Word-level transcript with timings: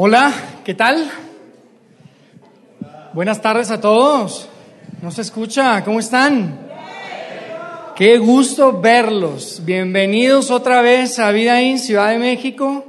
Hola, 0.00 0.32
¿qué 0.64 0.74
tal? 0.74 1.10
Buenas 3.14 3.42
tardes 3.42 3.72
a 3.72 3.80
todos. 3.80 4.48
¿No 5.02 5.10
se 5.10 5.22
escucha? 5.22 5.82
¿Cómo 5.82 5.98
están? 5.98 6.56
Qué 7.96 8.16
gusto 8.18 8.80
verlos. 8.80 9.60
Bienvenidos 9.64 10.52
otra 10.52 10.82
vez 10.82 11.18
a 11.18 11.32
Vida 11.32 11.60
en 11.60 11.80
Ciudad 11.80 12.10
de 12.10 12.20
México. 12.20 12.84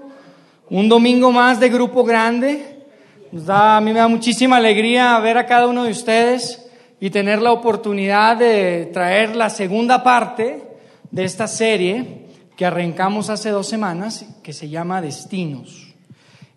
Un 0.69 0.87
domingo 0.87 1.31
más 1.31 1.59
de 1.59 1.69
grupo 1.69 2.03
grande. 2.03 2.85
Nos 3.31 3.47
da, 3.47 3.77
a 3.77 3.81
mí 3.81 3.91
me 3.91 3.97
da 3.97 4.07
muchísima 4.07 4.57
alegría 4.57 5.17
ver 5.17 5.39
a 5.39 5.47
cada 5.47 5.65
uno 5.65 5.85
de 5.85 5.91
ustedes 5.93 6.63
y 6.99 7.09
tener 7.09 7.41
la 7.41 7.53
oportunidad 7.53 8.37
de 8.37 8.87
traer 8.93 9.35
la 9.35 9.49
segunda 9.49 10.03
parte 10.03 10.61
de 11.09 11.23
esta 11.23 11.47
serie 11.47 12.27
que 12.55 12.67
arrancamos 12.67 13.31
hace 13.31 13.49
dos 13.49 13.67
semanas, 13.67 14.27
que 14.43 14.53
se 14.53 14.69
llama 14.69 15.01
Destinos. 15.01 15.88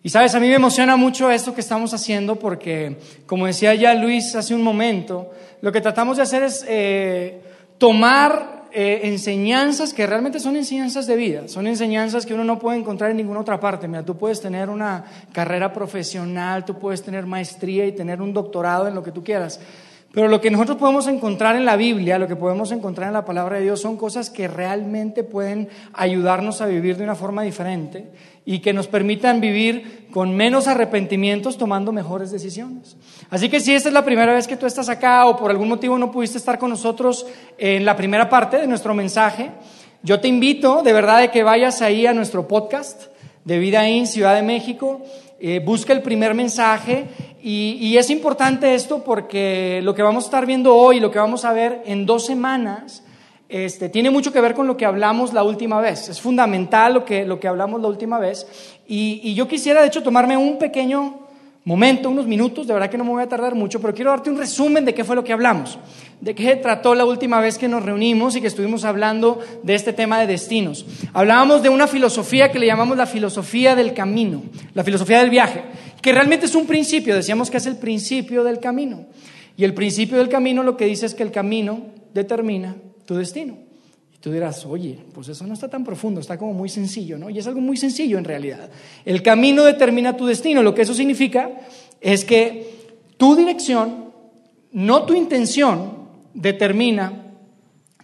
Y 0.05 0.09
sabes, 0.09 0.35
a 0.35 0.39
mí 0.41 0.49
me 0.49 0.55
emociona 0.55 0.97
mucho 0.97 1.31
esto 1.31 1.55
que 1.55 1.61
estamos 1.61 1.93
haciendo 1.93 2.35
porque, 2.35 2.97
como 3.25 3.45
decía 3.45 3.73
ya 3.73 3.93
Luis 3.93 4.35
hace 4.35 4.53
un 4.53 4.61
momento, 4.61 5.31
lo 5.61 5.71
que 5.71 5.79
tratamos 5.79 6.17
de 6.17 6.23
hacer 6.23 6.43
es 6.43 6.65
eh, 6.67 7.41
tomar 7.77 8.65
eh, 8.73 8.99
enseñanzas 9.03 9.93
que 9.93 10.05
realmente 10.05 10.41
son 10.41 10.57
enseñanzas 10.57 11.07
de 11.07 11.15
vida, 11.15 11.47
son 11.47 11.67
enseñanzas 11.67 12.25
que 12.25 12.33
uno 12.33 12.43
no 12.43 12.59
puede 12.59 12.79
encontrar 12.79 13.11
en 13.11 13.17
ninguna 13.17 13.39
otra 13.39 13.61
parte. 13.61 13.87
Mira, 13.87 14.03
tú 14.03 14.17
puedes 14.17 14.41
tener 14.41 14.69
una 14.69 15.05
carrera 15.31 15.71
profesional, 15.71 16.65
tú 16.65 16.77
puedes 16.77 17.01
tener 17.01 17.25
maestría 17.25 17.85
y 17.85 17.93
tener 17.93 18.21
un 18.21 18.33
doctorado 18.33 18.89
en 18.89 18.95
lo 18.95 19.03
que 19.03 19.13
tú 19.13 19.23
quieras, 19.23 19.61
pero 20.11 20.27
lo 20.27 20.41
que 20.41 20.51
nosotros 20.51 20.77
podemos 20.77 21.07
encontrar 21.07 21.55
en 21.55 21.63
la 21.63 21.77
Biblia, 21.77 22.19
lo 22.19 22.27
que 22.27 22.35
podemos 22.35 22.73
encontrar 22.73 23.07
en 23.07 23.13
la 23.13 23.23
palabra 23.23 23.55
de 23.55 23.63
Dios, 23.63 23.79
son 23.79 23.95
cosas 23.95 24.29
que 24.29 24.49
realmente 24.49 25.23
pueden 25.23 25.69
ayudarnos 25.93 26.59
a 26.59 26.65
vivir 26.65 26.97
de 26.97 27.05
una 27.05 27.15
forma 27.15 27.41
diferente 27.41 28.11
y 28.45 28.59
que 28.59 28.73
nos 28.73 28.87
permitan 28.87 29.39
vivir 29.39 30.07
con 30.11 30.35
menos 30.35 30.67
arrepentimientos 30.67 31.57
tomando 31.57 31.91
mejores 31.91 32.31
decisiones. 32.31 32.97
Así 33.29 33.49
que 33.49 33.59
si 33.59 33.73
esta 33.73 33.89
es 33.89 33.93
la 33.93 34.05
primera 34.05 34.33
vez 34.33 34.47
que 34.47 34.57
tú 34.57 34.65
estás 34.65 34.89
acá 34.89 35.25
o 35.25 35.37
por 35.37 35.49
algún 35.49 35.69
motivo 35.69 35.97
no 35.97 36.11
pudiste 36.11 36.37
estar 36.37 36.59
con 36.59 36.69
nosotros 36.69 37.25
en 37.57 37.85
la 37.85 37.95
primera 37.95 38.29
parte 38.29 38.57
de 38.57 38.67
nuestro 38.67 38.93
mensaje, 38.93 39.51
yo 40.03 40.19
te 40.19 40.27
invito 40.27 40.83
de 40.83 40.93
verdad 40.93 41.21
de 41.21 41.31
que 41.31 41.43
vayas 41.43 41.81
ahí 41.81 42.05
a 42.05 42.13
nuestro 42.13 42.47
podcast 42.47 43.03
de 43.45 43.59
Vida 43.59 43.87
en 43.87 44.07
Ciudad 44.07 44.35
de 44.35 44.41
México, 44.41 45.01
eh, 45.39 45.59
busca 45.59 45.93
el 45.93 46.01
primer 46.01 46.33
mensaje 46.33 47.07
y, 47.41 47.97
es 47.97 48.09
importante 48.09 48.73
esto 48.73 49.03
porque 49.03 49.81
lo 49.83 49.93
que 49.93 50.01
vamos 50.01 50.23
a 50.23 50.27
estar 50.27 50.45
viendo 50.45 50.75
hoy, 50.75 51.01
lo 51.01 51.11
que 51.11 51.19
vamos 51.19 51.43
a 51.43 51.51
ver 51.51 51.81
en 51.85 52.05
dos 52.05 52.25
semanas, 52.25 53.03
este, 53.53 53.87
tiene 53.87 54.09
mucho 54.09 54.33
que 54.33 54.41
ver 54.41 54.55
con 54.55 54.65
lo 54.65 54.75
que 54.75 54.83
hablamos 54.83 55.31
la 55.31 55.43
última 55.43 55.79
vez. 55.79 56.09
Es 56.09 56.19
fundamental 56.19 56.95
lo 56.95 57.05
que, 57.05 57.23
lo 57.23 57.39
que 57.39 57.47
hablamos 57.47 57.79
la 57.79 57.87
última 57.87 58.17
vez. 58.17 58.47
Y, 58.87 59.21
y 59.23 59.35
yo 59.35 59.47
quisiera, 59.47 59.81
de 59.81 59.87
hecho, 59.87 60.01
tomarme 60.01 60.35
un 60.35 60.57
pequeño 60.57 61.19
momento, 61.63 62.09
unos 62.09 62.25
minutos, 62.25 62.65
de 62.65 62.73
verdad 62.73 62.89
que 62.89 62.97
no 62.97 63.03
me 63.03 63.11
voy 63.11 63.21
a 63.21 63.29
tardar 63.29 63.53
mucho, 63.53 63.79
pero 63.79 63.93
quiero 63.93 64.09
darte 64.09 64.31
un 64.31 64.39
resumen 64.39 64.85
de 64.85 64.95
qué 64.95 65.03
fue 65.03 65.15
lo 65.15 65.23
que 65.23 65.33
hablamos, 65.33 65.77
de 66.19 66.33
qué 66.33 66.55
trató 66.55 66.95
la 66.95 67.05
última 67.05 67.39
vez 67.41 67.59
que 67.59 67.67
nos 67.67 67.83
reunimos 67.83 68.35
y 68.35 68.41
que 68.41 68.47
estuvimos 68.47 68.85
hablando 68.85 69.39
de 69.61 69.75
este 69.75 69.93
tema 69.93 70.19
de 70.19 70.25
destinos. 70.25 70.87
Hablábamos 71.13 71.61
de 71.61 71.69
una 71.69 71.85
filosofía 71.85 72.51
que 72.51 72.57
le 72.57 72.65
llamamos 72.65 72.97
la 72.97 73.05
filosofía 73.05 73.75
del 73.75 73.93
camino, 73.93 74.41
la 74.73 74.83
filosofía 74.83 75.19
del 75.19 75.29
viaje, 75.29 75.61
que 76.01 76.11
realmente 76.11 76.47
es 76.47 76.55
un 76.55 76.65
principio, 76.65 77.15
decíamos 77.15 77.51
que 77.51 77.57
es 77.57 77.67
el 77.67 77.77
principio 77.77 78.43
del 78.43 78.59
camino. 78.59 79.05
Y 79.55 79.63
el 79.63 79.75
principio 79.75 80.17
del 80.17 80.29
camino 80.29 80.63
lo 80.63 80.75
que 80.75 80.85
dice 80.85 81.05
es 81.05 81.13
que 81.13 81.21
el 81.21 81.31
camino 81.31 81.81
determina 82.15 82.75
tu 83.05 83.15
destino. 83.15 83.57
Tú 84.19 84.31
dirás, 84.31 84.65
oye, 84.65 84.99
pues 85.13 85.27
eso 85.27 85.45
no 85.45 85.53
está 85.53 85.67
tan 85.67 85.83
profundo, 85.83 86.21
está 86.21 86.37
como 86.37 86.53
muy 86.53 86.69
sencillo, 86.69 87.17
¿no? 87.17 87.29
Y 87.29 87.39
es 87.39 87.47
algo 87.47 87.59
muy 87.59 87.75
sencillo 87.75 88.17
en 88.17 88.23
realidad. 88.23 88.69
El 89.03 89.21
camino 89.21 89.65
determina 89.65 90.15
tu 90.15 90.25
destino. 90.25 90.63
Lo 90.63 90.73
que 90.73 90.83
eso 90.83 90.93
significa 90.93 91.51
es 91.99 92.23
que 92.23 92.93
tu 93.17 93.35
dirección, 93.35 94.05
no 94.71 95.03
tu 95.03 95.13
intención, 95.13 96.07
determina 96.33 97.33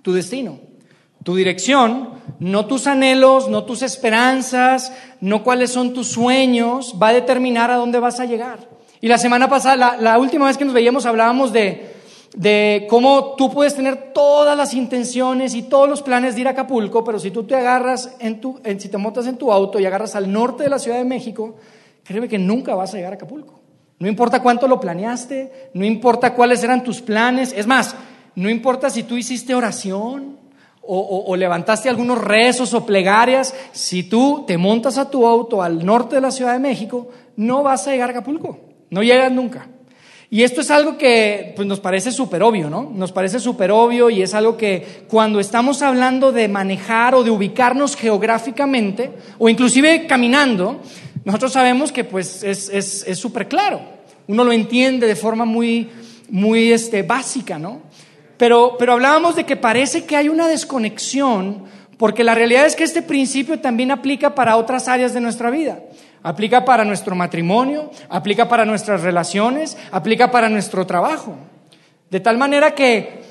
tu 0.02 0.11
destino. 0.11 0.59
Tu 1.24 1.35
dirección, 1.35 2.09
no 2.40 2.66
tus 2.66 2.88
anhelos, 2.88 3.50
no 3.50 3.63
tus 3.66 3.81
esperanzas, 3.81 4.91
no 5.22 5.44
cuáles 5.44 5.72
son 5.72 5.94
tus 5.94 6.07
sueños, 6.07 6.95
va 7.01 7.09
a 7.09 7.13
determinar 7.13 7.72
a 7.72 7.75
dónde 7.75 8.00
vas 8.00 8.19
a 8.19 8.25
llegar. 8.25 8.69
Y 9.01 9.07
la 9.07 9.18
semana 9.18 9.50
pasada, 9.50 9.97
la, 9.97 10.18
última 10.18 10.47
vez 10.47 10.57
que 10.57 10.66
nos 10.66 10.74
veíamos, 10.74 11.06
hablábamos 11.06 11.53
de 11.53 11.99
de 12.35 12.85
cómo 12.90 13.35
tú 13.35 13.51
puedes 13.51 13.75
tener 13.75 14.13
todas 14.13 14.56
las 14.56 14.73
intenciones 14.73 15.56
y 15.56 15.63
todos 15.63 15.90
los 15.90 16.01
planes 16.01 16.35
de 16.35 16.41
ir 16.41 16.47
a 16.47 16.51
Acapulco, 16.51 17.03
pero 17.03 17.19
si 17.19 17.31
tú 17.31 17.44
te 17.44 17.56
agarras 17.56 18.16
en 18.19 18.40
tu, 18.40 18.59
si 18.78 18.90
te 18.90 18.97
montas 18.97 19.28
en 19.28 19.38
tu 19.38 19.51
auto 19.51 19.79
y 19.79 19.85
agarras 19.85 20.16
al 20.16 20.31
norte 20.31 20.63
de 20.63 20.69
la 20.69 20.79
Ciudad 20.79 20.97
de 20.97 21.06
México, 21.06 21.56
créeme 22.03 22.28
que 22.28 22.38
nunca 22.38 22.75
vas 22.75 22.94
a 22.94 22.97
llegar 22.97 23.13
a 23.13 23.16
Acapulco. 23.16 23.59
No 23.97 24.07
importa 24.07 24.41
cuánto 24.41 24.68
lo 24.68 24.79
planeaste, 24.79 25.72
no 25.73 25.84
importa 25.84 26.34
cuáles 26.34 26.63
eran 26.63 26.84
tus 26.84 27.01
planes, 27.01 27.53
es 27.56 27.68
más, 27.68 27.95
no 28.35 28.50
importa 28.50 28.89
si 28.89 29.03
tú 29.03 29.18
hiciste 29.18 29.56
oración 29.56 30.38
o, 30.81 31.25
o 31.28 31.35
levantaste 31.35 31.89
algunos 31.89 32.18
rezos 32.19 32.73
o 32.73 32.85
plegarias, 32.85 33.53
si 33.73 34.03
tú 34.03 34.45
te 34.47 34.57
montas 34.57 34.97
a 34.97 35.09
tu 35.09 35.28
auto 35.28 35.62
al 35.62 35.85
norte 35.85 36.16
de 36.16 36.22
la 36.22 36.31
Ciudad 36.31 36.53
de 36.53 36.59
México, 36.59 37.09
no 37.35 37.63
vas 37.63 37.88
a 37.88 37.91
llegar 37.91 38.09
a 38.09 38.12
Acapulco, 38.12 38.59
no 38.89 39.03
llegas 39.03 39.31
nunca. 39.31 39.68
Y 40.31 40.44
esto 40.44 40.62
es 40.62 40.69
algo 40.69 40.97
que 40.97 41.53
pues, 41.56 41.67
nos 41.67 41.79
parece 41.79 42.12
súper 42.12 42.44
obvio, 42.44 42.69
¿no? 42.69 42.91
Nos 42.94 43.12
parece 43.12 43.40
súper 43.40 43.72
obvio 43.72 44.09
y 44.09 44.22
es 44.22 44.35
algo 44.35 44.57
que 44.57 45.03
cuando 45.07 45.40
estamos 45.40 45.81
hablando 45.81 46.31
de 46.31 46.47
manejar 46.47 47.16
o 47.16 47.23
de 47.23 47.31
ubicarnos 47.31 47.95
geográficamente 47.95 49.09
o 49.39 49.50
inclusive 49.50 50.06
caminando, 50.06 50.81
nosotros 51.25 51.53
sabemos 51.53 51.91
que 51.91 52.03
pues 52.03 52.44
es 52.44 53.19
súper 53.19 53.47
claro. 53.47 53.81
Uno 54.28 54.44
lo 54.44 54.51
entiende 54.51 55.07
de 55.07 55.16
forma 55.16 55.45
muy, 55.45 55.89
muy 56.29 56.72
este, 56.72 57.01
básica, 57.01 57.57
¿no? 57.57 57.81
Pero, 58.38 58.75
pero 58.78 58.94
hablábamos 58.94 59.35
de 59.35 59.45
que 59.45 59.56
parece 59.56 60.06
que 60.06 60.16
hay 60.16 60.29
una 60.29 60.47
desconexión 60.47 61.63
porque 61.97 62.23
la 62.23 62.35
realidad 62.35 62.66
es 62.66 62.75
que 62.75 62.85
este 62.85 63.01
principio 63.01 63.59
también 63.59 63.91
aplica 63.91 64.35
para 64.35 64.56
otras 64.56 64.88
áreas 64.88 65.13
de 65.13 65.19
nuestra 65.19 65.50
vida. 65.50 65.79
Aplica 66.22 66.66
para 66.66 66.84
nuestro 66.84 67.16
matrimonio, 67.16 67.91
aplica 68.09 68.50
para 68.50 68.66
nuestras 68.66 69.02
relaciones, 69.02 69.78
aplica 69.91 70.31
para 70.31 70.50
nuestro 70.50 70.85
trabajo. 70.85 71.35
De 72.09 72.19
tal 72.19 72.38
manera 72.38 72.75
que 72.75 73.22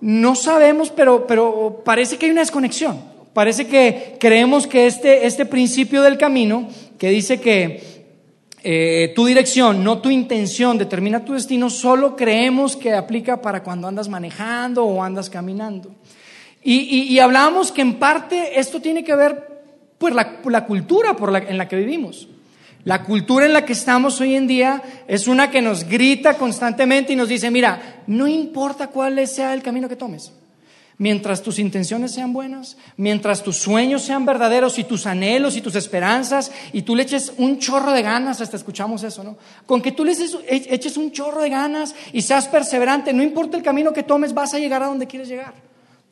no 0.00 0.34
sabemos, 0.34 0.90
pero, 0.90 1.26
pero 1.26 1.82
parece 1.84 2.16
que 2.16 2.26
hay 2.26 2.32
una 2.32 2.42
desconexión. 2.42 3.00
Parece 3.32 3.66
que 3.66 4.16
creemos 4.18 4.66
que 4.66 4.86
este, 4.86 5.26
este 5.26 5.44
principio 5.44 6.02
del 6.02 6.16
camino, 6.16 6.68
que 6.98 7.10
dice 7.10 7.40
que 7.40 7.96
eh, 8.62 9.12
tu 9.14 9.26
dirección, 9.26 9.84
no 9.84 9.98
tu 9.98 10.10
intención, 10.10 10.78
determina 10.78 11.24
tu 11.24 11.34
destino, 11.34 11.68
solo 11.68 12.16
creemos 12.16 12.76
que 12.76 12.94
aplica 12.94 13.42
para 13.42 13.62
cuando 13.62 13.88
andas 13.88 14.08
manejando 14.08 14.84
o 14.84 15.02
andas 15.02 15.30
caminando. 15.30 15.94
Y, 16.62 17.12
y, 17.12 17.18
hablábamos 17.20 17.70
que 17.70 17.82
en 17.82 17.94
parte 17.94 18.58
esto 18.58 18.80
tiene 18.80 19.04
que 19.04 19.14
ver 19.14 19.62
pues 19.98 20.12
la, 20.14 20.40
la 20.46 20.64
cultura 20.66 21.14
por 21.14 21.30
la, 21.30 21.38
en 21.38 21.58
la 21.58 21.68
que 21.68 21.76
vivimos. 21.76 22.28
La 22.86 23.02
cultura 23.02 23.46
en 23.46 23.52
la 23.52 23.64
que 23.64 23.72
estamos 23.72 24.20
hoy 24.20 24.36
en 24.36 24.46
día 24.46 24.80
es 25.08 25.26
una 25.26 25.50
que 25.50 25.60
nos 25.60 25.82
grita 25.88 26.34
constantemente 26.34 27.12
y 27.12 27.16
nos 27.16 27.28
dice, 27.28 27.50
mira, 27.50 28.04
no 28.06 28.28
importa 28.28 28.86
cuál 28.86 29.26
sea 29.26 29.54
el 29.54 29.62
camino 29.62 29.88
que 29.88 29.96
tomes. 29.96 30.32
Mientras 30.96 31.42
tus 31.42 31.58
intenciones 31.58 32.12
sean 32.12 32.32
buenas, 32.32 32.76
mientras 32.96 33.42
tus 33.42 33.56
sueños 33.56 34.02
sean 34.02 34.24
verdaderos 34.24 34.78
y 34.78 34.84
tus 34.84 35.04
anhelos 35.06 35.56
y 35.56 35.62
tus 35.62 35.74
esperanzas 35.74 36.52
y 36.72 36.82
tú 36.82 36.94
le 36.94 37.02
eches 37.02 37.32
un 37.38 37.58
chorro 37.58 37.90
de 37.90 38.02
ganas, 38.02 38.40
hasta 38.40 38.56
escuchamos 38.56 39.02
eso, 39.02 39.24
¿no? 39.24 39.36
Con 39.66 39.82
que 39.82 39.90
tú 39.90 40.04
le 40.04 40.14
eches 40.48 40.96
un 40.96 41.10
chorro 41.10 41.42
de 41.42 41.50
ganas 41.50 41.92
y 42.12 42.22
seas 42.22 42.46
perseverante, 42.46 43.12
no 43.12 43.24
importa 43.24 43.56
el 43.56 43.64
camino 43.64 43.92
que 43.92 44.04
tomes, 44.04 44.32
vas 44.32 44.54
a 44.54 44.60
llegar 44.60 44.84
a 44.84 44.86
donde 44.86 45.08
quieres 45.08 45.28
llegar. 45.28 45.54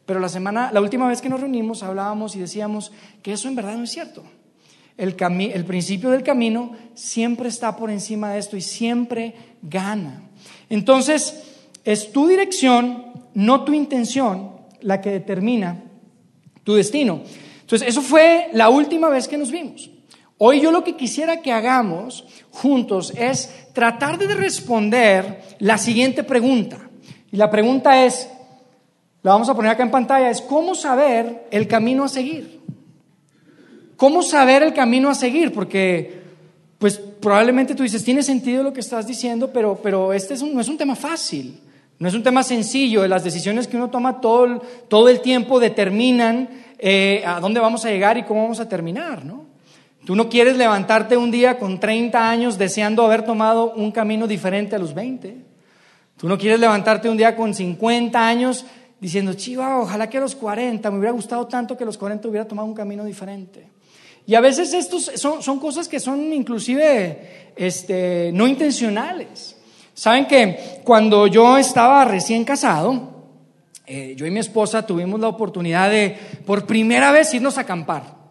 Pero 0.06 0.18
la 0.18 0.28
semana, 0.28 0.72
la 0.72 0.80
última 0.80 1.06
vez 1.06 1.22
que 1.22 1.28
nos 1.28 1.38
reunimos 1.38 1.84
hablábamos 1.84 2.34
y 2.34 2.40
decíamos 2.40 2.90
que 3.22 3.34
eso 3.34 3.46
en 3.46 3.54
verdad 3.54 3.76
no 3.76 3.84
es 3.84 3.92
cierto. 3.92 4.24
El, 4.96 5.16
el 5.18 5.64
principio 5.64 6.10
del 6.10 6.22
camino 6.22 6.72
siempre 6.94 7.48
está 7.48 7.76
por 7.76 7.90
encima 7.90 8.32
de 8.32 8.38
esto 8.38 8.56
y 8.56 8.60
siempre 8.60 9.34
gana. 9.62 10.22
Entonces, 10.70 11.42
es 11.84 12.12
tu 12.12 12.28
dirección, 12.28 13.06
no 13.34 13.64
tu 13.64 13.72
intención, 13.72 14.52
la 14.80 15.00
que 15.00 15.10
determina 15.10 15.82
tu 16.62 16.74
destino. 16.74 17.22
Entonces, 17.60 17.88
eso 17.88 18.02
fue 18.02 18.48
la 18.52 18.68
última 18.68 19.08
vez 19.08 19.26
que 19.26 19.38
nos 19.38 19.50
vimos. 19.50 19.90
Hoy 20.38 20.60
yo 20.60 20.72
lo 20.72 20.84
que 20.84 20.96
quisiera 20.96 21.42
que 21.42 21.52
hagamos 21.52 22.24
juntos 22.50 23.12
es 23.16 23.68
tratar 23.72 24.18
de 24.18 24.34
responder 24.34 25.42
la 25.58 25.78
siguiente 25.78 26.24
pregunta. 26.24 26.90
Y 27.30 27.36
la 27.36 27.50
pregunta 27.50 28.04
es, 28.04 28.28
la 29.22 29.32
vamos 29.32 29.48
a 29.48 29.54
poner 29.54 29.70
acá 29.70 29.84
en 29.84 29.90
pantalla, 29.90 30.30
es 30.30 30.40
cómo 30.40 30.74
saber 30.74 31.46
el 31.50 31.68
camino 31.68 32.04
a 32.04 32.08
seguir. 32.08 32.60
¿Cómo 33.96 34.22
saber 34.22 34.62
el 34.62 34.74
camino 34.74 35.08
a 35.08 35.14
seguir? 35.14 35.52
Porque, 35.52 36.22
pues 36.78 36.98
probablemente 36.98 37.74
tú 37.74 37.82
dices, 37.82 38.04
tiene 38.04 38.22
sentido 38.22 38.62
lo 38.62 38.72
que 38.72 38.80
estás 38.80 39.06
diciendo, 39.06 39.50
pero, 39.52 39.78
pero 39.82 40.12
este 40.12 40.34
no 40.38 40.60
es 40.60 40.68
un 40.68 40.76
tema 40.76 40.96
fácil, 40.96 41.60
no 41.98 42.08
es 42.08 42.14
un 42.14 42.22
tema 42.22 42.42
sencillo. 42.42 43.06
Las 43.06 43.24
decisiones 43.24 43.66
que 43.68 43.76
uno 43.76 43.90
toma 43.90 44.20
todo 44.20 44.44
el, 44.44 44.60
todo 44.88 45.08
el 45.08 45.20
tiempo 45.20 45.60
determinan 45.60 46.48
eh, 46.78 47.22
a 47.26 47.40
dónde 47.40 47.60
vamos 47.60 47.84
a 47.84 47.90
llegar 47.90 48.18
y 48.18 48.24
cómo 48.24 48.42
vamos 48.42 48.60
a 48.60 48.68
terminar, 48.68 49.24
¿no? 49.24 49.46
Tú 50.04 50.14
no 50.14 50.28
quieres 50.28 50.58
levantarte 50.58 51.16
un 51.16 51.30
día 51.30 51.58
con 51.58 51.80
30 51.80 52.28
años 52.28 52.58
deseando 52.58 53.04
haber 53.04 53.24
tomado 53.24 53.72
un 53.72 53.90
camino 53.90 54.26
diferente 54.26 54.76
a 54.76 54.78
los 54.78 54.92
20. 54.92 55.36
Tú 56.18 56.28
no 56.28 56.36
quieres 56.36 56.60
levantarte 56.60 57.08
un 57.08 57.16
día 57.16 57.34
con 57.34 57.54
50 57.54 58.26
años 58.26 58.66
diciendo, 59.00 59.32
chiva, 59.32 59.78
ojalá 59.80 60.10
que 60.10 60.18
a 60.18 60.20
los 60.20 60.34
40 60.34 60.90
me 60.90 60.98
hubiera 60.98 61.12
gustado 61.12 61.46
tanto 61.46 61.76
que 61.76 61.84
a 61.84 61.86
los 61.86 61.96
40 61.96 62.28
hubiera 62.28 62.46
tomado 62.46 62.68
un 62.68 62.74
camino 62.74 63.04
diferente. 63.04 63.73
Y 64.26 64.34
a 64.34 64.40
veces 64.40 64.72
estos 64.72 65.10
son, 65.16 65.42
son 65.42 65.60
cosas 65.60 65.88
que 65.88 66.00
son 66.00 66.32
inclusive 66.32 67.52
este, 67.56 68.30
no 68.32 68.46
intencionales. 68.46 69.56
Saben 69.92 70.26
que 70.26 70.80
cuando 70.82 71.26
yo 71.26 71.56
estaba 71.56 72.04
recién 72.04 72.44
casado, 72.44 73.14
eh, 73.86 74.14
yo 74.16 74.26
y 74.26 74.30
mi 74.30 74.40
esposa 74.40 74.86
tuvimos 74.86 75.20
la 75.20 75.28
oportunidad 75.28 75.90
de 75.90 76.16
por 76.46 76.66
primera 76.66 77.12
vez 77.12 77.32
irnos 77.34 77.58
a 77.58 77.62
acampar. 77.62 78.23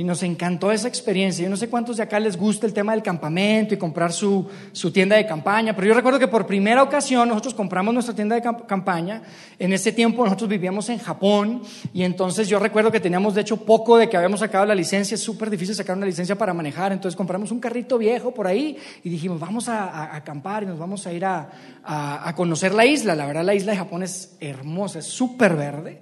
Y 0.00 0.02
nos 0.02 0.22
encantó 0.22 0.72
esa 0.72 0.88
experiencia. 0.88 1.44
Yo 1.44 1.50
no 1.50 1.58
sé 1.58 1.68
cuántos 1.68 1.98
de 1.98 2.02
acá 2.02 2.18
les 2.18 2.38
gusta 2.38 2.66
el 2.66 2.72
tema 2.72 2.92
del 2.92 3.02
campamento 3.02 3.74
y 3.74 3.76
comprar 3.76 4.14
su, 4.14 4.48
su 4.72 4.90
tienda 4.90 5.14
de 5.14 5.26
campaña, 5.26 5.76
pero 5.76 5.88
yo 5.88 5.92
recuerdo 5.92 6.18
que 6.18 6.26
por 6.26 6.46
primera 6.46 6.82
ocasión 6.82 7.28
nosotros 7.28 7.52
compramos 7.52 7.92
nuestra 7.92 8.14
tienda 8.14 8.34
de 8.34 8.40
campaña. 8.66 9.20
En 9.58 9.74
ese 9.74 9.92
tiempo 9.92 10.24
nosotros 10.24 10.48
vivíamos 10.48 10.88
en 10.88 11.00
Japón 11.00 11.60
y 11.92 12.02
entonces 12.02 12.48
yo 12.48 12.58
recuerdo 12.58 12.90
que 12.90 12.98
teníamos 12.98 13.34
de 13.34 13.42
hecho 13.42 13.58
poco 13.58 13.98
de 13.98 14.08
que 14.08 14.16
habíamos 14.16 14.40
sacado 14.40 14.64
la 14.64 14.74
licencia. 14.74 15.16
Es 15.16 15.20
súper 15.20 15.50
difícil 15.50 15.74
sacar 15.74 15.98
una 15.98 16.06
licencia 16.06 16.34
para 16.34 16.54
manejar. 16.54 16.92
Entonces 16.92 17.14
compramos 17.14 17.52
un 17.52 17.60
carrito 17.60 17.98
viejo 17.98 18.32
por 18.32 18.46
ahí 18.46 18.78
y 19.04 19.10
dijimos, 19.10 19.38
vamos 19.38 19.68
a, 19.68 20.16
acampar 20.16 20.62
y 20.62 20.66
nos 20.66 20.78
vamos 20.78 21.06
a 21.06 21.12
ir 21.12 21.26
a, 21.26 21.50
a, 21.84 22.26
a 22.26 22.34
conocer 22.34 22.72
la 22.72 22.86
isla. 22.86 23.14
La 23.14 23.26
verdad 23.26 23.44
la 23.44 23.54
isla 23.54 23.72
de 23.72 23.78
Japón 23.78 24.02
es 24.02 24.34
hermosa, 24.40 25.00
es 25.00 25.04
súper 25.04 25.56
verde. 25.56 26.00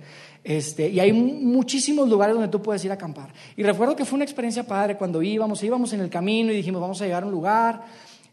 Este, 0.49 0.89
y 0.89 0.99
hay 0.99 1.13
muchísimos 1.13 2.09
lugares 2.09 2.35
donde 2.35 2.49
tú 2.49 2.63
puedes 2.63 2.83
ir 2.83 2.91
a 2.91 2.95
acampar. 2.95 3.29
Y 3.55 3.63
recuerdo 3.63 3.95
que 3.95 4.07
fue 4.07 4.17
una 4.17 4.25
experiencia 4.25 4.63
padre 4.63 4.97
cuando 4.97 5.21
íbamos, 5.21 5.63
íbamos 5.63 5.93
en 5.93 6.01
el 6.01 6.09
camino 6.09 6.51
y 6.51 6.57
dijimos, 6.57 6.81
vamos 6.81 7.03
a 7.03 7.05
llegar 7.05 7.23
a 7.23 7.27
un 7.27 7.33
lugar. 7.33 7.83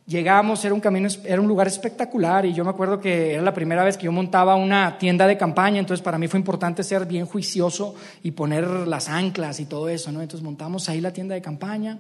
Llegamos, 0.08 0.64
era 0.64 0.74
un 0.74 0.80
camino, 0.80 1.10
era 1.26 1.42
un 1.42 1.48
lugar 1.50 1.68
espectacular 1.68 2.46
y 2.46 2.54
yo 2.54 2.64
me 2.64 2.70
acuerdo 2.70 3.02
que 3.02 3.34
era 3.34 3.42
la 3.42 3.54
primera 3.54 3.84
vez 3.84 3.98
que 3.98 4.06
yo 4.06 4.14
montaba 4.14 4.56
una 4.56 4.98
tienda 4.98 5.28
de 5.28 5.36
campaña, 5.36 5.80
entonces 5.80 6.02
para 6.02 6.18
mí 6.18 6.30
fue 6.30 6.40
importante 6.40 6.84
ser 6.84 7.06
bien 7.06 7.26
juicioso 7.26 7.96
y 8.24 8.32
poner 8.32 8.66
las 8.66 9.10
anclas 9.10 9.60
y 9.60 9.66
todo 9.66 9.90
eso, 9.90 10.10
¿no? 10.14 10.22
Entonces 10.22 10.46
montamos 10.46 10.88
ahí 10.88 11.02
la 11.02 11.12
tienda 11.12 11.36
de 11.36 11.42
campaña 11.42 12.00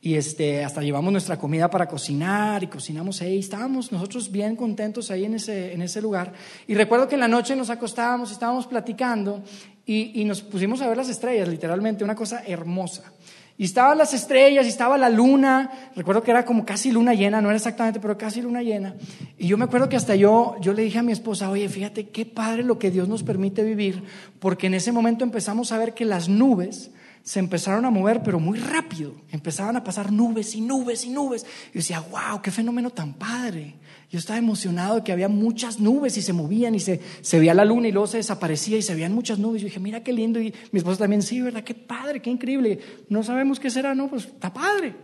y 0.00 0.14
este, 0.14 0.64
hasta 0.64 0.82
llevamos 0.82 1.10
nuestra 1.10 1.38
comida 1.38 1.68
para 1.68 1.88
cocinar 1.88 2.62
y 2.62 2.68
cocinamos 2.68 3.20
ahí. 3.20 3.38
Estábamos 3.38 3.90
nosotros 3.90 4.30
bien 4.30 4.54
contentos 4.54 5.10
ahí 5.10 5.24
en 5.24 5.34
ese, 5.34 5.72
en 5.72 5.82
ese 5.82 6.00
lugar. 6.00 6.32
Y 6.68 6.74
recuerdo 6.74 7.08
que 7.08 7.16
en 7.16 7.20
la 7.20 7.28
noche 7.28 7.56
nos 7.56 7.68
acostábamos, 7.68 8.30
estábamos 8.30 8.66
platicando 8.66 9.42
y, 9.84 10.20
y 10.20 10.24
nos 10.24 10.42
pusimos 10.42 10.80
a 10.82 10.88
ver 10.88 10.96
las 10.96 11.08
estrellas, 11.08 11.48
literalmente, 11.48 12.04
una 12.04 12.14
cosa 12.14 12.42
hermosa. 12.46 13.12
Y 13.60 13.64
estaban 13.64 13.98
las 13.98 14.14
estrellas 14.14 14.66
y 14.66 14.68
estaba 14.68 14.96
la 14.96 15.10
luna. 15.10 15.90
Recuerdo 15.96 16.22
que 16.22 16.30
era 16.30 16.44
como 16.44 16.64
casi 16.64 16.92
luna 16.92 17.12
llena, 17.14 17.40
no 17.40 17.48
era 17.48 17.56
exactamente, 17.56 17.98
pero 17.98 18.16
casi 18.16 18.40
luna 18.40 18.62
llena. 18.62 18.94
Y 19.36 19.48
yo 19.48 19.58
me 19.58 19.64
acuerdo 19.64 19.88
que 19.88 19.96
hasta 19.96 20.14
yo, 20.14 20.54
yo 20.60 20.74
le 20.74 20.82
dije 20.82 21.00
a 21.00 21.02
mi 21.02 21.10
esposa, 21.10 21.50
oye, 21.50 21.68
fíjate 21.68 22.10
qué 22.10 22.24
padre 22.24 22.62
lo 22.62 22.78
que 22.78 22.92
Dios 22.92 23.08
nos 23.08 23.24
permite 23.24 23.64
vivir, 23.64 24.04
porque 24.38 24.68
en 24.68 24.74
ese 24.74 24.92
momento 24.92 25.24
empezamos 25.24 25.72
a 25.72 25.78
ver 25.78 25.92
que 25.92 26.04
las 26.04 26.28
nubes 26.28 26.92
se 27.28 27.40
empezaron 27.40 27.84
a 27.84 27.90
mover, 27.90 28.22
pero 28.22 28.40
muy 28.40 28.58
rápido. 28.58 29.12
Empezaban 29.30 29.76
a 29.76 29.84
pasar 29.84 30.10
nubes 30.10 30.54
y 30.54 30.62
nubes 30.62 31.04
y 31.04 31.10
nubes. 31.10 31.42
Y 31.42 31.74
yo 31.74 31.74
decía, 31.74 32.00
wow, 32.00 32.40
qué 32.42 32.50
fenómeno 32.50 32.88
tan 32.88 33.12
padre. 33.12 33.74
Yo 34.10 34.18
estaba 34.18 34.38
emocionado 34.38 34.94
de 34.94 35.04
que 35.04 35.12
había 35.12 35.28
muchas 35.28 35.78
nubes 35.78 36.16
y 36.16 36.22
se 36.22 36.32
movían 36.32 36.74
y 36.74 36.80
se, 36.80 37.02
se 37.20 37.38
veía 37.38 37.52
la 37.52 37.66
luna 37.66 37.88
y 37.88 37.92
luego 37.92 38.06
se 38.06 38.16
desaparecía 38.16 38.78
y 38.78 38.82
se 38.82 38.94
veían 38.94 39.12
muchas 39.12 39.38
nubes. 39.38 39.60
Yo 39.60 39.66
dije, 39.66 39.78
mira 39.78 40.02
qué 40.02 40.14
lindo. 40.14 40.40
Y 40.40 40.54
mi 40.72 40.78
esposa 40.78 41.00
también, 41.00 41.20
sí, 41.20 41.42
¿verdad? 41.42 41.62
Qué 41.64 41.74
padre, 41.74 42.22
qué 42.22 42.30
increíble. 42.30 42.80
No 43.10 43.22
sabemos 43.22 43.60
qué 43.60 43.68
será, 43.68 43.94
¿no? 43.94 44.08
Pues 44.08 44.24
está 44.24 44.50
padre. 44.50 44.94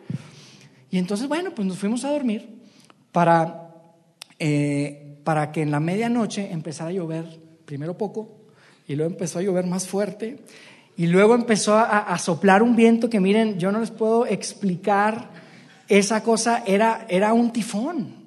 Y 0.90 0.96
entonces, 0.96 1.28
bueno, 1.28 1.54
pues 1.54 1.68
nos 1.68 1.76
fuimos 1.76 2.06
a 2.06 2.10
dormir 2.10 2.48
para, 3.12 3.70
eh, 4.38 5.18
para 5.24 5.52
que 5.52 5.60
en 5.60 5.70
la 5.70 5.78
medianoche 5.78 6.50
empezara 6.50 6.88
a 6.88 6.94
llover, 6.94 7.38
primero 7.66 7.98
poco, 7.98 8.46
y 8.88 8.94
luego 8.96 9.12
empezó 9.12 9.40
a 9.40 9.42
llover 9.42 9.66
más 9.66 9.86
fuerte. 9.86 10.38
Y 10.96 11.06
luego 11.08 11.34
empezó 11.34 11.76
a, 11.76 12.16
soplar 12.18 12.62
un 12.62 12.76
viento 12.76 13.10
que 13.10 13.20
miren, 13.20 13.58
yo 13.58 13.72
no 13.72 13.80
les 13.80 13.90
puedo 13.90 14.26
explicar, 14.26 15.28
esa 15.88 16.22
cosa 16.22 16.62
era, 16.66 17.04
era 17.08 17.32
un 17.32 17.52
tifón. 17.52 18.23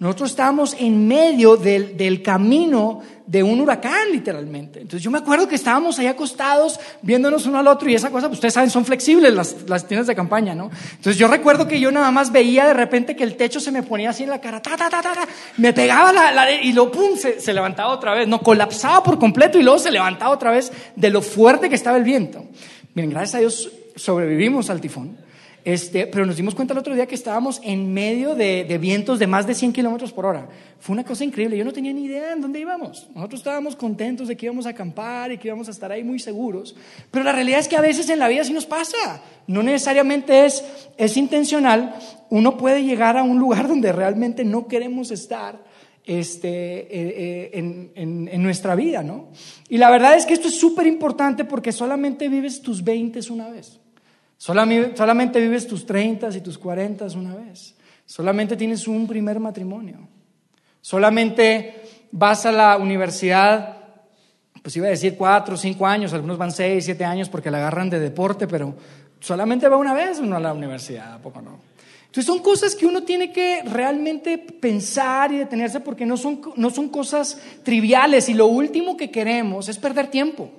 Nosotros 0.00 0.30
estábamos 0.30 0.74
en 0.78 1.06
medio 1.06 1.58
del, 1.58 1.94
del, 1.94 2.22
camino 2.22 3.00
de 3.26 3.42
un 3.42 3.60
huracán, 3.60 4.10
literalmente. 4.10 4.80
Entonces 4.80 5.02
yo 5.02 5.10
me 5.10 5.18
acuerdo 5.18 5.46
que 5.46 5.56
estábamos 5.56 5.98
ahí 5.98 6.06
acostados, 6.06 6.80
viéndonos 7.02 7.44
uno 7.44 7.58
al 7.58 7.66
otro, 7.66 7.86
y 7.90 7.94
esa 7.94 8.08
cosa, 8.10 8.28
pues 8.28 8.38
ustedes 8.38 8.54
saben, 8.54 8.70
son 8.70 8.86
flexibles 8.86 9.34
las, 9.34 9.68
las 9.68 9.86
tiendas 9.86 10.06
de 10.06 10.14
campaña, 10.14 10.54
¿no? 10.54 10.70
Entonces 10.92 11.18
yo 11.18 11.28
recuerdo 11.28 11.68
que 11.68 11.78
yo 11.78 11.92
nada 11.92 12.10
más 12.12 12.32
veía 12.32 12.66
de 12.66 12.72
repente 12.72 13.14
que 13.14 13.24
el 13.24 13.36
techo 13.36 13.60
se 13.60 13.70
me 13.72 13.82
ponía 13.82 14.08
así 14.08 14.22
en 14.22 14.30
la 14.30 14.40
cara, 14.40 14.62
ta, 14.62 14.74
ta, 14.74 14.88
ta, 14.88 15.02
ta, 15.02 15.28
me 15.58 15.74
pegaba 15.74 16.14
la, 16.14 16.32
la 16.32 16.50
y 16.50 16.72
luego, 16.72 16.92
pum, 16.92 17.18
se, 17.18 17.38
se, 17.38 17.52
levantaba 17.52 17.92
otra 17.92 18.14
vez, 18.14 18.26
no, 18.26 18.40
colapsaba 18.40 19.02
por 19.02 19.18
completo 19.18 19.58
y 19.58 19.62
luego 19.62 19.78
se 19.78 19.90
levantaba 19.90 20.30
otra 20.30 20.50
vez 20.50 20.72
de 20.96 21.10
lo 21.10 21.20
fuerte 21.20 21.68
que 21.68 21.74
estaba 21.74 21.98
el 21.98 22.04
viento. 22.04 22.46
Miren, 22.94 23.10
gracias 23.10 23.34
a 23.34 23.38
Dios 23.40 23.70
sobrevivimos 23.96 24.70
al 24.70 24.80
tifón. 24.80 25.18
Este, 25.64 26.06
pero 26.06 26.24
nos 26.24 26.36
dimos 26.36 26.54
cuenta 26.54 26.72
el 26.72 26.78
otro 26.78 26.94
día 26.94 27.06
que 27.06 27.14
estábamos 27.14 27.60
en 27.62 27.92
medio 27.92 28.34
de, 28.34 28.78
vientos 28.80 29.18
de 29.18 29.26
más 29.26 29.46
de 29.46 29.54
100 29.54 29.72
kilómetros 29.72 30.12
por 30.12 30.24
hora. 30.24 30.48
Fue 30.78 30.94
una 30.94 31.04
cosa 31.04 31.24
increíble. 31.24 31.56
Yo 31.56 31.64
no 31.64 31.72
tenía 31.72 31.92
ni 31.92 32.04
idea 32.04 32.32
en 32.32 32.40
dónde 32.40 32.60
íbamos. 32.60 33.08
Nosotros 33.14 33.40
estábamos 33.40 33.76
contentos 33.76 34.28
de 34.28 34.36
que 34.36 34.46
íbamos 34.46 34.66
a 34.66 34.70
acampar 34.70 35.32
y 35.32 35.38
que 35.38 35.48
íbamos 35.48 35.68
a 35.68 35.70
estar 35.70 35.92
ahí 35.92 36.02
muy 36.02 36.18
seguros. 36.18 36.74
Pero 37.10 37.24
la 37.24 37.32
realidad 37.32 37.60
es 37.60 37.68
que 37.68 37.76
a 37.76 37.82
veces 37.82 38.08
en 38.08 38.18
la 38.18 38.28
vida 38.28 38.44
sí 38.44 38.52
nos 38.52 38.66
pasa. 38.66 39.22
No 39.46 39.62
necesariamente 39.62 40.46
es, 40.46 41.16
intencional. 41.16 41.94
Uno 42.30 42.56
puede 42.56 42.82
llegar 42.82 43.18
a 43.18 43.22
un 43.22 43.38
lugar 43.38 43.68
donde 43.68 43.92
realmente 43.92 44.44
no 44.44 44.66
queremos 44.66 45.10
estar 45.10 45.62
este, 46.06 46.48
eh, 46.48 46.88
eh, 46.90 47.50
en, 47.52 47.92
en, 47.94 48.28
en, 48.32 48.42
nuestra 48.42 48.74
vida, 48.74 49.02
¿no? 49.02 49.28
Y 49.68 49.76
la 49.76 49.90
verdad 49.90 50.14
es 50.14 50.24
que 50.24 50.32
esto 50.32 50.48
es 50.48 50.58
súper 50.58 50.86
importante 50.86 51.44
porque 51.44 51.70
solamente 51.72 52.28
vives 52.30 52.62
tus 52.62 52.82
20 52.82 53.20
una 53.30 53.50
vez. 53.50 53.78
Solamente 54.40 55.38
vives 55.38 55.66
tus 55.66 55.84
30 55.84 56.34
y 56.34 56.40
tus 56.40 56.56
40 56.56 57.04
una 57.14 57.34
vez. 57.34 57.74
Solamente 58.06 58.56
tienes 58.56 58.88
un 58.88 59.06
primer 59.06 59.38
matrimonio. 59.38 59.98
Solamente 60.80 61.82
vas 62.10 62.46
a 62.46 62.52
la 62.52 62.78
universidad, 62.78 63.76
pues 64.62 64.74
iba 64.76 64.86
a 64.86 64.90
decir 64.90 65.18
cuatro 65.18 65.58
cinco 65.58 65.86
años, 65.86 66.14
algunos 66.14 66.38
van 66.38 66.52
seis, 66.52 66.86
siete 66.86 67.04
años 67.04 67.28
porque 67.28 67.50
la 67.50 67.58
agarran 67.58 67.90
de 67.90 68.00
deporte, 68.00 68.48
pero 68.48 68.74
solamente 69.20 69.68
va 69.68 69.76
una 69.76 69.92
vez 69.92 70.20
uno 70.20 70.36
a 70.36 70.40
la 70.40 70.54
universidad, 70.54 71.12
¿a 71.12 71.18
poco 71.18 71.42
no? 71.42 71.58
Entonces 72.06 72.24
son 72.24 72.38
cosas 72.38 72.74
que 72.74 72.86
uno 72.86 73.02
tiene 73.02 73.32
que 73.32 73.62
realmente 73.64 74.38
pensar 74.38 75.32
y 75.32 75.36
detenerse 75.36 75.80
porque 75.80 76.06
no 76.06 76.16
son, 76.16 76.40
no 76.56 76.70
son 76.70 76.88
cosas 76.88 77.38
triviales 77.62 78.30
y 78.30 78.34
lo 78.34 78.46
último 78.46 78.96
que 78.96 79.10
queremos 79.10 79.68
es 79.68 79.76
perder 79.76 80.06
tiempo. 80.08 80.50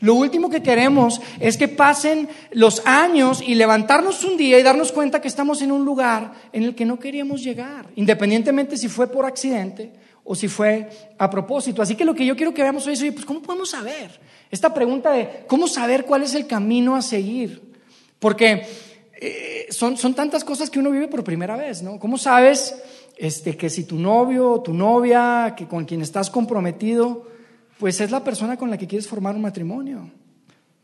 Lo 0.00 0.14
último 0.14 0.48
que 0.48 0.62
queremos 0.62 1.20
es 1.38 1.56
que 1.56 1.68
pasen 1.68 2.28
los 2.52 2.82
años 2.86 3.42
y 3.46 3.54
levantarnos 3.54 4.24
un 4.24 4.36
día 4.36 4.58
y 4.58 4.62
darnos 4.62 4.92
cuenta 4.92 5.20
que 5.20 5.28
estamos 5.28 5.60
en 5.60 5.70
un 5.72 5.84
lugar 5.84 6.32
en 6.52 6.62
el 6.62 6.74
que 6.74 6.86
no 6.86 6.98
queríamos 6.98 7.42
llegar, 7.42 7.86
independientemente 7.96 8.76
si 8.76 8.88
fue 8.88 9.08
por 9.08 9.26
accidente 9.26 9.92
o 10.24 10.34
si 10.34 10.48
fue 10.48 10.88
a 11.18 11.28
propósito. 11.28 11.82
Así 11.82 11.96
que 11.96 12.04
lo 12.04 12.14
que 12.14 12.24
yo 12.24 12.34
quiero 12.34 12.54
que 12.54 12.62
veamos 12.62 12.86
hoy 12.86 12.94
es, 12.94 13.02
oye, 13.02 13.12
pues 13.12 13.26
¿cómo 13.26 13.42
podemos 13.42 13.70
saber? 13.70 14.20
Esta 14.50 14.72
pregunta 14.72 15.12
de 15.12 15.44
cómo 15.46 15.68
saber 15.68 16.04
cuál 16.06 16.22
es 16.22 16.34
el 16.34 16.46
camino 16.46 16.96
a 16.96 17.02
seguir. 17.02 17.70
Porque 18.18 18.66
eh, 19.20 19.66
son, 19.70 19.96
son 19.96 20.14
tantas 20.14 20.44
cosas 20.44 20.70
que 20.70 20.78
uno 20.78 20.90
vive 20.90 21.08
por 21.08 21.24
primera 21.24 21.56
vez, 21.56 21.82
¿no? 21.82 21.98
¿Cómo 21.98 22.16
sabes 22.16 22.74
este, 23.16 23.56
que 23.56 23.68
si 23.68 23.84
tu 23.84 23.98
novio 23.98 24.50
o 24.50 24.62
tu 24.62 24.72
novia, 24.72 25.54
que 25.56 25.68
con 25.68 25.84
quien 25.84 26.00
estás 26.00 26.30
comprometido, 26.30 27.26
pues 27.80 27.98
es 28.02 28.10
la 28.10 28.22
persona 28.22 28.58
con 28.58 28.68
la 28.68 28.76
que 28.76 28.86
quieres 28.86 29.08
formar 29.08 29.34
un 29.34 29.40
matrimonio. 29.40 30.10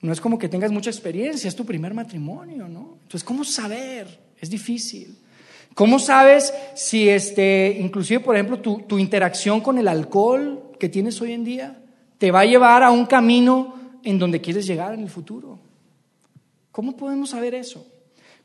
No 0.00 0.12
es 0.12 0.20
como 0.20 0.38
que 0.38 0.48
tengas 0.48 0.72
mucha 0.72 0.88
experiencia, 0.88 1.46
es 1.46 1.54
tu 1.54 1.66
primer 1.66 1.92
matrimonio, 1.92 2.66
¿no? 2.68 2.96
Entonces, 3.02 3.22
¿cómo 3.22 3.44
saber? 3.44 4.18
Es 4.40 4.48
difícil. 4.48 5.18
¿Cómo 5.74 5.98
sabes 5.98 6.54
si, 6.74 7.10
este, 7.10 7.76
inclusive, 7.78 8.20
por 8.20 8.34
ejemplo, 8.34 8.60
tu, 8.60 8.80
tu 8.80 8.98
interacción 8.98 9.60
con 9.60 9.76
el 9.76 9.88
alcohol 9.88 10.72
que 10.80 10.88
tienes 10.88 11.20
hoy 11.20 11.32
en 11.32 11.44
día 11.44 11.82
te 12.16 12.30
va 12.30 12.40
a 12.40 12.46
llevar 12.46 12.82
a 12.82 12.90
un 12.90 13.04
camino 13.04 13.74
en 14.02 14.18
donde 14.18 14.40
quieres 14.40 14.66
llegar 14.66 14.94
en 14.94 15.00
el 15.00 15.10
futuro? 15.10 15.58
¿Cómo 16.72 16.96
podemos 16.96 17.30
saber 17.30 17.54
eso? 17.54 17.86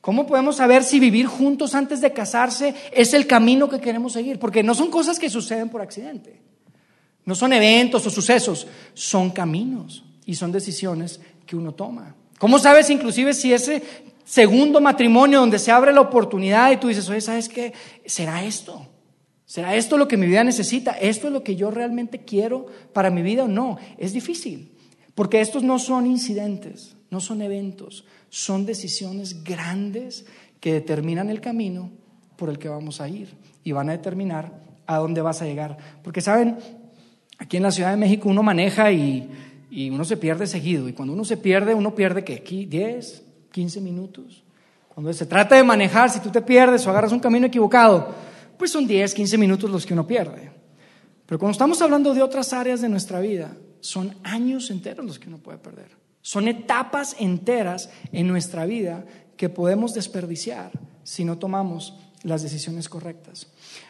¿Cómo 0.02 0.28
podemos 0.28 0.58
saber 0.58 0.84
si 0.84 1.00
vivir 1.00 1.26
juntos 1.26 1.74
antes 1.74 2.02
de 2.02 2.12
casarse 2.12 2.76
es 2.92 3.14
el 3.14 3.28
camino 3.28 3.70
que 3.70 3.80
queremos 3.80 4.12
seguir? 4.12 4.40
Porque 4.40 4.62
no 4.62 4.76
son 4.76 4.92
cosas 4.92 5.20
que 5.20 5.30
suceden 5.30 5.70
por 5.70 5.82
accidente. 5.82 6.51
No 7.26 7.36
son 7.36 7.54
eventos 7.54 8.06
o 8.06 8.10
sucesos, 8.10 8.68
son 8.94 9.30
caminos 9.30 10.04
y 10.26 10.36
son 10.36 10.52
decisiones 10.52 11.20
que 11.46 11.56
uno 11.56 11.74
toma. 11.74 12.16
¿Cómo 12.40 12.58
sabes 12.58 12.90
inclusive 12.90 13.34
si 13.34 13.54
ese 13.54 13.84
segundo 14.26 14.82
matrimonio 14.82 15.40
donde 15.40 15.60
se 15.60 15.72
abre 15.72 15.94
la 15.94 16.02
oportunidad 16.02 16.72
y 16.72 16.78
tú 16.78 16.88
dices, 16.88 17.08
oye, 17.10 17.22
¿sabes 17.22 17.50
qué? 17.50 17.74
¿Será 18.06 18.44
esto? 18.44 18.88
¿Será 19.46 19.76
esto 19.76 19.98
lo 19.98 20.08
que 20.08 20.18
mi 20.18 20.28
vida 20.28 20.44
necesita? 20.44 20.92
¿Esto 20.92 21.28
es 21.28 21.34
lo 21.34 21.44
que 21.44 21.58
yo 21.58 21.72
realmente 21.72 22.24
quiero 22.24 22.68
para 22.94 23.10
mi 23.10 23.22
vida 23.22 23.44
o 23.44 23.48
no? 23.50 23.78
Es 23.98 24.14
difícil, 24.14 24.72
porque 25.14 25.42
estos 25.42 25.62
no 25.62 25.78
son 25.78 26.08
incidentes, 26.08 26.96
no 27.10 27.20
son 27.20 27.42
eventos, 27.42 28.06
son 28.30 28.66
decisiones 28.66 29.44
grandes 29.44 30.26
que 30.62 30.72
determinan 30.72 31.30
el 31.30 31.42
camino 31.42 31.92
por 32.38 32.50
el 32.50 32.58
que 32.58 32.70
vamos 32.70 33.02
a 33.02 33.10
ir 33.10 33.36
y 33.64 33.74
van 33.74 33.90
a 33.90 33.92
determinar 33.92 34.64
a 34.88 34.98
dónde 34.98 35.22
vas 35.22 35.42
a 35.42 35.46
llegar. 35.46 35.78
Porque 36.02 36.22
saben, 36.22 36.58
aquí 37.42 37.58
en 37.58 37.64
la 37.64 37.72
Ciudad 37.72 37.90
de 37.90 37.98
México 37.98 38.30
uno 38.30 38.44
maneja 38.44 38.92
y, 38.92 39.30
uno 39.90 40.06
se 40.06 40.18
pierde 40.18 40.46
seguido. 40.46 40.88
Y 40.88 40.94
cuando 40.94 41.14
uno 41.14 41.26
se 41.26 41.38
pierde, 41.38 41.74
uno 41.74 41.96
pierde 41.96 42.24
¿qué? 42.24 42.42
10, 42.70 43.24
15 43.52 43.82
minutos. 43.82 44.44
Cuando 44.94 45.12
se 45.12 45.26
trata 45.26 45.56
de 45.56 45.64
manejar, 45.64 46.10
si 46.10 46.20
tú 46.20 46.30
te 46.30 46.42
pierdes 46.42 46.86
o 46.86 46.90
agarras 46.92 47.12
un 47.12 47.20
camino 47.20 47.48
equivocado, 47.48 48.14
pues 48.58 48.72
son 48.72 48.86
10, 48.86 49.14
15 49.14 49.38
minutos 49.38 49.70
los 49.70 49.86
que 49.86 49.94
uno 49.94 50.06
pierde. 50.06 50.52
Pero 51.26 51.40
cuando 51.40 51.54
estamos 51.54 51.82
hablando 51.82 52.14
de 52.14 52.22
otras 52.22 52.54
áreas 52.54 52.82
de 52.82 52.90
nuestra 52.90 53.20
vida, 53.22 53.56
son 53.80 54.16
años 54.24 54.70
enteros 54.70 55.06
los 55.06 55.18
que 55.18 55.30
uno 55.30 55.40
puede 55.40 55.58
perder. 55.58 55.98
Son 56.22 56.48
etapas 56.48 57.16
enteras 57.20 57.90
en 58.12 58.28
nuestra 58.28 58.66
vida 58.66 59.06
que 59.36 59.50
podemos 59.50 59.94
desperdiciar 59.94 60.72
si 61.04 61.26
no 61.26 61.40
tomamos 61.40 61.98
las 62.24 62.44
decisiones 62.44 62.90
correctas. 62.90 63.48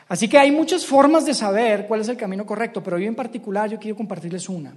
Así 0.08 0.28
que 0.28 0.38
hay 0.38 0.52
muchas 0.52 0.86
formas 0.86 1.26
de 1.26 1.34
saber 1.34 1.88
cuál 1.88 2.02
es 2.02 2.08
el 2.08 2.18
camino 2.18 2.46
correcto, 2.46 2.84
pero 2.84 2.98
yo 2.98 3.08
en 3.08 3.16
particular 3.16 3.70
yo 3.70 3.80
quiero 3.80 3.98
compartirles 3.98 4.50
una. 4.50 4.74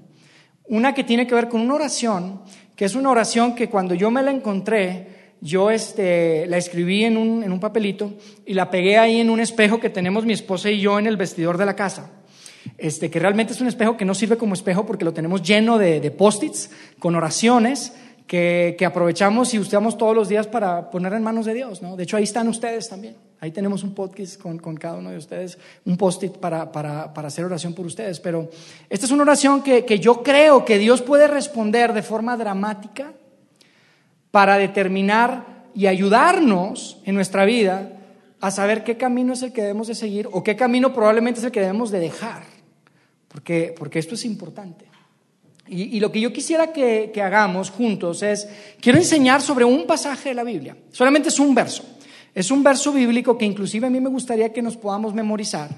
Una 0.66 0.94
que 0.94 1.04
tiene 1.04 1.26
que 1.26 1.34
ver 1.34 1.48
con 1.48 1.60
una 1.60 1.74
oración, 1.74 2.42
que 2.74 2.84
es 2.84 2.94
una 2.94 3.10
oración 3.10 3.54
que 3.54 3.68
cuando 3.68 3.94
yo 3.94 4.10
me 4.10 4.22
la 4.22 4.30
encontré, 4.30 5.34
yo 5.40 5.70
este, 5.70 6.46
la 6.46 6.56
escribí 6.56 7.04
en 7.04 7.16
un, 7.16 7.44
en 7.44 7.52
un 7.52 7.60
papelito 7.60 8.14
y 8.46 8.54
la 8.54 8.70
pegué 8.70 8.98
ahí 8.98 9.20
en 9.20 9.30
un 9.30 9.40
espejo 9.40 9.78
que 9.78 9.90
tenemos 9.90 10.24
mi 10.24 10.32
esposa 10.32 10.70
y 10.70 10.80
yo 10.80 10.98
en 10.98 11.06
el 11.06 11.16
vestidor 11.16 11.58
de 11.58 11.66
la 11.66 11.76
casa. 11.76 12.10
Este, 12.78 13.10
que 13.10 13.18
realmente 13.18 13.52
es 13.52 13.60
un 13.60 13.68
espejo 13.68 13.96
que 13.96 14.06
no 14.06 14.14
sirve 14.14 14.38
como 14.38 14.54
espejo 14.54 14.86
porque 14.86 15.04
lo 15.04 15.12
tenemos 15.12 15.42
lleno 15.42 15.76
de, 15.76 16.00
de 16.00 16.10
post-its 16.10 16.70
con 16.98 17.14
oraciones 17.14 17.92
que, 18.26 18.84
aprovechamos 18.86 19.54
y 19.54 19.58
usamos 19.58 19.98
todos 19.98 20.14
los 20.14 20.28
días 20.28 20.46
para 20.46 20.90
poner 20.90 21.12
en 21.12 21.22
manos 21.22 21.46
de 21.46 21.54
Dios. 21.54 21.82
¿no? 21.82 21.96
De 21.96 22.04
hecho, 22.04 22.16
ahí 22.16 22.24
están 22.24 22.48
ustedes 22.48 22.88
también. 22.88 23.16
Ahí 23.44 23.50
tenemos 23.50 23.82
un 23.82 23.94
podcast 23.94 24.40
con, 24.40 24.58
cada 24.58 24.96
uno 24.96 25.10
de 25.10 25.18
ustedes, 25.18 25.58
un 25.84 25.98
post-it 25.98 26.32
para, 26.38 26.62
hacer 27.02 27.44
oración 27.44 27.74
por 27.74 27.84
ustedes. 27.84 28.18
Pero 28.18 28.48
esta 28.88 29.04
es 29.04 29.12
una 29.12 29.22
oración 29.22 29.62
que, 29.62 29.84
que 29.84 29.98
yo 29.98 30.22
creo 30.22 30.64
que 30.64 30.78
Dios 30.78 31.02
puede 31.02 31.26
responder 31.28 31.92
de 31.92 32.00
forma 32.00 32.38
dramática 32.38 33.12
para 34.30 34.56
determinar 34.56 35.66
y 35.74 35.88
ayudarnos 35.88 37.02
en 37.04 37.16
nuestra 37.16 37.44
vida 37.44 37.92
a 38.40 38.50
saber 38.50 38.82
qué 38.82 38.96
camino 38.96 39.34
es 39.34 39.42
el 39.42 39.52
que 39.52 39.60
debemos 39.60 39.88
de 39.88 39.94
seguir 39.94 40.26
o 40.32 40.42
qué 40.42 40.56
camino 40.56 40.94
probablemente 40.94 41.40
es 41.40 41.44
el 41.44 41.52
que 41.52 41.60
debemos 41.60 41.90
de 41.90 42.00
dejar, 42.00 42.44
porque, 43.28 43.74
porque 43.76 43.98
esto 43.98 44.14
es 44.14 44.24
importante. 44.24 44.86
Y, 45.66 45.98
lo 45.98 46.12
que 46.12 46.20
yo 46.20 46.32
quisiera 46.32 46.72
que, 46.72 47.10
hagamos 47.22 47.70
juntos 47.70 48.22
es, 48.22 48.46
quiero 48.80 48.98
enseñar 48.98 49.40
sobre 49.40 49.64
un 49.64 49.86
pasaje 49.86 50.30
de 50.30 50.34
la 50.34 50.44
Biblia. 50.44 50.76
Solamente 50.92 51.30
es 51.30 51.38
un 51.38 51.54
verso. 51.54 51.93
Es 52.34 52.50
un 52.50 52.62
verso 52.62 52.92
bíblico 52.92 53.38
que 53.38 53.44
inclusive 53.44 53.86
a 53.86 53.90
mí 53.90 54.00
me 54.00 54.08
gustaría 54.10 54.52
que 54.52 54.62
nos 54.62 54.76
podamos 54.76 55.14
memorizar. 55.14 55.70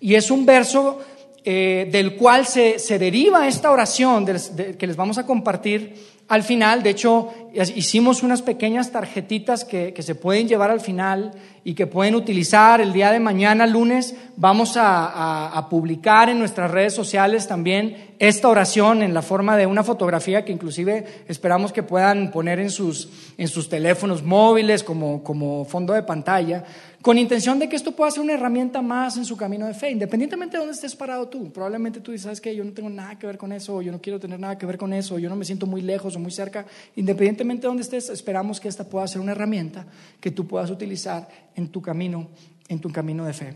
Y 0.00 0.14
es 0.14 0.30
un 0.30 0.44
verso 0.44 1.00
eh, 1.44 1.88
del 1.90 2.16
cual 2.16 2.46
se, 2.46 2.78
deriva 2.98 3.48
esta 3.48 3.70
oración 3.70 4.26
que 4.26 4.86
les 4.86 4.96
vamos 4.96 5.18
a 5.18 5.26
compartir 5.26 6.13
al 6.26 6.42
final, 6.42 6.82
de 6.82 6.90
hecho, 6.90 7.32
hicimos 7.74 8.22
unas 8.22 8.40
pequeñas 8.40 8.90
tarjetitas 8.90 9.64
que, 9.64 9.94
se 9.98 10.14
pueden 10.14 10.48
llevar 10.48 10.70
al 10.70 10.80
final 10.80 11.32
y 11.64 11.74
que 11.74 11.86
pueden 11.86 12.14
utilizar 12.14 12.80
el 12.80 12.94
día 12.94 13.10
de 13.10 13.20
mañana, 13.20 13.66
lunes. 13.66 14.14
Vamos 14.36 14.74
a, 14.76 15.66
publicar 15.68 16.30
en 16.30 16.38
nuestras 16.38 16.70
redes 16.70 16.94
sociales 16.94 17.46
también 17.46 18.14
esta 18.18 18.48
oración 18.48 19.02
en 19.02 19.12
la 19.12 19.20
forma 19.20 19.56
de 19.56 19.66
una 19.66 19.82
fotografía 19.82 20.44
que 20.44 20.52
inclusive 20.52 21.04
esperamos 21.28 21.72
que 21.72 21.82
puedan 21.82 22.30
poner 22.30 22.58
en 22.58 22.70
sus, 22.70 23.10
en 23.36 23.48
sus 23.48 23.68
teléfonos 23.68 24.22
móviles 24.22 24.82
como, 24.82 25.22
como 25.22 25.64
fondo 25.66 25.92
de 25.92 26.04
pantalla 26.04 26.64
con 27.04 27.18
intención 27.18 27.58
de 27.58 27.68
que 27.68 27.76
esto 27.76 27.92
pueda 27.92 28.10
ser 28.10 28.22
una 28.22 28.32
herramienta 28.32 28.80
más 28.80 29.18
en 29.18 29.26
su 29.26 29.36
camino 29.36 29.66
de 29.66 29.74
fe, 29.74 29.90
independientemente 29.90 30.56
de 30.56 30.60
dónde 30.60 30.72
estés 30.72 30.96
parado 30.96 31.28
tú. 31.28 31.52
Probablemente 31.52 32.00
tú 32.00 32.12
dices, 32.12 32.22
¿sabes 32.22 32.40
qué? 32.40 32.56
Yo 32.56 32.64
no 32.64 32.72
tengo 32.72 32.88
nada 32.88 33.18
que 33.18 33.26
ver 33.26 33.36
con 33.36 33.52
eso, 33.52 33.76
o 33.76 33.82
yo 33.82 33.92
no 33.92 34.00
quiero 34.00 34.18
tener 34.18 34.40
nada 34.40 34.56
que 34.56 34.64
ver 34.64 34.78
con 34.78 34.90
eso, 34.94 35.16
o 35.16 35.18
yo 35.18 35.28
no 35.28 35.36
me 35.36 35.44
siento 35.44 35.66
muy 35.66 35.82
lejos 35.82 36.16
o 36.16 36.18
muy 36.18 36.32
cerca. 36.32 36.64
Independientemente 36.96 37.60
de 37.60 37.68
dónde 37.68 37.82
estés, 37.82 38.08
esperamos 38.08 38.58
que 38.58 38.68
esta 38.68 38.88
pueda 38.88 39.06
ser 39.06 39.20
una 39.20 39.32
herramienta 39.32 39.86
que 40.18 40.30
tú 40.30 40.46
puedas 40.46 40.70
utilizar 40.70 41.28
en 41.54 41.68
tu 41.68 41.82
camino, 41.82 42.30
en 42.68 42.80
tu 42.80 42.90
camino 42.90 43.26
de 43.26 43.34
fe. 43.34 43.54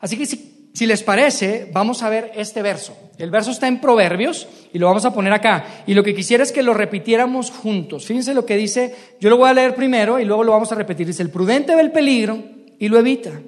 Así 0.00 0.16
que 0.16 0.24
si 0.24 0.59
si 0.72 0.86
les 0.86 1.02
parece, 1.02 1.68
vamos 1.72 2.02
a 2.02 2.08
ver 2.08 2.32
este 2.36 2.62
verso. 2.62 2.96
El 3.18 3.30
verso 3.30 3.50
está 3.50 3.66
en 3.66 3.80
Proverbios 3.80 4.48
y 4.72 4.78
lo 4.78 4.86
vamos 4.86 5.04
a 5.04 5.12
poner 5.12 5.32
acá. 5.32 5.82
Y 5.86 5.94
lo 5.94 6.04
que 6.04 6.14
quisiera 6.14 6.42
es 6.42 6.52
que 6.52 6.62
lo 6.62 6.74
repitiéramos 6.74 7.50
juntos. 7.50 8.06
Fíjense 8.06 8.34
lo 8.34 8.46
que 8.46 8.56
dice, 8.56 8.94
yo 9.20 9.30
lo 9.30 9.36
voy 9.36 9.50
a 9.50 9.54
leer 9.54 9.74
primero 9.74 10.20
y 10.20 10.24
luego 10.24 10.44
lo 10.44 10.52
vamos 10.52 10.70
a 10.72 10.76
repetir. 10.76 11.06
Dice, 11.06 11.22
el 11.22 11.30
prudente 11.30 11.74
ve 11.74 11.80
el 11.80 11.92
peligro 11.92 12.42
y 12.78 12.88
lo 12.88 12.98
evita. 12.98 13.40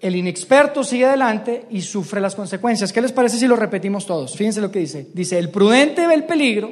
El 0.00 0.16
inexperto 0.16 0.84
sigue 0.84 1.06
adelante 1.06 1.64
y 1.70 1.80
sufre 1.80 2.20
las 2.20 2.34
consecuencias. 2.34 2.92
¿Qué 2.92 3.00
les 3.00 3.12
parece 3.12 3.38
si 3.38 3.46
lo 3.46 3.56
repetimos 3.56 4.04
todos? 4.04 4.36
Fíjense 4.36 4.60
lo 4.60 4.70
que 4.70 4.80
dice. 4.80 5.06
Dice, 5.14 5.38
el 5.38 5.50
prudente 5.50 6.06
ve 6.06 6.14
el 6.14 6.24
peligro 6.24 6.70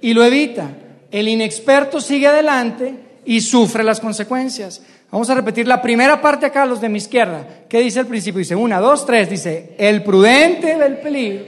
y 0.00 0.12
lo 0.12 0.22
evita. 0.22 0.70
El 1.10 1.28
inexperto 1.28 2.00
sigue 2.00 2.28
adelante 2.28 2.94
y 3.24 3.40
sufre 3.40 3.84
las 3.84 4.00
consecuencias. 4.00 4.82
Vamos 5.10 5.28
a 5.30 5.34
repetir 5.34 5.68
la 5.68 5.82
primera 5.82 6.20
parte 6.20 6.46
acá, 6.46 6.64
los 6.66 6.80
de 6.80 6.88
mi 6.88 6.98
izquierda. 6.98 7.46
¿Qué 7.68 7.80
dice 7.80 8.00
el 8.00 8.06
principio? 8.06 8.38
Dice 8.38 8.56
una, 8.56 8.80
dos, 8.80 9.04
tres. 9.06 9.28
Dice, 9.28 9.74
el 9.78 10.02
prudente 10.02 10.76
ve 10.76 10.86
el 10.86 10.98
peligro 10.98 11.44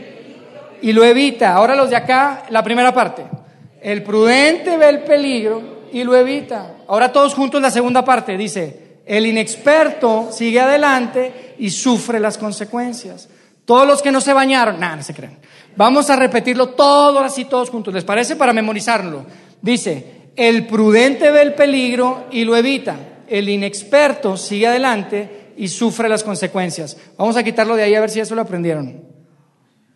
y 0.83 0.93
lo 0.93 1.03
evita. 1.03 1.55
Ahora 1.55 1.75
los 1.75 1.91
de 1.91 1.97
acá, 1.97 2.45
la 2.51 2.63
primera 2.63 2.93
parte. 2.93 3.25
El 3.81 4.03
prudente 4.03 4.77
ve 4.77 4.89
el 4.89 4.99
peligro 5.01 5.89
y 5.93 6.05
lo 6.05 6.15
evita. 6.15 6.75
Ahora 6.89 7.11
todos 7.11 7.35
juntos 7.35 7.61
la 7.61 7.71
segunda 7.71 8.05
parte. 8.05 8.37
Dice, 8.37 8.99
el 9.07 9.27
inexperto 9.27 10.29
sigue 10.31 10.61
adelante 10.61 11.55
y 11.59 11.71
sufre 11.71 12.21
las 12.21 12.39
consecuencias. 12.39 13.29
Todos 13.65 13.87
los 13.87 14.03
que 14.03 14.13
no 14.13 14.21
se 14.21 14.33
bañaron, 14.33 14.79
nada, 14.79 14.97
no 14.97 15.03
se 15.03 15.15
creen. 15.15 15.39
Vamos 15.77 16.11
a 16.11 16.17
repetirlo 16.17 16.69
todo 16.71 17.21
así, 17.21 17.47
todos 17.47 17.71
juntos. 17.71 17.95
¿Les 17.95 18.05
parece? 18.05 18.37
Para 18.37 18.53
memorizarlo. 18.53 19.25
Dice, 19.63 20.14
el 20.37 20.67
prudente 20.67 21.31
ve 21.31 21.43
el 21.43 21.55
peligro 21.55 22.25
y 22.31 22.45
lo 22.45 22.57
evita 22.57 22.97
el 23.29 23.49
inexperto 23.49 24.37
sigue 24.37 24.67
adelante 24.67 25.53
y 25.57 25.69
sufre 25.69 26.09
las 26.09 26.23
consecuencias. 26.23 26.97
Vamos 27.17 27.37
a 27.37 27.43
quitarlo 27.43 27.77
de 27.77 27.85
ahí 27.85 27.95
a 27.95 28.01
ver 28.01 28.11
si 28.11 28.21
eso 28.21 28.35
lo 28.35 28.43
aprendieron. 28.43 29.03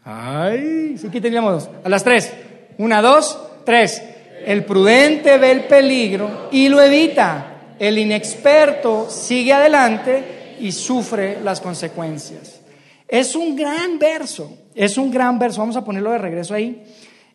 Ay, 0.05 0.97
sí, 0.97 1.09
quitaríamos 1.09 1.69
A 1.85 1.89
las 1.89 2.05
tres. 2.05 2.33
Una, 2.79 3.03
dos, 3.03 3.39
tres. 3.65 4.03
El 4.45 4.65
prudente 4.65 5.37
ve 5.39 5.51
el 5.51 5.65
peligro 5.65 6.49
y 6.51 6.69
lo 6.69 6.81
evita. 6.81 7.75
El 7.79 7.99
inexperto 7.99 9.09
sigue 9.11 9.53
adelante 9.53 10.57
y 10.61 10.73
sufre 10.73 11.41
las 11.43 11.61
consecuencias. 11.61 12.61
Es 13.07 13.35
un 13.35 13.57
gran 13.57 13.99
verso, 13.99 14.53
es 14.75 14.97
un 14.99 15.11
gran 15.11 15.39
verso. 15.39 15.61
Vamos 15.61 15.77
a 15.77 15.85
ponerlo 15.85 16.11
de 16.13 16.19
regreso 16.19 16.55
ahí. 16.55 16.83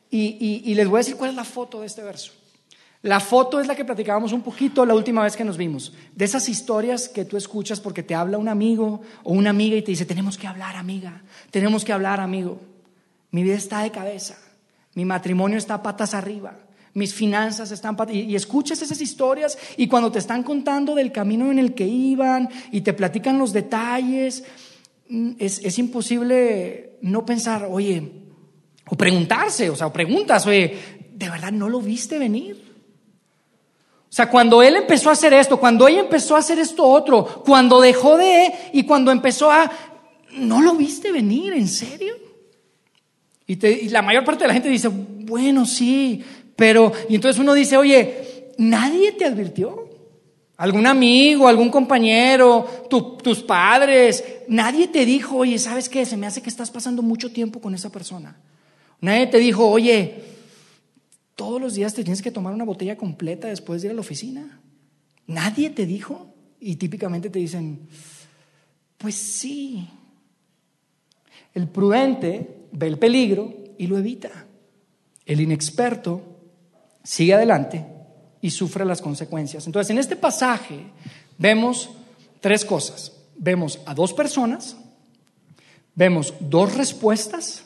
y 0.09 0.73
les 0.75 0.87
voy 0.87 0.97
a 0.97 0.99
decir 0.99 1.15
cuál 1.15 1.31
es 1.31 1.35
la 1.35 1.43
foto 1.43 1.81
de 1.81 1.87
este 1.87 2.01
verso. 2.01 2.31
La 3.03 3.19
foto 3.19 3.59
es 3.59 3.67
la 3.67 3.75
que 3.75 3.83
platicábamos 3.83 4.31
un 4.31 4.41
poquito 4.41 4.85
la 4.85 4.95
última 4.95 5.23
vez 5.23 5.35
que 5.35 5.43
nos 5.43 5.57
vimos, 5.57 5.91
de 6.15 6.23
esas 6.23 6.47
historias 6.47 7.09
que 7.09 7.25
tú 7.25 7.35
escuchas 7.35 7.81
porque 7.81 8.01
te 8.01 8.15
habla 8.15 8.37
un 8.37 8.47
amigo 8.47 9.01
o 9.23 9.33
una 9.33 9.49
amiga 9.49 9.75
y 9.75 9.81
te 9.81 9.91
dice, 9.91 10.05
tenemos 10.05 10.37
que 10.37 10.47
hablar 10.47 10.77
amiga, 10.77 11.21
tenemos 11.51 11.83
que 11.83 11.91
hablar 11.91 12.21
amigo. 12.21 12.61
Mi 13.29 13.43
vida 13.43 13.55
está 13.55 13.81
de 13.81 13.91
cabeza, 13.91 14.37
mi 14.93 15.03
matrimonio 15.03 15.57
está 15.57 15.83
patas 15.83 16.13
arriba, 16.13 16.57
mis 16.93 17.13
finanzas 17.13 17.71
están 17.71 17.97
patas... 17.97 18.15
Y, 18.15 18.37
escuchas 18.37 18.81
esas 18.81 19.01
historias 19.01 19.57
y 19.75 19.87
cuando 19.87 20.09
te 20.09 20.19
están 20.19 20.41
contando 20.41 20.95
del 20.95 21.11
camino 21.11 21.51
en 21.51 21.59
el 21.59 21.73
que 21.73 21.85
iban 21.85 22.47
y 22.71 22.81
te 22.81 22.93
platican 22.93 23.37
los 23.37 23.51
detalles, 23.51 24.45
mm, 25.09 25.31
es, 25.39 25.59
es 25.59 25.77
imposible 25.77 26.99
no 27.01 27.25
pensar, 27.25 27.67
oye, 27.69 28.13
o 28.87 28.95
preguntarse, 28.95 29.69
o 29.69 29.75
sea, 29.75 29.87
o 29.87 29.93
preguntas, 29.93 30.47
oye, 30.47 31.01
¿de 31.13 31.29
verdad 31.29 31.51
no 31.51 31.67
lo 31.67 31.81
viste 31.81 32.17
venir? 32.17 32.72
O 34.13 34.15
sea, 34.15 34.29
cuando 34.29 34.61
él 34.61 34.75
empezó 34.75 35.09
a 35.09 35.13
hacer 35.13 35.33
esto, 35.33 35.59
cuando 35.59 35.87
ella 35.87 36.01
empezó 36.01 36.35
a 36.35 36.39
hacer 36.39 36.59
esto 36.59 36.85
otro, 36.85 37.25
cuando 37.43 37.81
dejó 37.81 38.15
de 38.15 38.53
y 38.71 38.83
cuando 38.83 39.09
empezó 39.09 39.49
a... 39.49 39.71
¿No 40.33 40.61
lo 40.61 40.75
viste 40.75 41.11
venir? 41.11 41.53
¿En 41.53 41.67
serio? 41.67 42.13
Y, 43.47 43.89
la 43.89 44.03
mayor 44.03 44.23
parte 44.23 44.43
de 44.43 44.49
la 44.49 44.53
gente 44.53 44.69
dice, 44.69 44.87
bueno, 44.87 45.65
sí, 45.65 46.23
pero... 46.55 46.91
Y 47.09 47.15
entonces 47.15 47.39
uno 47.41 47.55
dice, 47.55 47.75
oye, 47.75 48.51
nadie 48.59 49.13
te 49.13 49.25
advirtió. 49.25 49.89
Algún 50.57 50.85
amigo, 50.85 51.47
algún 51.47 51.71
compañero, 51.71 52.67
tus 52.91 53.41
padres, 53.41 54.23
nadie 54.47 54.87
te 54.89 55.07
dijo, 55.07 55.37
oye, 55.37 55.57
¿sabes 55.57 55.89
qué? 55.89 56.05
Se 56.05 56.17
me 56.17 56.27
hace 56.27 56.43
que 56.43 56.51
estás 56.51 56.69
pasando 56.69 57.01
mucho 57.01 57.31
tiempo 57.31 57.59
con 57.59 57.73
esa 57.73 57.91
persona. 57.91 58.37
Nadie 59.01 59.25
te 59.25 59.39
dijo, 59.39 59.67
oye, 59.67 60.32
todos 61.35 61.59
los 61.59 61.73
días 61.75 61.93
te 61.93 62.03
tienes 62.03 62.21
que 62.21 62.31
tomar 62.31 62.53
una 62.53 62.63
botella 62.63 62.97
completa 62.97 63.47
después 63.47 63.81
de 63.81 63.87
ir 63.87 63.91
a 63.91 63.95
la 63.95 64.01
oficina. 64.01 64.61
Nadie 65.27 65.69
te 65.69 65.85
dijo. 65.85 66.29
Y 66.59 66.77
típicamente 66.77 67.29
te 67.29 67.39
dicen, 67.39 67.87
pues 68.97 69.15
sí. 69.15 69.87
El 71.53 71.67
prudente 71.67 72.67
ve 72.71 72.87
el 72.87 72.97
peligro 72.97 73.53
y 73.77 73.87
lo 73.87 73.97
evita. 73.97 74.47
El 75.25 75.41
inexperto 75.41 76.21
sigue 77.03 77.33
adelante 77.33 77.85
y 78.41 78.49
sufre 78.51 78.85
las 78.85 79.01
consecuencias. 79.01 79.65
Entonces, 79.65 79.89
en 79.91 79.97
este 79.97 80.15
pasaje 80.15 80.85
vemos 81.37 81.89
tres 82.39 82.63
cosas. 82.63 83.11
Vemos 83.35 83.79
a 83.85 83.93
dos 83.93 84.13
personas, 84.13 84.77
vemos 85.95 86.33
dos 86.39 86.75
respuestas 86.75 87.63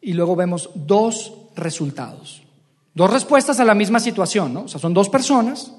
y 0.00 0.12
luego 0.14 0.34
vemos 0.34 0.70
dos 0.74 1.34
resultados. 1.54 2.43
Dos 2.94 3.10
respuestas 3.10 3.58
a 3.58 3.64
la 3.64 3.74
misma 3.74 3.98
situación, 3.98 4.54
¿no? 4.54 4.62
O 4.62 4.68
sea, 4.68 4.80
son 4.80 4.94
dos 4.94 5.08
personas, 5.08 5.72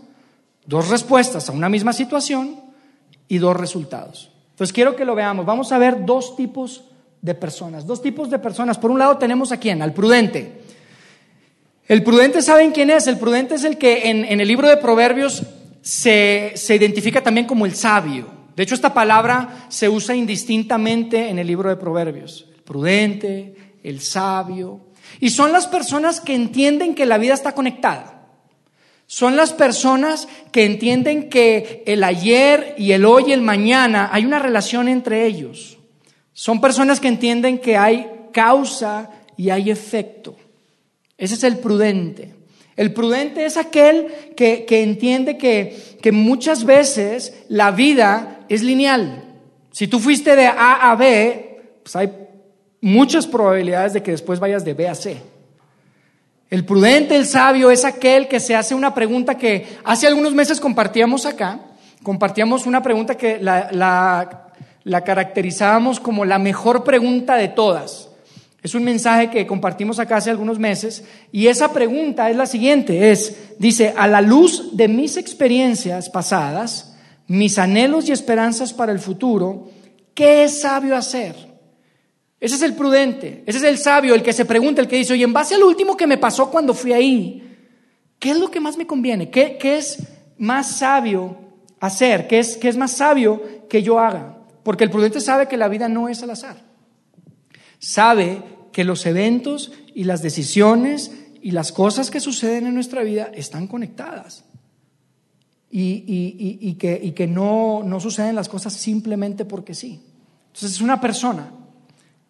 dos 0.66 0.90
respuestas 0.90 1.50
a 1.50 1.54
una 1.54 1.70
misma 1.70 1.94
situación 1.94 2.60
y 3.28 3.38
dos 3.38 3.56
resultados. 3.56 4.32
Entonces 4.52 4.74
quiero 4.74 4.96
que 4.96 5.06
lo 5.06 5.16
veamos. 5.16 5.46
Vamos 5.46 5.72
a 5.72 5.78
ver 5.78 6.06
dos 6.06 6.36
tipos 6.36 6.84
de 7.22 7.34
personas, 7.34 7.88
dos 7.88 8.02
tipos 8.02 8.30
de 8.30 8.40
personas. 8.40 8.78
Por 8.78 8.92
un 8.92 9.00
lado 9.00 9.18
tenemos 9.18 9.52
a 9.52 9.58
quién, 9.58 9.82
al 9.82 9.94
prudente. 9.94 10.62
El 11.88 12.04
prudente, 12.04 12.42
¿saben 12.42 12.72
quién 12.72 12.90
es? 12.90 13.08
El 13.08 13.18
prudente 13.18 13.56
es 13.56 13.64
el 13.64 13.78
que 13.78 14.10
en, 14.10 14.40
el 14.40 14.48
libro 14.48 14.68
de 14.68 14.78
Proverbios 14.78 15.44
se, 15.82 16.54
se 16.56 16.76
identifica 16.76 17.22
también 17.22 17.48
como 17.48 17.66
el 17.66 17.76
sabio. 17.76 18.28
De 18.56 18.64
hecho, 18.64 18.76
esta 18.76 18.94
palabra 18.94 19.68
se 19.70 19.88
usa 19.88 20.16
indistintamente 20.16 21.30
en 21.30 21.40
el 21.40 21.48
libro 21.48 21.70
de 21.70 21.76
Proverbios. 21.76 22.46
El 22.56 22.64
prudente, 22.64 23.56
el 23.84 24.02
sabio. 24.02 24.80
Y 25.20 25.30
son 25.30 25.52
las 25.52 25.68
personas 25.68 26.20
que 26.22 26.36
entienden 26.36 26.96
que 26.96 27.06
la 27.06 27.18
vida 27.18 27.34
está 27.34 27.54
conectada. 27.54 28.16
Son 29.08 29.36
las 29.36 29.54
personas 29.54 30.28
que 30.52 30.66
entienden 30.66 31.30
que 31.30 31.84
el 31.86 32.04
ayer 32.04 32.74
y 32.78 32.92
el 32.92 33.06
hoy 33.06 33.26
y 33.28 33.34
el 33.34 33.42
mañana 33.42 34.10
hay 34.12 34.26
una 34.26 34.40
relación 34.40 34.88
entre 34.88 35.26
ellos. 35.26 35.78
Son 36.34 36.60
personas 36.60 37.00
que 37.00 37.08
entienden 37.08 37.60
que 37.60 37.78
hay 37.78 38.10
causa 38.34 39.12
y 39.38 39.52
hay 39.52 39.70
efecto. 39.70 40.36
Ese 41.18 41.36
es 41.36 41.44
el 41.44 41.60
prudente. 41.60 42.34
El 42.76 42.94
prudente 42.94 43.46
es 43.46 43.56
aquel 43.56 44.08
que, 44.36 44.66
entiende 44.70 45.38
que, 45.38 45.98
que, 46.02 46.12
muchas 46.12 46.66
veces 46.66 47.34
la 47.48 47.72
vida 47.72 48.46
es 48.50 48.64
lineal. 48.64 49.24
Si 49.72 49.88
tú 49.88 50.00
fuiste 50.00 50.36
de 50.36 50.48
A 50.48 50.92
a 50.92 50.96
B, 50.96 51.62
pues 51.84 51.96
hay 51.96 52.10
muchas 52.86 53.26
probabilidades 53.26 53.94
de 53.94 54.04
que 54.04 54.12
después 54.12 54.40
vayas 54.40 54.64
de 54.64 54.76
B 54.76 54.88
a 54.88 54.94
C. 54.94 55.18
El 56.52 56.66
prudente, 56.66 57.16
el 57.16 57.26
sabio, 57.26 57.72
es 57.72 57.84
aquel 57.84 58.28
que 58.28 58.40
se 58.40 58.56
hace 58.56 58.76
una 58.76 58.94
pregunta 58.94 59.40
que 59.40 59.66
hace 59.84 60.06
algunos 60.06 60.36
meses 60.36 60.60
compartíamos 60.60 61.26
acá. 61.26 61.62
Compartíamos 62.04 62.68
una 62.68 62.84
pregunta 62.84 63.18
que 63.18 63.40
la, 63.40 64.52
caracterizábamos 65.04 66.00
como 66.00 66.26
la 66.26 66.38
mejor 66.38 66.84
pregunta 66.84 67.38
de 67.38 67.48
todas. 67.48 68.10
Es 68.62 68.76
un 68.76 68.84
mensaje 68.84 69.32
que 69.32 69.48
compartimos 69.48 69.98
acá 69.98 70.18
hace 70.18 70.30
algunos 70.30 70.60
meses 70.60 71.04
y 71.32 71.48
esa 71.48 71.74
pregunta 71.74 72.30
es 72.30 72.36
la 72.36 72.46
siguiente, 72.46 73.12
es, 73.12 73.56
dice, 73.58 73.96
a 73.98 74.08
la 74.08 74.22
luz 74.22 74.78
de 74.78 74.88
mis 74.88 75.18
experiencias 75.18 76.08
pasadas, 76.10 76.96
mis 77.28 77.58
anhelos 77.58 78.08
y 78.10 78.12
esperanzas 78.12 78.74
para 78.74 78.92
el 78.92 79.00
futuro, 79.00 79.70
¿qué 80.14 80.44
es 80.44 80.62
sabio 80.62 80.96
hacer? 80.96 81.55
Ese 82.46 82.58
es 82.58 82.62
el 82.62 82.76
prudente, 82.76 83.42
ese 83.48 83.58
es 83.58 83.64
el 83.64 83.80
sabio, 83.80 84.14
el 84.14 84.22
que 84.22 84.32
se 84.32 84.46
pregunta, 84.46 84.80
el 84.80 84.88
que 84.88 84.98
dice, 84.98 85.14
oye, 85.14 85.24
en 85.24 85.34
base 85.34 85.56
al 85.56 85.64
último 85.64 85.98
que 85.98 86.06
me 86.06 86.20
pasó 86.20 86.52
cuando 86.52 86.76
fui 86.76 86.94
ahí, 86.94 87.58
¿qué 88.20 88.30
es 88.30 88.38
lo 88.38 88.52
que 88.52 88.60
más 88.60 88.78
me 88.78 88.86
conviene? 88.86 89.32
¿Qué, 89.32 89.58
es 89.64 89.98
más 90.38 90.78
sabio 90.78 91.40
hacer? 91.80 92.28
¿Qué 92.28 92.38
es, 92.38 92.58
¿Qué 92.58 92.70
es 92.70 92.78
más 92.78 92.92
sabio 92.92 93.42
que 93.68 93.82
yo 93.82 94.00
haga? 94.00 94.38
Porque 94.62 94.84
el 94.84 94.92
prudente 94.92 95.22
sabe 95.22 95.48
que 95.48 95.58
la 95.58 95.68
vida 95.70 95.90
no 95.90 96.08
es 96.08 96.22
al 96.22 96.30
azar. 96.30 96.58
Sabe 97.80 98.44
que 98.72 98.84
los 98.84 99.08
eventos 99.08 99.72
y 99.96 100.04
las 100.04 100.22
decisiones 100.22 101.14
y 101.42 101.50
las 101.50 101.72
cosas 101.72 102.12
que 102.12 102.20
suceden 102.20 102.68
en 102.68 102.76
nuestra 102.76 103.02
vida 103.02 103.32
están 103.34 103.66
conectadas. 103.66 104.46
Y, 105.72 106.76
que, 106.76 107.12
que 107.16 107.26
no, 107.26 107.82
no 107.84 108.00
suceden 108.00 108.36
las 108.36 108.50
cosas 108.50 108.74
simplemente 108.74 109.46
porque 109.46 109.74
sí. 109.74 110.00
Entonces 110.50 110.74
es 110.74 110.82
una 110.82 111.02
persona, 111.02 111.52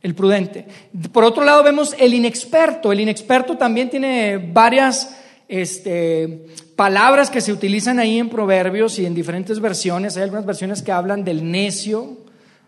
el 0.05 0.13
prudente. 0.13 0.67
Por 1.11 1.23
otro 1.23 1.43
lado 1.43 1.63
vemos 1.63 1.95
el 1.97 2.13
inexperto. 2.13 2.91
El 2.91 2.99
inexperto 2.99 3.57
también 3.57 3.89
tiene 3.89 4.37
varias 4.37 5.17
este, 5.47 6.45
palabras 6.75 7.31
que 7.31 7.41
se 7.41 7.51
utilizan 7.51 7.97
ahí 7.97 8.19
en 8.19 8.29
proverbios 8.29 8.99
y 8.99 9.07
en 9.07 9.15
diferentes 9.15 9.59
versiones. 9.59 10.15
Hay 10.15 10.21
algunas 10.21 10.45
versiones 10.45 10.83
que 10.83 10.91
hablan 10.91 11.23
del 11.23 11.49
necio, 11.49 12.19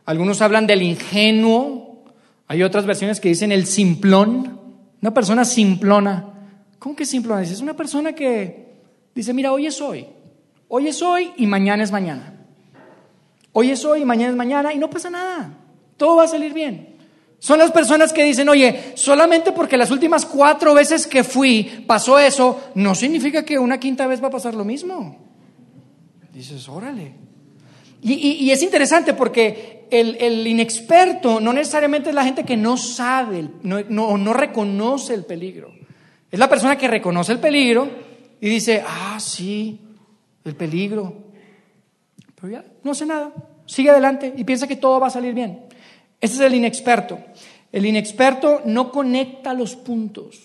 algunos 0.06 0.42
hablan 0.42 0.66
del 0.66 0.82
ingenuo, 0.82 2.06
hay 2.48 2.64
otras 2.64 2.88
versiones 2.88 3.20
que 3.20 3.30
dicen 3.30 3.52
el 3.52 3.68
simplón, 3.68 4.60
una 5.00 5.14
persona 5.14 5.46
simplona. 5.46 6.34
¿Cómo 6.80 6.96
que 6.96 7.06
simplona? 7.06 7.44
Es 7.44 7.62
una 7.62 7.76
persona 7.76 8.14
que 8.14 8.80
dice, 9.14 9.32
mira, 9.32 9.52
hoy 9.52 9.68
es 9.68 9.80
hoy, 9.80 10.08
hoy 10.70 10.88
es 10.88 11.04
hoy 11.04 11.34
y 11.38 11.46
mañana 11.46 11.84
es 11.84 11.92
mañana. 11.92 12.34
Hoy 13.52 13.70
es 13.70 13.86
hoy 13.86 14.02
y 14.02 14.06
mañana 14.06 14.32
es 14.32 14.36
mañana 14.36 14.74
y 14.74 14.80
no 14.80 14.90
pasa 14.90 15.12
nada, 15.12 15.54
todo 15.98 16.16
va 16.16 16.24
a 16.24 16.28
salir 16.28 16.52
bien. 16.52 16.97
Son 17.40 17.60
las 17.60 17.72
personas 17.72 18.14
que 18.14 18.24
dicen, 18.24 18.50
oye, 18.50 18.94
solamente 18.96 19.52
porque 19.52 19.78
las 19.78 19.92
últimas 19.92 20.26
cuatro 20.26 20.74
veces 20.74 21.06
que 21.06 21.24
fui 21.24 21.84
pasó 21.86 22.18
eso, 22.18 22.60
no 22.76 22.96
significa 22.96 23.46
que 23.46 23.60
una 23.60 23.80
quinta 23.80 24.08
vez 24.08 24.22
va 24.24 24.28
a 24.28 24.32
pasar 24.32 24.56
lo 24.56 24.66
mismo. 24.66 25.18
Dices, 26.34 26.68
órale. 26.68 27.28
Y, 28.02 28.52
es 28.52 28.62
interesante 28.62 29.14
porque 29.14 29.88
el, 29.92 30.48
inexperto 30.48 31.40
no 31.40 31.52
necesariamente 31.52 32.10
es 32.10 32.16
la 32.16 32.24
gente 32.24 32.46
que 32.46 32.56
no 32.56 32.78
sabe, 32.78 33.50
no, 33.64 33.82
no, 34.18 34.34
reconoce 34.34 35.14
el 35.14 35.26
peligro. 35.26 35.74
Es 36.32 36.40
la 36.40 36.50
persona 36.50 36.78
que 36.78 36.88
reconoce 36.88 37.34
el 37.34 37.40
peligro 37.40 37.90
y 38.40 38.50
dice, 38.50 38.84
ah, 38.86 39.18
sí, 39.20 39.80
el 40.44 40.56
peligro. 40.56 41.26
Pero 42.36 42.50
ya 42.50 42.66
no 42.84 42.92
hace 42.92 43.06
nada, 43.06 43.34
sigue 43.66 43.90
adelante 43.90 44.34
y 44.36 44.44
piensa 44.44 44.68
que 44.68 44.76
todo 44.76 45.00
va 45.00 45.08
a 45.08 45.12
salir 45.12 45.34
bien. 45.34 45.67
Ese 46.20 46.36
es 46.36 46.40
el 46.40 46.56
inexperto. 46.56 47.20
El 47.72 47.86
inexperto 47.86 48.62
no 48.66 48.92
conecta 48.92 49.54
los 49.54 49.76
puntos. 49.76 50.40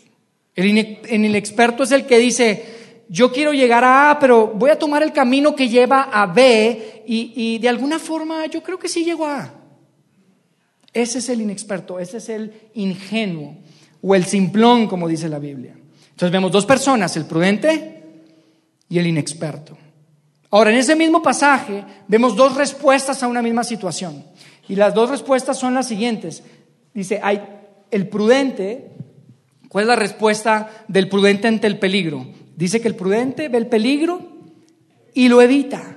El, 0.55 0.77
el 1.09 1.25
inexperto 1.25 1.83
es 1.83 1.93
el 1.93 2.07
que 2.07 2.19
dice, 2.19 2.65
yo 3.13 3.31
quiero 3.31 3.53
llegar 3.53 3.85
a 3.85 4.11
A, 4.11 4.19
pero 4.19 4.47
voy 4.49 4.71
a 4.71 4.79
tomar 4.79 5.03
el 5.03 5.13
camino 5.13 5.55
que 5.55 5.69
lleva 5.69 6.05
a 6.05 6.25
B 6.27 7.03
y, 7.07 7.59
de 7.59 7.69
alguna 7.69 7.99
forma 7.99 8.47
yo 8.47 8.63
creo 8.63 8.79
que 8.79 8.89
sí 8.89 9.05
llego 9.05 9.27
a 9.27 9.43
A. 9.43 9.55
Ese 10.95 11.19
es 11.19 11.29
el 11.29 11.43
inexperto, 11.43 11.99
ese 11.99 12.17
es 12.17 12.31
el 12.31 12.53
ingenuo 12.73 13.57
o 14.01 14.15
el 14.15 14.25
simplón, 14.25 14.87
como 14.87 15.09
dice 15.09 15.29
la 15.29 15.39
Biblia. 15.39 15.75
Entonces 15.75 16.33
vemos 16.33 16.53
dos 16.53 16.65
personas, 16.65 17.15
el 17.19 17.27
prudente 17.27 18.03
y 18.89 18.99
el 18.99 19.07
inexperto. 19.07 19.77
Ahora, 20.51 20.71
en 20.71 20.77
ese 20.77 20.97
mismo 20.97 21.23
pasaje 21.23 21.85
vemos 22.09 22.35
dos 22.35 22.57
respuestas 22.57 23.23
a 23.23 23.29
una 23.29 23.43
misma 23.43 23.65
situación. 23.65 24.25
Y 24.69 24.77
las 24.77 24.95
dos 24.95 25.11
respuestas 25.11 25.59
son 25.59 25.75
las 25.75 25.89
siguientes. 25.89 26.43
Dice, 26.95 27.21
hay 27.23 27.43
el 27.91 28.09
prudente, 28.09 28.91
¿cuál 29.69 29.83
es 29.83 29.89
la 29.89 29.97
respuesta 29.97 30.85
del 30.89 31.09
prudente 31.09 31.49
ante 31.49 31.67
el 31.67 31.79
peligro? 31.79 32.27
Dice 32.57 32.81
que 32.81 32.89
el 32.89 32.95
prudente 32.95 33.49
ve 33.49 33.59
el 33.59 33.67
peligro 33.67 34.21
y 35.15 35.29
lo 35.29 35.43
evita. 35.43 35.97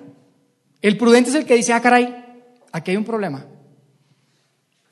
El 0.82 0.98
prudente 0.98 1.30
es 1.30 1.36
el 1.36 1.46
que 1.46 1.56
dice, 1.56 1.74
ah, 1.74 1.82
caray, 1.82 2.16
aquí 2.72 2.92
hay 2.92 2.98
un 2.98 3.06
problema. 3.06 3.46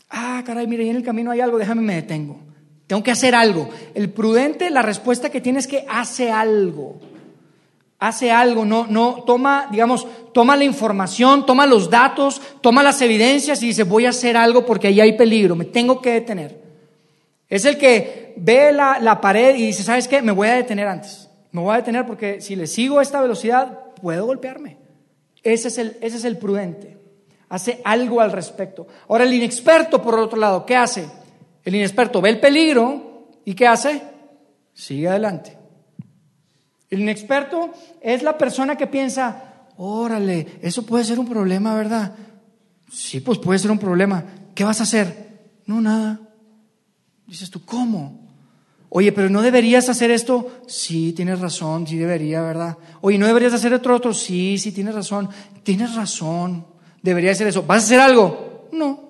Ah, 0.09 0.43
caray, 0.45 0.67
mire, 0.67 0.83
ahí 0.83 0.89
en 0.89 0.97
el 0.97 1.03
camino 1.03 1.31
hay 1.31 1.41
algo, 1.41 1.57
déjame, 1.57 1.81
me 1.81 1.95
detengo. 1.95 2.39
Tengo 2.87 3.01
que 3.01 3.11
hacer 3.11 3.33
algo. 3.33 3.69
El 3.93 4.09
prudente, 4.09 4.69
la 4.69 4.81
respuesta 4.81 5.29
que 5.29 5.41
tiene 5.41 5.59
es 5.59 5.67
que 5.67 5.85
hace 5.89 6.31
algo. 6.31 6.99
Hace 8.05 8.31
algo, 8.31 8.65
no, 8.65 8.87
no, 8.87 9.23
toma, 9.25 9.67
digamos, 9.71 10.07
toma 10.33 10.57
la 10.57 10.63
información, 10.63 11.45
toma 11.45 11.65
los 11.65 11.89
datos, 11.89 12.41
toma 12.61 12.83
las 12.83 13.01
evidencias 13.01 13.61
y 13.63 13.67
dice, 13.67 13.83
voy 13.83 14.05
a 14.05 14.09
hacer 14.09 14.35
algo 14.35 14.65
porque 14.65 14.87
ahí 14.87 14.99
hay 14.99 15.13
peligro, 15.17 15.55
me 15.55 15.65
tengo 15.65 16.01
que 16.01 16.13
detener. 16.13 16.61
Es 17.49 17.65
el 17.65 17.77
que 17.77 18.33
ve 18.37 18.71
la, 18.71 18.99
la 18.99 19.21
pared 19.21 19.55
y 19.55 19.67
dice, 19.67 19.83
¿sabes 19.83 20.07
qué? 20.07 20.21
Me 20.21 20.31
voy 20.31 20.47
a 20.47 20.55
detener 20.55 20.87
antes 20.87 21.23
me 21.53 21.61
voy 21.61 21.73
a 21.73 21.77
detener 21.77 22.05
porque 22.05 22.41
si 22.41 22.55
le 22.55 22.67
sigo 22.67 22.97
a 22.99 23.03
esta 23.03 23.21
velocidad, 23.21 23.79
puedo 24.01 24.25
golpearme. 24.25 24.77
Ese 25.43 25.67
es, 25.67 25.77
el, 25.77 25.97
ese 26.01 26.17
es 26.17 26.25
el 26.25 26.37
prudente. 26.37 26.97
Hace 27.47 27.79
algo 27.85 28.21
al 28.21 28.31
respecto. 28.31 28.87
Ahora, 29.07 29.23
el 29.23 29.33
inexperto, 29.33 30.01
por 30.01 30.17
otro 30.17 30.39
lado, 30.39 30.65
¿qué 30.65 30.75
hace? 30.75 31.05
El 31.63 31.75
inexperto 31.75 32.21
ve 32.21 32.29
el 32.29 32.39
peligro 32.39 33.27
y 33.45 33.53
¿qué 33.53 33.67
hace? 33.67 34.01
Sigue 34.73 35.07
adelante. 35.07 35.55
El 36.93 37.01
inexperto 37.01 37.73
es 38.01 38.21
la 38.21 38.37
persona 38.37 38.75
que 38.77 38.85
piensa, 38.85 39.65
órale, 39.77 40.59
eso 40.61 40.85
puede 40.85 41.03
ser 41.03 41.17
un 41.17 41.27
problema, 41.27 41.73
¿verdad? 41.73 42.13
Sí, 42.91 43.19
pues 43.19 43.39
puede 43.39 43.57
ser 43.57 43.71
un 43.71 43.79
problema. 43.79 44.23
¿Qué 44.53 44.63
vas 44.63 44.79
a 44.79 44.83
hacer? 44.83 45.49
No, 45.65 45.81
nada. 45.81 46.21
Dices 47.25 47.49
tú, 47.49 47.65
¿cómo? 47.65 48.27
Oye, 48.89 49.11
pero 49.11 49.27
no 49.27 49.41
deberías 49.41 49.89
hacer 49.89 50.11
esto. 50.11 50.61
Sí, 50.67 51.13
tienes 51.13 51.39
razón, 51.39 51.87
sí 51.87 51.97
debería, 51.97 52.43
¿verdad? 52.43 52.77
Oye, 53.01 53.17
¿no 53.17 53.25
deberías 53.25 53.53
hacer 53.53 53.73
otro 53.73 53.95
otro? 53.95 54.13
Sí, 54.13 54.59
sí, 54.59 54.71
tienes 54.71 54.93
razón. 54.93 55.29
Tienes 55.63 55.95
razón. 55.95 56.63
Debería 57.01 57.31
hacer 57.31 57.47
eso. 57.47 57.63
¿Vas 57.63 57.81
a 57.81 57.85
hacer 57.87 58.01
algo? 58.01 58.69
No, 58.71 59.09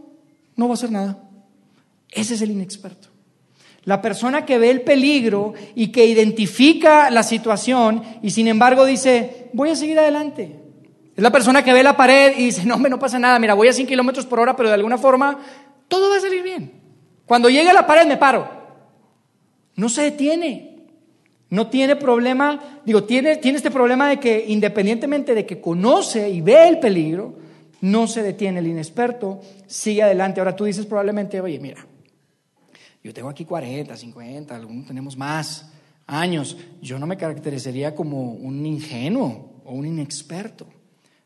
no 0.56 0.68
va 0.70 0.72
a 0.72 0.76
hacer 0.76 0.90
nada. 0.90 1.22
Ese 2.10 2.36
es 2.36 2.42
el 2.42 2.52
inexperto. 2.52 3.10
La 3.86 4.02
persona 4.02 4.46
que 4.46 4.58
ve 4.58 4.70
el 4.70 4.82
peligro 4.82 5.54
y 5.76 5.90
que 5.90 6.06
identifica 6.06 7.10
la 7.10 7.24
situación 7.24 8.02
y 8.22 8.32
sin 8.32 8.48
embargo 8.48 8.86
dice, 8.86 9.50
voy 9.54 9.70
a 9.70 9.76
seguir 9.76 10.00
adelante. 10.00 10.60
Es 11.16 11.22
la 11.22 11.32
persona 11.32 11.64
que 11.64 11.74
ve 11.74 11.84
la 11.84 11.98
pared 11.98 12.34
y 12.38 12.46
dice, 12.46 12.66
no, 12.66 12.78
me 12.78 12.90
no 12.90 12.98
pasa 12.98 13.20
nada, 13.20 13.38
mira, 13.40 13.54
voy 13.54 13.68
a 13.68 13.74
100 13.74 13.88
kilómetros 13.88 14.26
por 14.26 14.40
hora, 14.40 14.56
pero 14.56 14.70
de 14.70 14.76
alguna 14.76 14.98
forma 14.98 15.38
todo 15.88 16.10
va 16.10 16.18
a 16.18 16.22
salir 16.22 16.44
bien. 16.44 16.72
Cuando 17.26 17.50
llegue 17.50 17.70
a 17.70 17.74
la 17.74 17.86
pared 17.86 18.08
me 18.08 18.18
paro. 18.18 18.48
No 19.76 19.90
se 19.90 20.04
detiene. 20.04 20.74
No 21.50 21.68
tiene 21.68 21.96
problema, 21.96 22.82
digo, 22.84 23.04
tiene, 23.04 23.38
tiene 23.38 23.58
este 23.58 23.70
problema 23.70 24.10
de 24.10 24.20
que 24.20 24.46
independientemente 24.48 25.36
de 25.36 25.46
que 25.46 25.62
conoce 25.62 26.30
y 26.30 26.42
ve 26.42 26.68
el 26.68 26.80
peligro, 26.80 27.36
no 27.80 28.08
se 28.08 28.24
detiene. 28.24 28.60
El 28.60 28.68
inexperto 28.68 29.40
sigue 29.68 30.02
adelante. 30.02 30.40
Ahora 30.40 30.56
tú 30.56 30.64
dices 30.64 30.88
probablemente, 30.88 31.40
oye, 31.42 31.60
mira, 31.60 31.86
yo 33.04 33.14
tengo 33.14 33.30
aquí 33.30 33.44
40, 33.44 33.96
50, 33.96 34.56
algunos 34.56 34.88
tenemos 34.88 35.18
más 35.18 35.70
años. 36.08 36.58
Yo 36.82 36.98
no 37.00 37.06
me 37.06 37.18
caracterizaría 37.18 37.94
como 37.94 38.32
un 38.32 38.66
ingenuo 38.66 39.62
o 39.66 39.74
un 39.74 39.86
inexperto. 39.86 40.66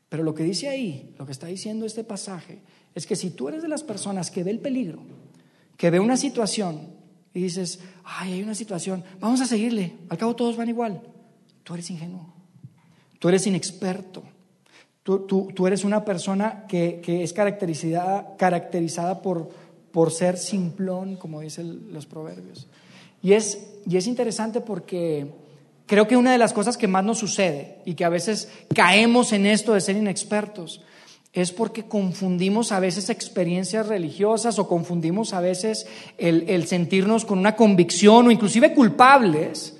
Pero 0.10 0.24
lo 0.24 0.34
que 0.34 0.44
dice 0.44 0.70
ahí, 0.70 1.14
lo 1.20 1.26
que 1.26 1.32
está 1.32 1.48
diciendo 1.48 1.86
este 1.86 2.04
pasaje, 2.04 2.62
es 2.96 3.06
que 3.06 3.16
si 3.16 3.32
tú 3.32 3.50
eres 3.50 3.62
de 3.62 3.68
las 3.68 3.84
personas 3.84 4.32
que 4.32 4.44
ve 4.44 4.52
el 4.52 4.60
peligro, 4.60 5.02
que 5.76 5.92
ve 5.92 6.00
una 6.00 6.18
situación 6.18 6.96
y 7.34 7.42
dices, 7.42 7.80
ay, 8.04 8.34
hay 8.34 8.42
una 8.42 8.56
situación, 8.56 9.04
vamos 9.20 9.42
a 9.42 9.46
seguirle, 9.46 9.98
al 10.10 10.18
cabo 10.18 10.36
todos 10.36 10.58
van 10.58 10.70
igual, 10.70 11.02
tú 11.64 11.76
eres 11.76 11.92
ingenuo, 11.92 12.34
tú 13.20 13.30
eres 13.30 13.46
inexperto, 13.46 14.24
tú, 15.04 15.68
eres 15.68 15.84
una 15.84 16.04
persona 16.04 16.66
que, 16.68 17.02
es 17.06 17.34
caracterizada, 17.34 18.36
caracterizada 18.38 19.22
por, 19.22 19.50
por 19.92 20.12
ser 20.12 20.38
simplón, 20.38 21.16
como 21.16 21.42
dicen 21.42 21.92
los 21.92 22.06
proverbios. 22.06 22.68
Y 23.22 23.34
es, 23.34 23.68
y 23.86 23.98
es 23.98 24.08
interesante 24.08 24.62
porque 24.62 25.28
Creo 25.88 26.06
que 26.06 26.18
una 26.18 26.34
de 26.34 26.38
las 26.38 26.52
cosas 26.52 26.78
que 26.78 26.90
más 26.90 27.04
nos 27.06 27.18
sucede 27.18 27.78
y 27.86 27.96
que 27.96 28.04
a 28.04 28.10
veces 28.10 28.50
caemos 28.76 29.32
en 29.32 29.46
esto 29.46 29.74
de 29.74 29.80
ser 29.80 29.96
inexpertos 29.96 30.82
es 31.32 31.54
porque 31.54 31.86
confundimos 31.86 32.74
a 32.74 32.82
veces 32.82 33.10
experiencias 33.10 33.88
religiosas 33.88 34.60
o 34.60 34.68
confundimos 34.68 35.32
a 35.32 35.40
veces 35.40 35.88
el, 36.18 36.68
sentirnos 36.68 37.24
con 37.24 37.40
una 37.40 37.56
convicción 37.56 38.28
o 38.28 38.32
inclusive 38.32 38.74
culpables. 38.74 39.78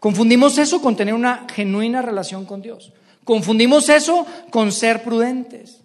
Confundimos 0.00 0.58
eso 0.58 0.82
con 0.82 0.96
tener 0.96 1.14
una 1.14 1.46
genuina 1.54 2.02
relación 2.02 2.46
con 2.46 2.60
Dios. 2.60 2.92
Confundimos 3.22 3.88
eso 3.88 4.26
con 4.50 4.72
ser 4.72 5.04
prudentes. 5.04 5.82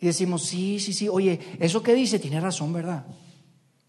Y 0.00 0.06
decimos, 0.06 0.44
sí, 0.44 0.78
sí, 0.78 0.92
sí, 0.92 1.08
oye, 1.08 1.40
eso 1.58 1.82
que 1.82 1.94
dice 1.94 2.18
tiene 2.18 2.40
razón, 2.40 2.72
¿verdad? 2.72 3.04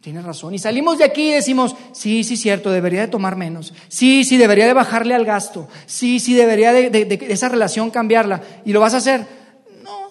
Tiene 0.01 0.21
razón. 0.21 0.53
Y 0.53 0.59
salimos 0.59 0.97
de 0.97 1.03
aquí 1.03 1.29
y 1.29 1.33
decimos, 1.33 1.75
sí, 1.91 2.23
sí, 2.23 2.37
cierto, 2.37 2.71
debería 2.71 3.01
de 3.01 3.09
tomar 3.09 3.35
menos. 3.35 3.73
Sí, 3.89 4.23
sí, 4.23 4.37
debería 4.37 4.65
de 4.65 4.73
bajarle 4.73 5.13
al 5.13 5.25
gasto. 5.25 5.67
Sí, 5.85 6.19
sí, 6.19 6.33
debería 6.33 6.71
de, 6.71 7.27
esa 7.29 7.49
relación 7.49 7.91
cambiarla. 7.91 8.41
¿Y 8.65 8.71
lo 8.71 8.79
vas 8.79 8.93
a 8.93 8.97
hacer? 8.97 9.27
No. 9.83 10.09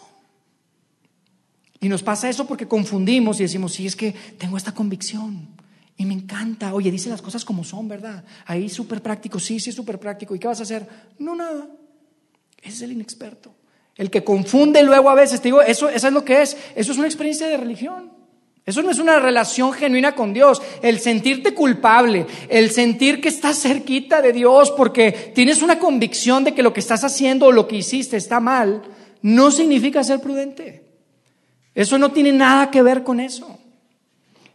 Y 1.81 1.89
nos 1.89 2.03
pasa 2.03 2.29
eso 2.29 2.47
porque 2.47 2.69
confundimos 2.69 3.41
y 3.41 3.45
decimos, 3.45 3.73
sí, 3.73 3.87
es 3.87 3.97
que 3.97 4.13
tengo 4.37 4.59
esta 4.59 4.73
convicción. 4.73 5.49
Y 5.97 6.05
me 6.05 6.15
encanta. 6.15 6.75
Oye, 6.75 6.91
dice 6.91 7.09
las 7.09 7.23
cosas 7.23 7.45
como 7.45 7.65
son, 7.65 7.89
¿verdad? 7.89 8.25
Ahí 8.45 8.69
súper 8.69 9.03
práctico. 9.03 9.41
Sí, 9.41 9.59
sí, 9.59 9.73
súper 9.73 9.99
práctico. 9.99 10.35
¿Y 10.35 10.39
qué 10.39 10.47
vas 10.47 10.61
a 10.61 10.65
hacer? 10.65 10.87
No, 11.19 11.35
nada. 11.35 11.67
Ese 12.61 12.77
es 12.77 12.83
el 12.83 12.93
inexperto. 12.93 13.55
El 13.99 14.11
que 14.11 14.25
confunde 14.25 14.83
luego 14.83 15.11
a 15.11 15.15
veces. 15.15 15.41
Te 15.41 15.49
digo, 15.49 15.61
eso, 15.61 15.91
eso 15.91 16.07
es 16.07 16.13
lo 16.13 16.25
que 16.25 16.41
es. 16.41 16.57
Eso 16.75 16.93
es 16.93 16.99
una 16.99 17.09
experiencia 17.09 17.49
de 17.49 17.57
religión. 17.59 18.17
Eso 18.69 18.83
no 18.83 18.91
es 18.91 18.99
una 18.99 19.19
relación 19.19 19.73
genuina 19.73 20.15
con 20.15 20.35
Dios. 20.35 20.61
El 20.83 21.01
sentirte 21.01 21.55
culpable, 21.55 22.27
el 22.51 22.71
sentir 22.71 23.19
que 23.19 23.31
estás 23.31 23.59
cerquita 23.59 24.21
de 24.21 24.35
Dios 24.35 24.71
porque 24.71 25.33
tienes 25.35 25.63
una 25.63 25.79
convicción 25.79 26.45
de 26.45 26.55
que 26.55 26.63
lo 26.63 26.75
que 26.75 26.81
estás 26.81 27.03
haciendo 27.03 27.47
o 27.47 27.53
lo 27.53 27.67
que 27.67 27.77
hiciste 27.77 28.19
está 28.19 28.41
mal, 28.41 28.83
no 29.23 29.51
significa 29.51 30.05
ser 30.05 30.21
prudente. 30.21 30.85
Eso 31.75 31.97
no 31.97 32.13
tiene 32.13 32.31
nada 32.31 32.71
que 32.71 32.83
ver 32.83 33.05
con 33.05 33.21
eso. 33.21 33.59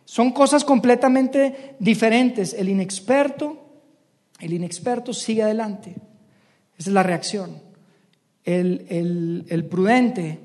Son 0.06 0.32
cosas 0.32 0.63
completamente 0.63 1.75
diferentes. 1.79 2.53
El 2.53 2.69
inexperto, 2.69 3.65
el 4.39 4.53
inexperto 4.53 5.12
sigue 5.12 5.41
adelante. 5.41 5.95
Esa 6.77 6.91
es 6.91 6.93
la 6.93 7.01
reacción. 7.01 7.62
El, 8.43 8.86
el, 8.89 9.45
el 9.49 9.65
prudente 9.65 10.39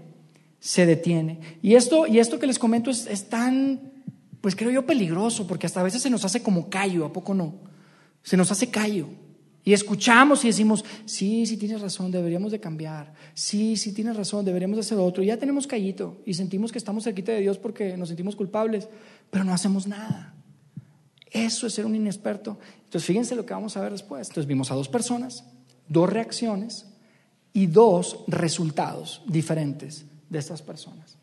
se 0.60 0.86
detiene. 0.86 1.40
Y 1.62 1.74
esto, 1.74 2.06
y 2.06 2.18
esto 2.18 2.38
que 2.38 2.46
les 2.46 2.58
comento 2.58 2.90
es, 2.90 3.06
es, 3.06 3.28
tan, 3.28 3.80
pues 4.40 4.56
creo 4.56 4.70
yo, 4.70 4.86
peligroso, 4.86 5.46
porque 5.46 5.66
hasta 5.66 5.80
a 5.80 5.84
veces 5.84 6.02
se 6.02 6.10
nos 6.10 6.24
hace 6.24 6.42
como 6.42 6.68
callo, 6.68 7.04
¿a 7.04 7.12
poco 7.12 7.34
no? 7.34 7.54
Se 8.22 8.36
nos 8.36 8.50
hace 8.50 8.68
callo. 8.68 9.08
Y 9.64 9.72
escuchamos 9.72 10.44
y 10.44 10.48
decimos, 10.48 10.84
sí, 11.04 11.44
sí 11.44 11.56
tienes 11.58 11.80
razón, 11.80 12.10
deberíamos 12.10 12.52
de 12.52 12.60
cambiar. 12.60 13.12
Sí, 13.34 13.76
sí 13.76 13.92
tienes 13.92 14.16
razón, 14.16 14.44
deberíamos 14.44 14.76
de 14.76 14.80
hacer 14.80 14.98
otro. 14.98 15.22
Y 15.22 15.26
ya 15.26 15.36
tenemos 15.36 15.66
callito 15.66 16.22
y 16.24 16.34
sentimos 16.34 16.72
que 16.72 16.78
estamos 16.78 17.04
cerquita 17.04 17.32
de 17.32 17.40
Dios 17.40 17.58
porque 17.58 17.96
nos 17.96 18.08
sentimos 18.08 18.34
culpables, 18.34 18.88
pero 19.30 19.44
no 19.44 19.52
hacemos 19.52 19.86
nada. 19.86 20.34
Eso 21.30 21.66
es 21.66 21.74
ser 21.74 21.84
un 21.84 21.94
inexperto. 21.94 22.58
Entonces, 22.84 23.04
fíjense 23.04 23.36
lo 23.36 23.44
que 23.44 23.52
vamos 23.52 23.76
a 23.76 23.82
ver 23.82 23.92
después. 23.92 24.28
Entonces, 24.28 24.46
vimos 24.46 24.70
a 24.70 24.74
dos 24.74 24.88
personas, 24.88 25.44
dos 25.86 26.08
reacciones 26.08 26.87
y 27.52 27.66
dos 27.66 28.24
resultados 28.26 29.22
diferentes 29.26 30.04
de 30.28 30.38
estas 30.38 30.62
personas. 30.62 31.16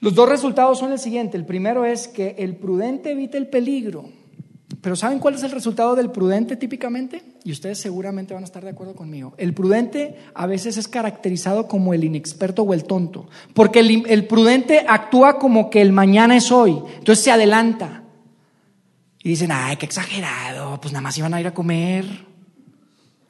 Los 0.00 0.14
dos 0.14 0.28
resultados 0.28 0.78
son 0.78 0.92
el 0.92 0.98
siguiente. 0.98 1.36
El 1.36 1.44
primero 1.44 1.84
es 1.84 2.08
que 2.08 2.36
el 2.38 2.56
prudente 2.56 3.12
evita 3.12 3.36
el 3.36 3.48
peligro. 3.48 4.08
Pero 4.80 4.96
¿saben 4.96 5.18
cuál 5.18 5.34
es 5.34 5.42
el 5.42 5.50
resultado 5.50 5.94
del 5.94 6.10
prudente 6.10 6.56
típicamente? 6.56 7.22
Y 7.44 7.52
ustedes 7.52 7.78
seguramente 7.78 8.32
van 8.32 8.42
a 8.42 8.46
estar 8.46 8.64
de 8.64 8.70
acuerdo 8.70 8.94
conmigo. 8.94 9.34
El 9.36 9.52
prudente 9.52 10.16
a 10.32 10.46
veces 10.46 10.78
es 10.78 10.88
caracterizado 10.88 11.68
como 11.68 11.92
el 11.92 12.02
inexperto 12.02 12.62
o 12.62 12.72
el 12.72 12.84
tonto. 12.84 13.28
Porque 13.52 13.80
el, 13.80 14.26
prudente 14.26 14.86
actúa 14.88 15.38
como 15.38 15.68
que 15.68 15.82
el 15.82 15.92
mañana 15.92 16.36
es 16.36 16.50
hoy. 16.50 16.80
Entonces 16.98 17.22
se 17.22 17.30
adelanta. 17.30 18.04
Y 19.22 19.28
dicen, 19.28 19.50
ay, 19.52 19.76
qué 19.76 19.84
exagerado. 19.84 20.80
Pues 20.80 20.92
nada 20.94 21.02
más 21.02 21.18
iban 21.18 21.34
a 21.34 21.40
ir 21.40 21.46
a 21.46 21.52
comer. 21.52 22.29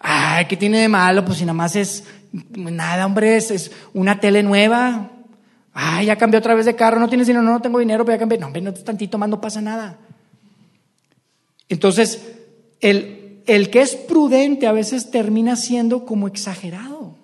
Ay, 0.00 0.46
¿qué 0.46 0.56
tiene 0.56 0.80
de 0.80 0.88
malo? 0.88 1.24
Pues 1.24 1.38
si 1.38 1.44
nada 1.44 1.54
más 1.54 1.76
es 1.76 2.04
Nada, 2.32 3.06
hombre, 3.06 3.36
es, 3.36 3.72
una 3.92 4.20
tele 4.20 4.42
nueva. 4.42 5.10
Ay, 5.72 6.06
ya 6.06 6.16
cambió 6.16 6.38
otra 6.38 6.54
vez 6.54 6.66
de 6.66 6.76
carro, 6.76 7.00
no 7.00 7.08
tienes 7.08 7.26
dinero, 7.26 7.42
no, 7.42 7.52
no 7.52 7.62
tengo 7.62 7.78
dinero, 7.78 8.04
pero 8.04 8.16
ya 8.16 8.20
cambié. 8.20 8.38
No, 8.38 8.46
hombre, 8.46 8.62
no 8.62 8.72
tantito 8.72 9.18
más, 9.18 9.28
no 9.28 9.40
pasa 9.40 9.60
nada. 9.60 9.98
Entonces, 11.68 12.22
el, 12.80 13.42
el 13.46 13.70
que 13.70 13.82
es 13.82 13.96
prudente 13.96 14.66
a 14.66 14.72
veces 14.72 15.10
termina 15.10 15.56
siendo 15.56 16.04
como 16.04 16.28
exagerado 16.28 17.16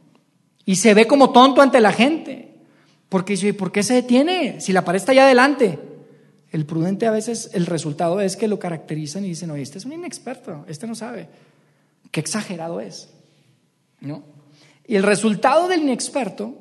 y 0.64 0.76
se 0.76 0.94
ve 0.94 1.06
como 1.06 1.30
tonto 1.30 1.62
ante 1.62 1.80
la 1.80 1.92
gente. 1.92 2.54
Porque 3.08 3.34
dice, 3.34 3.54
¿por 3.54 3.70
qué 3.70 3.84
se 3.84 3.94
detiene? 3.94 4.60
Si 4.60 4.72
la 4.72 4.84
pared 4.84 4.96
está 4.96 5.12
allá 5.12 5.24
adelante. 5.24 5.78
El 6.50 6.66
prudente 6.66 7.06
a 7.06 7.12
veces 7.12 7.50
el 7.52 7.66
resultado 7.66 8.20
es 8.20 8.36
que 8.36 8.48
lo 8.48 8.58
caracterizan 8.58 9.24
y 9.24 9.28
dicen, 9.28 9.50
oye, 9.50 9.62
este 9.62 9.78
es 9.78 9.84
un 9.84 9.92
inexperto, 9.92 10.64
este 10.68 10.86
no 10.86 10.94
sabe. 10.94 11.28
Qué 12.10 12.20
exagerado 12.20 12.80
es. 12.80 13.10
¿No? 14.00 14.22
Y 14.86 14.96
el 14.96 15.02
resultado 15.02 15.68
del 15.68 15.82
inexperto, 15.82 16.54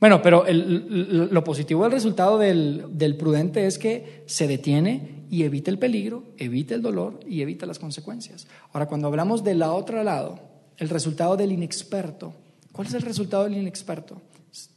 bueno, 0.00 0.22
pero 0.22 0.44
lo 0.48 1.44
positivo 1.44 1.84
del 1.84 1.92
resultado 1.92 2.38
del, 2.38 3.16
prudente 3.18 3.66
es 3.66 3.78
que 3.78 4.24
se 4.26 4.48
detiene 4.48 5.26
y 5.30 5.44
evita 5.44 5.70
el 5.70 5.78
peligro, 5.78 6.24
evita 6.38 6.74
el 6.74 6.82
dolor 6.82 7.20
y 7.28 7.42
evita 7.42 7.66
las 7.66 7.78
consecuencias. 7.78 8.48
Ahora, 8.72 8.86
cuando 8.86 9.06
hablamos 9.06 9.44
del 9.44 9.62
otro 9.62 10.02
lado, 10.02 10.40
el 10.78 10.88
resultado 10.88 11.36
del 11.36 11.52
inexperto, 11.52 12.32
¿cuál 12.72 12.88
es 12.88 12.94
el 12.94 13.02
resultado 13.02 13.44
del 13.44 13.58
inexperto? 13.58 14.20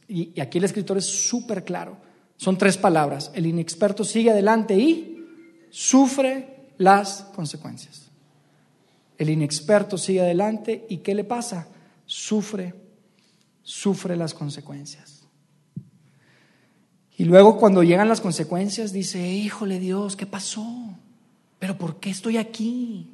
Y, 0.06 0.38
aquí 0.40 0.58
el 0.58 0.64
escritor 0.64 0.98
es 0.98 1.06
súper 1.06 1.64
claro. 1.64 1.96
Son 2.36 2.58
tres 2.58 2.76
palabras. 2.76 3.32
El 3.34 3.46
inexperto 3.46 4.04
sigue 4.04 4.30
adelante 4.30 4.76
y 4.76 5.24
sufre 5.70 6.68
las 6.76 7.22
consecuencias. 7.34 8.03
El 9.18 9.30
inexperto 9.30 9.98
sigue 9.98 10.20
adelante 10.20 10.86
y 10.88 10.98
¿qué 10.98 11.14
le 11.14 11.24
pasa? 11.24 11.68
Sufre 12.06 12.74
sufre 13.64 14.14
las 14.14 14.34
consecuencias. 14.34 15.22
Y 17.16 17.24
luego 17.24 17.58
cuando 17.58 17.82
llegan 17.82 18.08
las 18.08 18.20
consecuencias 18.20 18.92
dice, 18.92 19.26
híjole 19.26 19.80
Dios, 19.80 20.14
¿qué 20.14 20.26
pasó? 20.26 20.66
¿Pero 21.58 21.76
por 21.78 21.98
qué 21.98 22.10
estoy 22.10 22.36
aquí? 22.36 23.10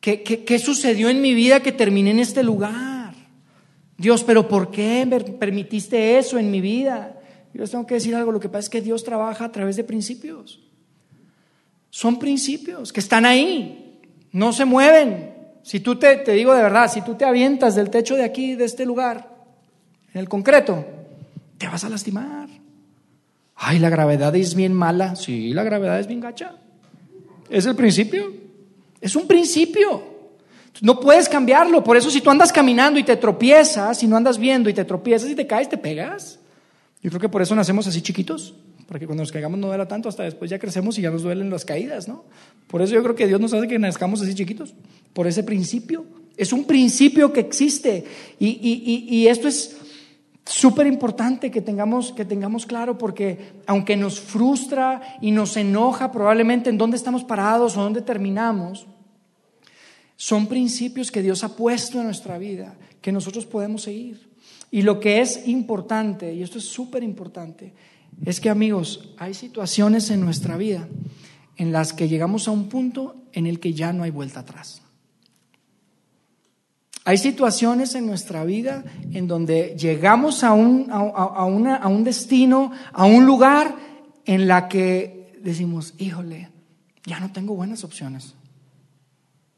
¿Qué, 0.00 0.22
qué, 0.22 0.58
sucedió 0.58 1.08
en 1.08 1.20
mi 1.20 1.34
vida 1.34 1.60
que 1.60 1.72
terminé 1.72 2.12
en 2.12 2.20
este 2.20 2.42
lugar? 2.42 3.14
Dios, 3.98 4.22
¿pero 4.22 4.48
por 4.48 4.70
qué 4.70 5.04
permitiste 5.38 6.16
eso 6.16 6.38
en 6.38 6.50
mi 6.50 6.60
vida? 6.60 7.20
Yo 7.52 7.62
les 7.62 7.70
tengo 7.70 7.86
que 7.86 7.94
decir 7.94 8.14
algo, 8.14 8.30
lo 8.30 8.38
que 8.38 8.48
pasa 8.48 8.60
es 8.60 8.68
que 8.68 8.80
Dios 8.80 9.02
trabaja 9.02 9.46
a 9.46 9.52
través 9.52 9.74
de 9.74 9.82
principios. 9.82 10.60
Son 11.90 12.18
principios 12.18 12.92
que 12.92 13.00
están 13.00 13.26
ahí, 13.26 13.85
no 14.36 14.52
se 14.52 14.66
mueven, 14.66 15.34
si 15.62 15.80
tú 15.80 15.96
te, 15.96 16.14
te 16.16 16.32
digo 16.32 16.54
de 16.54 16.62
verdad, 16.62 16.92
si 16.92 17.00
tú 17.00 17.14
te 17.14 17.24
avientas 17.24 17.74
del 17.74 17.88
techo 17.88 18.16
de 18.16 18.22
aquí, 18.22 18.54
de 18.54 18.66
este 18.66 18.84
lugar, 18.84 19.30
en 20.12 20.20
el 20.20 20.28
concreto, 20.28 20.84
te 21.56 21.66
vas 21.66 21.84
a 21.84 21.88
lastimar. 21.88 22.46
Ay, 23.54 23.78
la 23.78 23.88
gravedad 23.88 24.36
es 24.36 24.54
bien 24.54 24.74
mala. 24.74 25.16
Sí, 25.16 25.54
la 25.54 25.62
gravedad 25.62 25.98
es 25.98 26.06
bien 26.06 26.20
gacha. 26.20 26.54
Es 27.48 27.64
el 27.64 27.74
principio. 27.76 28.30
Es 29.00 29.16
un 29.16 29.26
principio. 29.26 30.02
No 30.82 31.00
puedes 31.00 31.30
cambiarlo. 31.30 31.82
Por 31.82 31.96
eso 31.96 32.10
si 32.10 32.20
tú 32.20 32.28
andas 32.28 32.52
caminando 32.52 33.00
y 33.00 33.04
te 33.04 33.16
tropiezas, 33.16 33.96
si 33.96 34.06
no 34.06 34.18
andas 34.18 34.36
viendo 34.36 34.68
y 34.68 34.74
te 34.74 34.84
tropiezas 34.84 35.30
y 35.30 35.34
te 35.34 35.46
caes, 35.46 35.70
te 35.70 35.78
pegas. 35.78 36.40
Yo 37.00 37.08
creo 37.08 37.22
que 37.22 37.30
por 37.30 37.40
eso 37.40 37.54
nacemos 37.54 37.86
así 37.86 38.02
chiquitos, 38.02 38.54
para 38.86 39.00
que 39.00 39.06
cuando 39.06 39.22
nos 39.22 39.32
caigamos 39.32 39.58
no 39.58 39.66
duela 39.66 39.88
tanto, 39.88 40.08
hasta 40.08 40.22
después 40.22 40.50
ya 40.50 40.58
crecemos 40.58 40.98
y 40.98 41.02
ya 41.02 41.10
nos 41.10 41.22
duelen 41.22 41.50
las 41.50 41.64
caídas, 41.64 42.06
¿no? 42.06 42.24
Por 42.68 42.82
eso 42.82 42.94
yo 42.94 43.02
creo 43.02 43.14
que 43.14 43.26
Dios 43.26 43.40
nos 43.40 43.52
hace 43.52 43.66
que 43.66 43.78
nazcamos 43.78 44.22
así 44.22 44.34
chiquitos, 44.34 44.74
por 45.12 45.26
ese 45.26 45.42
principio. 45.42 46.04
Es 46.36 46.52
un 46.52 46.64
principio 46.64 47.32
que 47.32 47.40
existe 47.40 48.04
y, 48.38 49.26
esto 49.26 49.48
es 49.48 49.76
súper 50.44 50.86
importante 50.86 51.50
que 51.50 51.60
tengamos, 51.60 52.12
que 52.12 52.24
tengamos 52.24 52.66
claro 52.66 52.98
porque 52.98 53.54
aunque 53.66 53.96
nos 53.96 54.20
frustra 54.20 55.18
y 55.20 55.30
nos 55.30 55.56
enoja 55.56 56.12
probablemente 56.12 56.70
en 56.70 56.78
dónde 56.78 56.96
estamos 56.96 57.24
parados 57.24 57.76
o 57.76 57.82
dónde 57.82 58.02
terminamos, 58.02 58.86
son 60.16 60.46
principios 60.46 61.10
que 61.10 61.22
Dios 61.22 61.42
ha 61.42 61.56
puesto 61.56 61.98
en 61.98 62.04
nuestra 62.04 62.38
vida 62.38 62.76
que 63.00 63.12
nosotros 63.12 63.46
podemos 63.46 63.82
seguir. 63.82 64.28
Y 64.70 64.82
lo 64.82 64.98
que 65.00 65.20
es 65.20 65.46
importante, 65.46 66.34
y 66.34 66.42
esto 66.42 66.58
es 66.58 66.64
súper 66.64 67.02
importante, 67.02 67.72
es 68.24 68.40
que 68.40 68.50
amigos, 68.50 69.10
hay 69.18 69.34
situaciones 69.34 70.10
en 70.10 70.20
nuestra 70.20 70.56
vida 70.56 70.88
en 71.56 71.72
las 71.72 71.92
que 71.92 72.08
llegamos 72.08 72.48
a 72.48 72.50
un 72.50 72.68
punto 72.68 73.16
en 73.32 73.46
el 73.46 73.60
que 73.60 73.72
ya 73.72 73.92
no 73.92 74.02
hay 74.02 74.10
vuelta 74.10 74.40
atrás. 74.40 74.82
Hay 77.04 77.18
situaciones 77.18 77.94
en 77.94 78.04
nuestra 78.04 78.44
vida 78.44 78.84
en 79.12 79.28
donde 79.28 79.76
llegamos 79.78 80.42
a 80.42 80.52
un, 80.52 80.88
a, 80.90 81.44
un 81.44 82.04
destino, 82.04 82.72
a 82.92 83.04
un 83.04 83.24
lugar 83.24 83.76
en 84.24 84.48
la 84.48 84.68
que 84.68 85.38
decimos, 85.40 85.94
híjole, 85.98 86.50
ya 87.04 87.20
no 87.20 87.30
tengo 87.30 87.54
buenas 87.54 87.84
opciones, 87.84 88.34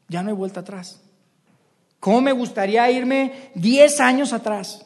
ya 0.09 0.21
no 0.21 0.29
hay 0.29 0.35
vuelta 0.35 0.59
atrás. 0.59 1.01
¿Cómo 1.99 2.21
me 2.21 2.33
gustaría 2.33 2.89
irme 2.91 3.49
10 3.55 3.99
años 3.99 4.31
atrás? 4.31 4.85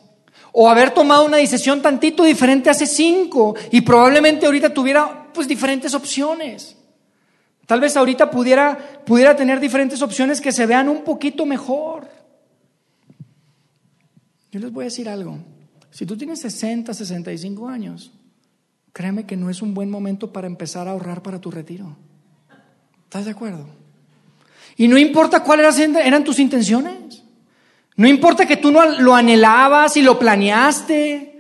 O 0.54 0.70
haber 0.70 0.92
tomado 0.92 1.26
una 1.26 1.38
decisión 1.38 1.82
tantito 1.82 2.24
diferente 2.24 2.70
hace 2.70 2.88
cinco 2.88 3.56
y 3.72 3.82
probablemente 3.82 4.46
ahorita 4.46 4.74
tuviera 4.74 5.28
pues 5.34 5.48
diferentes 5.48 5.94
opciones. 5.94 6.78
Tal 7.66 7.82
vez 7.82 7.98
ahorita 7.98 8.30
pudiera, 8.30 9.02
pudiera 9.06 9.36
tener 9.36 9.60
diferentes 9.60 10.02
opciones 10.02 10.40
que 10.40 10.52
se 10.52 10.66
vean 10.66 10.90
un 10.90 11.04
poquito 11.04 11.46
mejor. 11.46 12.08
Yo 14.52 14.60
les 14.60 14.72
voy 14.72 14.84
a 14.84 14.86
decir 14.86 15.10
algo. 15.10 15.40
Si 15.90 16.06
tú 16.06 16.16
tienes 16.16 16.40
60, 16.42 16.94
65 16.94 17.68
años, 17.68 18.12
créeme 18.92 19.26
que 19.26 19.36
no 19.36 19.50
es 19.50 19.62
un 19.64 19.74
buen 19.74 19.90
momento 19.90 20.32
para 20.32 20.46
empezar 20.46 20.88
a 20.88 20.92
ahorrar 20.92 21.24
para 21.24 21.42
tu 21.42 21.50
retiro. 21.50 21.98
¿Estás 23.06 23.26
de 23.26 23.32
acuerdo? 23.32 23.66
Y 24.78 24.88
no 24.88 24.98
importa 24.98 25.44
cuáles 25.44 25.80
eran 25.80 26.24
tus 26.24 26.38
intenciones. 26.40 27.23
No 27.96 28.08
importa 28.08 28.46
que 28.46 28.58
tú 28.58 28.72
no 28.72 28.86
lo 28.86 29.16
anhelabas 29.16 29.98
y 29.98 30.02
lo 30.02 30.18
planeaste. 30.18 31.34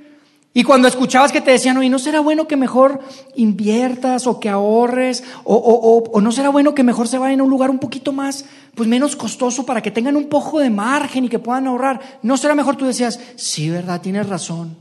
Y 0.56 0.64
cuando 0.64 0.88
escuchabas 0.88 1.32
que 1.32 1.42
te 1.42 1.50
decían, 1.50 1.78
oye, 1.78 1.90
¿no 1.90 1.98
será 1.98 2.20
bueno 2.20 2.48
que 2.48 2.56
mejor 2.56 3.00
inviertas 3.36 4.28
o 4.28 4.40
que 4.40 4.50
ahorres? 4.50 5.24
O, 5.46 6.22
no 6.22 6.32
será 6.32 6.50
bueno 6.50 6.76
que 6.76 6.84
mejor 6.84 7.08
se 7.08 7.18
vayan 7.18 7.40
a 7.40 7.44
un 7.44 7.50
lugar 7.50 7.72
un 7.72 7.80
poquito 7.80 8.12
más, 8.14 8.46
pues 8.76 8.88
menos 8.88 9.16
costoso 9.16 9.66
para 9.66 9.82
que 9.82 9.90
tengan 9.90 10.16
un 10.16 10.30
poco 10.30 10.60
de 10.60 10.70
margen 10.70 11.26
y 11.26 11.30
que 11.30 11.40
puedan 11.40 11.66
ahorrar? 11.66 12.20
¿No 12.22 12.38
será 12.38 12.54
mejor 12.54 12.76
tú 12.76 12.86
decías, 12.86 13.20
sí, 13.36 13.72
verdad, 13.72 14.02
tienes 14.02 14.30
razón? 14.30 14.78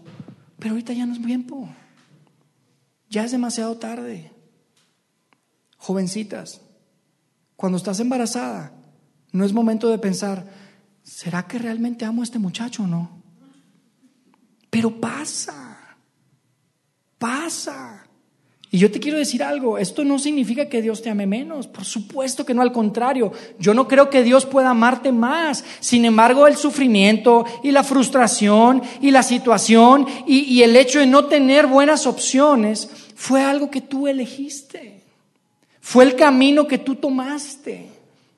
Pero 0.59 0.73
ahorita 0.73 0.93
ya 0.93 1.07
no 1.07 1.15
es 1.15 1.23
tiempo. 1.25 1.67
Ya 3.09 3.25
es 3.25 3.33
demasiado 3.33 3.75
tarde. 3.79 4.31
Jovencitas, 5.79 6.61
cuando 7.57 7.79
estás 7.79 7.99
embarazada, 7.99 8.73
no 9.33 9.45
es 9.47 9.55
momento 9.55 9.89
de 9.89 9.99
pensar, 9.99 10.47
¿será 11.03 11.47
que 11.47 11.59
realmente 11.59 12.05
amo 12.05 12.23
a 12.23 12.25
este 12.25 12.39
muchacho 12.39 12.85
o 12.85 12.87
no? 12.87 13.23
Pero 14.71 15.01
pasa, 15.01 15.97
pasa. 17.19 18.05
Y 18.71 18.79
yo 18.79 18.91
te 18.91 19.01
quiero 19.01 19.19
decir 19.19 19.43
algo, 19.43 19.77
esto 19.77 20.03
no 20.03 20.19
significa 20.19 20.67
que 20.71 20.81
Dios 20.81 21.03
te 21.03 21.11
ame 21.11 21.27
menos, 21.27 21.67
por 21.67 21.85
supuesto 21.85 22.47
que 22.47 22.55
no, 22.55 22.63
al 22.63 22.73
contrario, 22.73 23.31
yo 23.59 23.75
no 23.75 23.87
creo 23.87 24.09
que 24.09 24.23
Dios 24.23 24.47
pueda 24.47 24.71
amarte 24.71 25.13
más. 25.13 25.63
Sin 25.81 26.07
embargo, 26.07 26.47
el 26.47 26.57
sufrimiento 26.57 27.45
y 27.63 27.71
la 27.71 27.85
frustración 27.85 28.83
y 29.03 29.11
la 29.11 29.23
situación 29.23 30.07
y, 30.27 30.39
y 30.45 30.63
el 30.63 30.75
hecho 30.75 31.01
de 31.01 31.07
no 31.07 31.27
tener 31.27 31.67
buenas 31.67 32.07
opciones 32.07 32.89
fue 33.15 33.43
algo 33.43 33.71
que 33.71 33.83
tú 33.83 34.09
elegiste, 34.09 35.03
fue 35.83 36.05
el 36.05 36.17
camino 36.17 36.67
que 36.67 36.79
tú 36.79 36.95
tomaste 36.95 37.91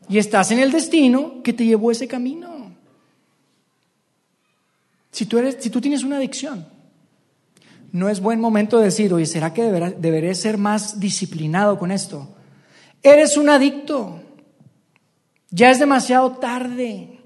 y 0.08 0.18
estás 0.18 0.50
en 0.50 0.58
el 0.58 0.72
destino 0.72 1.42
que 1.44 1.52
te 1.52 1.64
llevó 1.64 1.92
ese 1.92 2.08
camino. 2.08 2.53
Si 5.14 5.26
tú, 5.26 5.38
eres, 5.38 5.58
si 5.60 5.70
tú 5.70 5.80
tienes 5.80 6.02
una 6.02 6.16
adicción, 6.16 6.66
no 7.92 8.08
es 8.08 8.18
buen 8.18 8.40
momento 8.40 8.78
de 8.78 8.86
decir, 8.86 9.14
oye, 9.14 9.26
¿será 9.26 9.54
que 9.54 9.62
deberé 9.62 10.34
ser 10.34 10.58
más 10.58 10.98
disciplinado 10.98 11.78
con 11.78 11.92
esto? 11.92 12.34
Eres 13.00 13.36
un 13.36 13.48
adicto. 13.48 14.20
Ya 15.50 15.70
es 15.70 15.78
demasiado 15.78 16.32
tarde. 16.32 17.20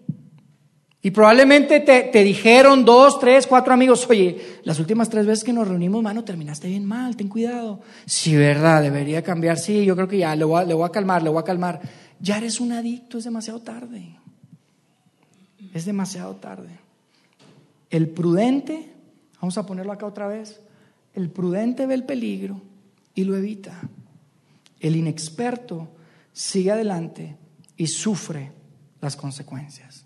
Y 1.00 1.12
probablemente 1.12 1.80
te, 1.80 2.02
te, 2.02 2.24
dijeron 2.24 2.84
dos, 2.84 3.18
tres, 3.20 3.46
cuatro 3.46 3.72
amigos, 3.72 4.06
oye, 4.10 4.60
las 4.64 4.78
últimas 4.78 5.08
tres 5.08 5.24
veces 5.24 5.42
que 5.42 5.54
nos 5.54 5.66
reunimos, 5.66 6.02
mano, 6.02 6.24
terminaste 6.24 6.68
bien 6.68 6.84
mal, 6.84 7.16
ten 7.16 7.28
cuidado. 7.28 7.80
Sí, 8.04 8.36
verdad, 8.36 8.82
debería 8.82 9.22
cambiar. 9.22 9.56
Sí, 9.56 9.86
yo 9.86 9.96
creo 9.96 10.08
que 10.08 10.18
ya, 10.18 10.36
le 10.36 10.44
voy, 10.44 10.66
le 10.66 10.74
voy 10.74 10.86
a 10.86 10.92
calmar, 10.92 11.22
le 11.22 11.30
voy 11.30 11.40
a 11.40 11.44
calmar. 11.44 11.80
Ya 12.20 12.36
eres 12.36 12.60
un 12.60 12.72
adicto, 12.72 13.16
es 13.16 13.24
demasiado 13.24 13.62
tarde. 13.62 14.14
Es 15.72 15.86
demasiado 15.86 16.36
tarde. 16.36 16.87
El 17.90 18.08
prudente, 18.08 18.92
vamos 19.40 19.56
a 19.58 19.66
ponerlo 19.66 19.92
acá 19.92 20.06
otra 20.06 20.28
vez, 20.28 20.60
el 21.14 21.30
prudente 21.30 21.86
ve 21.86 21.94
el 21.94 22.04
peligro 22.04 22.60
y 23.14 23.24
lo 23.24 23.36
evita. 23.36 23.80
El 24.80 24.96
inexperto 24.96 25.88
sigue 26.32 26.70
adelante 26.70 27.36
y 27.76 27.86
sufre 27.86 28.52
las 29.00 29.16
consecuencias. 29.16 30.04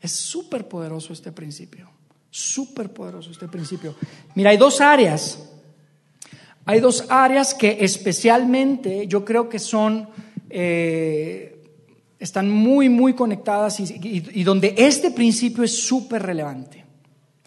Es 0.00 0.12
súper 0.12 0.66
poderoso 0.68 1.12
este 1.12 1.32
principio, 1.32 1.90
súper 2.30 2.92
poderoso 2.92 3.30
este 3.30 3.48
principio. 3.48 3.94
Mira, 4.34 4.50
hay 4.50 4.56
dos 4.56 4.80
áreas, 4.80 5.50
hay 6.64 6.80
dos 6.80 7.06
áreas 7.08 7.54
que 7.54 7.78
especialmente 7.80 9.06
yo 9.06 9.24
creo 9.24 9.48
que 9.48 9.58
son... 9.58 10.08
Eh, 10.48 11.56
están 12.18 12.50
muy, 12.50 12.90
muy 12.90 13.14
conectadas 13.14 13.80
y, 13.80 14.44
donde 14.44 14.74
este 14.76 15.10
principio 15.10 15.64
es 15.64 15.74
súper 15.82 16.22
relevante. 16.22 16.79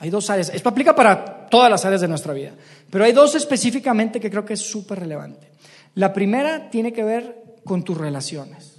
Hay 0.04 0.10
dos 0.10 0.30
áreas, 0.30 0.52
esto 0.54 0.68
aplica 0.68 0.94
para 0.94 1.48
todas 1.48 1.72
las 1.72 1.86
áreas 1.86 2.02
de 2.02 2.10
nuestra 2.10 2.34
vida, 2.34 2.52
pero 2.90 3.06
hay 3.06 3.14
dos 3.14 3.36
específicamente 3.36 4.20
que 4.20 4.30
creo 4.30 4.44
que 4.44 4.56
es 4.56 4.60
súper 4.60 5.00
relevante. 5.00 5.50
La 5.96 6.12
primera 6.12 6.70
tiene 6.70 6.92
que 6.92 7.06
ver 7.06 7.42
con 7.64 7.84
tus 7.84 7.98
relaciones. 7.98 8.74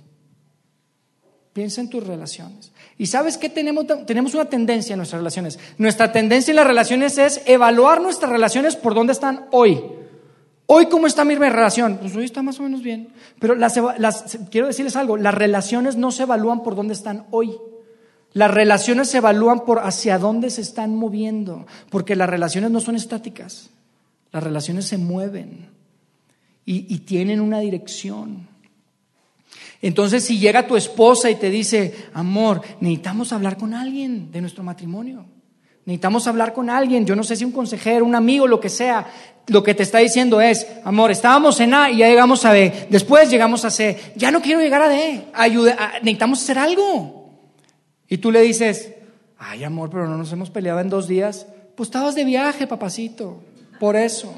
Piensa 1.55 1.81
en 1.81 1.89
tus 1.89 2.07
relaciones. 2.07 2.73
¿Y 2.99 3.07
sabes 3.07 3.39
qué 3.39 3.49
tenemos? 3.49 3.87
Tenemos 4.05 4.35
una 4.35 4.45
tendencia 4.51 4.93
en 4.93 4.99
nuestras 4.99 5.21
relaciones. 5.21 5.59
Nuestra 5.79 6.13
tendencia 6.13 6.53
en 6.53 6.57
las 6.57 6.67
relaciones 6.67 7.17
es 7.17 7.41
evaluar 7.47 8.03
nuestras 8.03 8.31
relaciones 8.31 8.77
por 8.77 8.95
dónde 8.95 9.15
están 9.15 9.47
hoy. 9.51 9.83
Hoy, 10.67 10.87
¿cómo 10.91 11.07
está 11.07 11.25
mi 11.25 11.37
relación? 11.37 11.97
Pues 12.03 12.15
hoy 12.15 12.27
está 12.27 12.43
más 12.43 12.61
o 12.61 12.65
menos 12.65 12.83
bien. 12.83 13.09
Pero 13.39 13.55
las, 13.55 13.81
quiero 14.51 14.67
decirles 14.67 14.95
algo, 14.95 15.17
las 15.17 15.33
relaciones 15.33 15.97
no 15.97 16.11
se 16.11 16.25
evalúan 16.25 16.63
por 16.63 16.75
dónde 16.75 16.93
están 16.93 17.29
hoy. 17.31 17.57
Las 18.35 18.51
relaciones 18.51 19.09
se 19.09 19.19
evalúan 19.19 19.65
por 19.65 19.79
hacia 19.79 20.19
dónde 20.19 20.51
se 20.51 20.61
están 20.61 20.95
moviendo, 20.97 21.67
porque 21.89 22.17
las 22.17 22.29
relaciones 22.29 22.73
no 22.73 22.81
son 22.81 22.97
estáticas, 22.97 23.71
las 24.33 24.43
relaciones 24.43 24.87
se 24.87 24.99
mueven 24.99 25.69
y, 26.67 26.99
tienen 26.99 27.41
una 27.41 27.61
dirección. 27.61 28.49
Entonces, 29.81 30.25
si 30.25 30.41
llega 30.41 30.67
tu 30.67 30.77
esposa 30.77 31.31
y 31.31 31.37
te 31.37 31.49
dice, 31.49 31.95
amor, 32.13 32.61
necesitamos 32.81 33.33
hablar 33.33 33.57
con 33.57 33.73
alguien 33.73 34.33
de 34.33 34.41
nuestro 34.41 34.65
matrimonio, 34.65 35.27
necesitamos 35.85 36.27
hablar 36.27 36.53
con 36.53 36.71
alguien, 36.71 37.07
yo 37.07 37.15
no 37.15 37.23
sé 37.23 37.37
si 37.37 37.45
un 37.45 37.53
consejero, 37.53 38.05
un 38.05 38.17
amigo, 38.17 38.49
lo 38.49 38.59
que 38.59 38.69
sea, 38.69 39.07
lo 39.47 39.63
que 39.63 39.75
te 39.75 39.85
está 39.85 39.99
diciendo 39.99 40.41
es, 40.41 40.67
amor, 40.83 41.13
estábamos 41.13 41.61
en 41.61 41.73
A 41.73 41.89
y 41.89 41.99
ya 41.99 42.09
llegamos 42.09 42.45
a 42.45 42.51
B, 42.51 42.89
después 42.91 43.31
llegamos 43.31 43.65
a 43.65 43.71
C, 43.71 43.97
ya 44.17 44.33
no 44.33 44.43
quiero 44.43 44.59
llegar 44.59 44.83
a 44.83 44.89
D, 44.89 45.27
ayuda, 45.35 45.93
necesitamos 46.03 46.43
hacer 46.43 46.59
algo. 46.59 47.24
Y 48.15 48.19
tú 48.19 48.31
le 48.31 48.43
dices, 48.43 48.95
ay 49.39 49.65
amor, 49.65 49.91
pero 49.91 50.07
no 50.07 50.17
nos 50.17 50.31
hemos 50.31 50.49
peleado 50.49 50.79
en 50.79 50.89
dos 50.89 51.09
días, 51.09 51.49
pues 51.75 51.89
estabas 51.89 52.15
de 52.15 52.25
viaje, 52.25 52.69
papacito, 52.69 53.43
por 53.81 53.97
eso. 53.97 54.33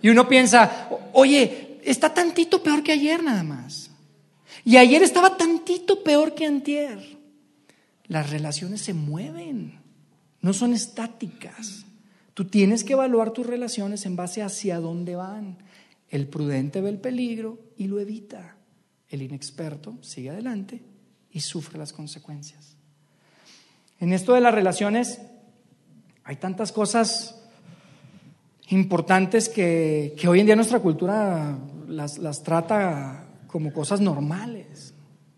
Y 0.00 0.08
uno 0.08 0.26
piensa, 0.26 0.88
oye, 1.12 1.80
está 1.84 2.14
tantito 2.14 2.62
peor 2.62 2.82
que 2.82 2.92
ayer 2.92 3.22
nada 3.22 3.42
más. 3.42 3.90
Y 4.64 4.78
ayer 4.78 5.02
estaba 5.02 5.36
tantito 5.36 6.02
peor 6.02 6.34
que 6.34 6.46
antier. 6.46 7.18
Las 8.06 8.30
relaciones 8.30 8.80
se 8.80 8.94
mueven, 8.94 9.80
no 10.40 10.54
son 10.54 10.72
estáticas. 10.72 11.84
Tú 12.32 12.46
tienes 12.46 12.84
que 12.84 12.94
evaluar 12.94 13.32
tus 13.32 13.46
relaciones 13.46 14.06
en 14.06 14.16
base 14.16 14.42
hacia 14.42 14.80
dónde 14.80 15.14
van. 15.14 15.58
El 16.08 16.26
prudente 16.26 16.80
ve 16.80 16.88
el 16.88 17.00
peligro 17.00 17.58
y 17.76 17.86
lo 17.86 18.00
evita. 18.00 18.56
El 19.10 19.20
inexperto 19.20 19.98
sigue 20.00 20.30
adelante 20.30 20.80
y 21.30 21.40
sufre 21.40 21.78
las 21.78 21.92
consecuencias. 21.92 22.73
En 24.00 24.12
esto 24.12 24.34
de 24.34 24.40
las 24.40 24.54
relaciones 24.54 25.20
hay 26.24 26.36
tantas 26.36 26.72
cosas 26.72 27.42
importantes 28.68 29.48
que, 29.48 30.16
hoy 30.26 30.40
en 30.40 30.46
día 30.46 30.56
nuestra 30.56 30.80
cultura 30.80 31.58
las, 31.86 32.18
las 32.18 32.42
trata 32.42 33.26
como 33.46 33.72
cosas 33.72 34.00
normales. 34.00 34.94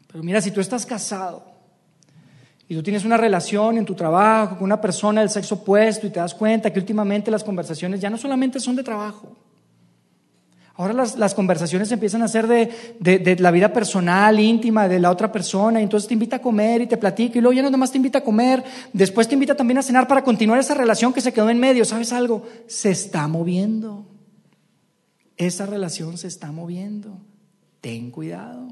Pero 0.06 0.22
mira, 0.22 0.40
si 0.40 0.50
tú 0.50 0.60
estás 0.60 0.86
casado 0.86 1.44
y 2.68 2.74
tú 2.74 2.82
tienes 2.82 3.04
una 3.04 3.16
relación 3.16 3.78
en 3.78 3.84
tu 3.84 3.94
trabajo 3.94 4.56
con 4.56 4.64
una 4.64 4.80
persona 4.80 5.20
del 5.20 5.30
sexo 5.30 5.56
opuesto 5.56 6.06
y 6.06 6.10
te 6.10 6.20
das 6.20 6.34
cuenta 6.34 6.72
que 6.72 6.78
últimamente 6.78 7.30
las 7.30 7.44
conversaciones 7.44 8.00
ya 8.00 8.10
no 8.10 8.16
solamente 8.16 8.58
son 8.58 8.76
de 8.76 8.82
trabajo, 8.82 9.36
Ahora 10.78 10.92
las, 10.92 11.34
conversaciones 11.34 11.90
empiezan 11.90 12.20
a 12.20 12.28
ser 12.28 12.46
de, 12.46 13.36
la 13.38 13.50
vida 13.50 13.72
personal, 13.72 14.38
íntima 14.38 14.88
de 14.88 15.00
la 15.00 15.10
otra 15.10 15.32
persona, 15.32 15.80
y 15.80 15.84
entonces 15.84 16.06
te 16.06 16.12
invita 16.12 16.36
a 16.36 16.42
comer 16.42 16.82
y 16.82 16.86
te 16.86 16.98
platica, 16.98 17.38
y 17.38 17.40
luego 17.40 17.54
ya 17.54 17.62
no 17.62 17.70
nomás 17.70 17.90
te 17.90 17.96
invita 17.96 18.18
a 18.18 18.24
comer, 18.24 18.62
después 18.92 19.26
te 19.26 19.34
invita 19.34 19.54
también 19.54 19.78
a 19.78 19.82
cenar 19.82 20.06
para 20.06 20.22
continuar 20.22 20.58
esa 20.58 20.74
relación 20.74 21.14
que 21.14 21.22
se 21.22 21.32
quedó 21.32 21.48
en 21.48 21.58
medio. 21.58 21.86
¿Sabes 21.86 22.12
algo? 22.12 22.46
Se 22.66 22.90
está 22.90 23.26
moviendo. 23.26 24.06
Esa 25.38 25.64
relación 25.64 26.18
se 26.18 26.28
está 26.28 26.52
moviendo. 26.52 27.20
Ten 27.80 28.10
cuidado. 28.10 28.68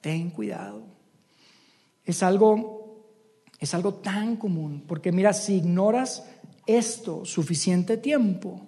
Ten 0.00 0.30
cuidado. 0.30 0.86
Es 2.06 2.22
algo, 2.22 3.04
es 3.58 3.74
algo 3.74 3.94
tan 3.94 4.36
común, 4.36 4.84
porque 4.86 5.12
mira, 5.12 5.34
si 5.34 5.56
ignoras 5.56 6.24
esto 6.66 7.26
suficiente 7.26 7.98
tiempo, 7.98 8.62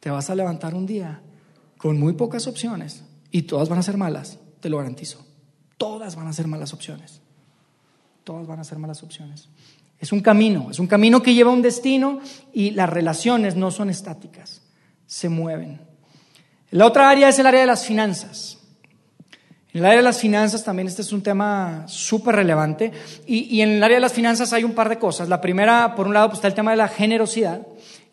te 0.00 0.10
vas 0.10 0.30
a 0.30 0.34
levantar 0.34 0.74
un 0.74 0.86
día 0.86 1.20
con 1.78 1.98
muy 1.98 2.14
pocas 2.14 2.46
opciones 2.46 3.04
y 3.30 3.42
todas 3.42 3.68
van 3.68 3.78
a 3.78 3.82
ser 3.82 3.96
malas, 3.96 4.38
te 4.60 4.68
lo 4.68 4.78
garantizo. 4.78 5.24
Todas 5.78 6.16
van 6.16 6.26
a 6.26 6.32
ser 6.32 6.46
malas 6.46 6.72
opciones. 6.72 7.20
Todas 8.24 8.46
van 8.46 8.58
a 8.58 8.64
ser 8.64 8.78
malas 8.78 9.02
opciones. 9.02 9.48
Es 9.98 10.12
un 10.12 10.20
camino, 10.20 10.70
es 10.70 10.78
un 10.78 10.86
camino 10.86 11.22
que 11.22 11.34
lleva 11.34 11.50
a 11.50 11.54
un 11.54 11.62
destino 11.62 12.20
y 12.52 12.70
las 12.72 12.90
relaciones 12.90 13.56
no 13.56 13.70
son 13.70 13.88
estáticas, 13.88 14.62
se 15.06 15.28
mueven. 15.28 15.80
La 16.70 16.86
otra 16.86 17.08
área 17.08 17.28
es 17.28 17.38
el 17.38 17.46
área 17.46 17.60
de 17.60 17.66
las 17.66 17.86
finanzas. 17.86 18.58
En 19.72 19.80
el 19.80 19.86
área 19.86 19.98
de 19.98 20.02
las 20.02 20.18
finanzas 20.18 20.64
también 20.64 20.88
este 20.88 21.02
es 21.02 21.12
un 21.12 21.22
tema 21.22 21.84
súper 21.86 22.34
relevante 22.36 22.92
y, 23.26 23.56
y, 23.56 23.60
en 23.60 23.70
el 23.70 23.82
área 23.82 23.98
de 23.98 24.00
las 24.00 24.12
finanzas 24.12 24.52
hay 24.52 24.64
un 24.64 24.72
par 24.72 24.88
de 24.88 24.98
cosas. 24.98 25.28
La 25.28 25.40
primera, 25.40 25.94
por 25.94 26.06
un 26.06 26.14
lado, 26.14 26.28
pues 26.28 26.38
está 26.38 26.48
el 26.48 26.54
tema 26.54 26.70
de 26.70 26.78
la 26.78 26.88
generosidad 26.88 27.60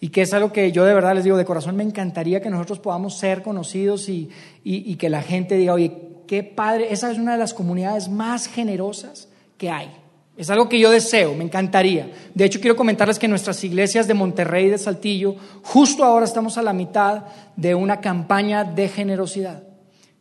y 0.04 0.10
que 0.10 0.24
es 0.24 0.34
algo 0.34 0.52
que 0.52 0.74
yo 0.74 0.84
de 0.84 0.94
verdad 0.94 1.16
les 1.16 1.24
digo, 1.24 1.38
de 1.38 1.46
corazón 1.46 1.78
me 1.78 1.84
encantaría 1.84 2.42
que 2.42 2.50
nosotros 2.50 2.78
podamos 2.80 3.18
ser 3.18 3.42
conocidos 3.42 4.10
y, 4.10 4.30
y, 4.62 4.96
que 4.98 5.10
la 5.10 5.22
gente 5.22 5.56
diga, 5.56 5.72
oye, 5.72 5.94
qué 6.28 6.44
padre, 6.44 6.88
esa 6.92 7.10
es 7.10 7.18
una 7.18 7.32
de 7.32 7.38
las 7.38 7.54
comunidades 7.54 8.10
más 8.10 8.48
generosas 8.48 9.30
que 9.58 9.70
hay. 9.70 9.90
Es 10.36 10.50
algo 10.50 10.68
que 10.68 10.78
yo 10.78 10.92
deseo, 10.92 11.36
me 11.36 11.46
encantaría. 11.46 12.12
De 12.36 12.44
hecho, 12.44 12.60
quiero 12.60 12.76
comentarles 12.76 13.18
que 13.18 13.30
nuestras 13.30 13.64
iglesias 13.64 14.06
de 14.06 14.14
Monterrey 14.14 14.66
y 14.66 14.72
de 14.72 14.78
Saltillo, 14.78 15.38
justo 15.62 16.04
ahora 16.04 16.26
estamos 16.26 16.58
a 16.58 16.64
la 16.64 16.74
mitad 16.74 17.24
de 17.56 17.74
una 17.74 18.02
campaña 18.02 18.66
de 18.66 18.90
generosidad. 18.90 19.64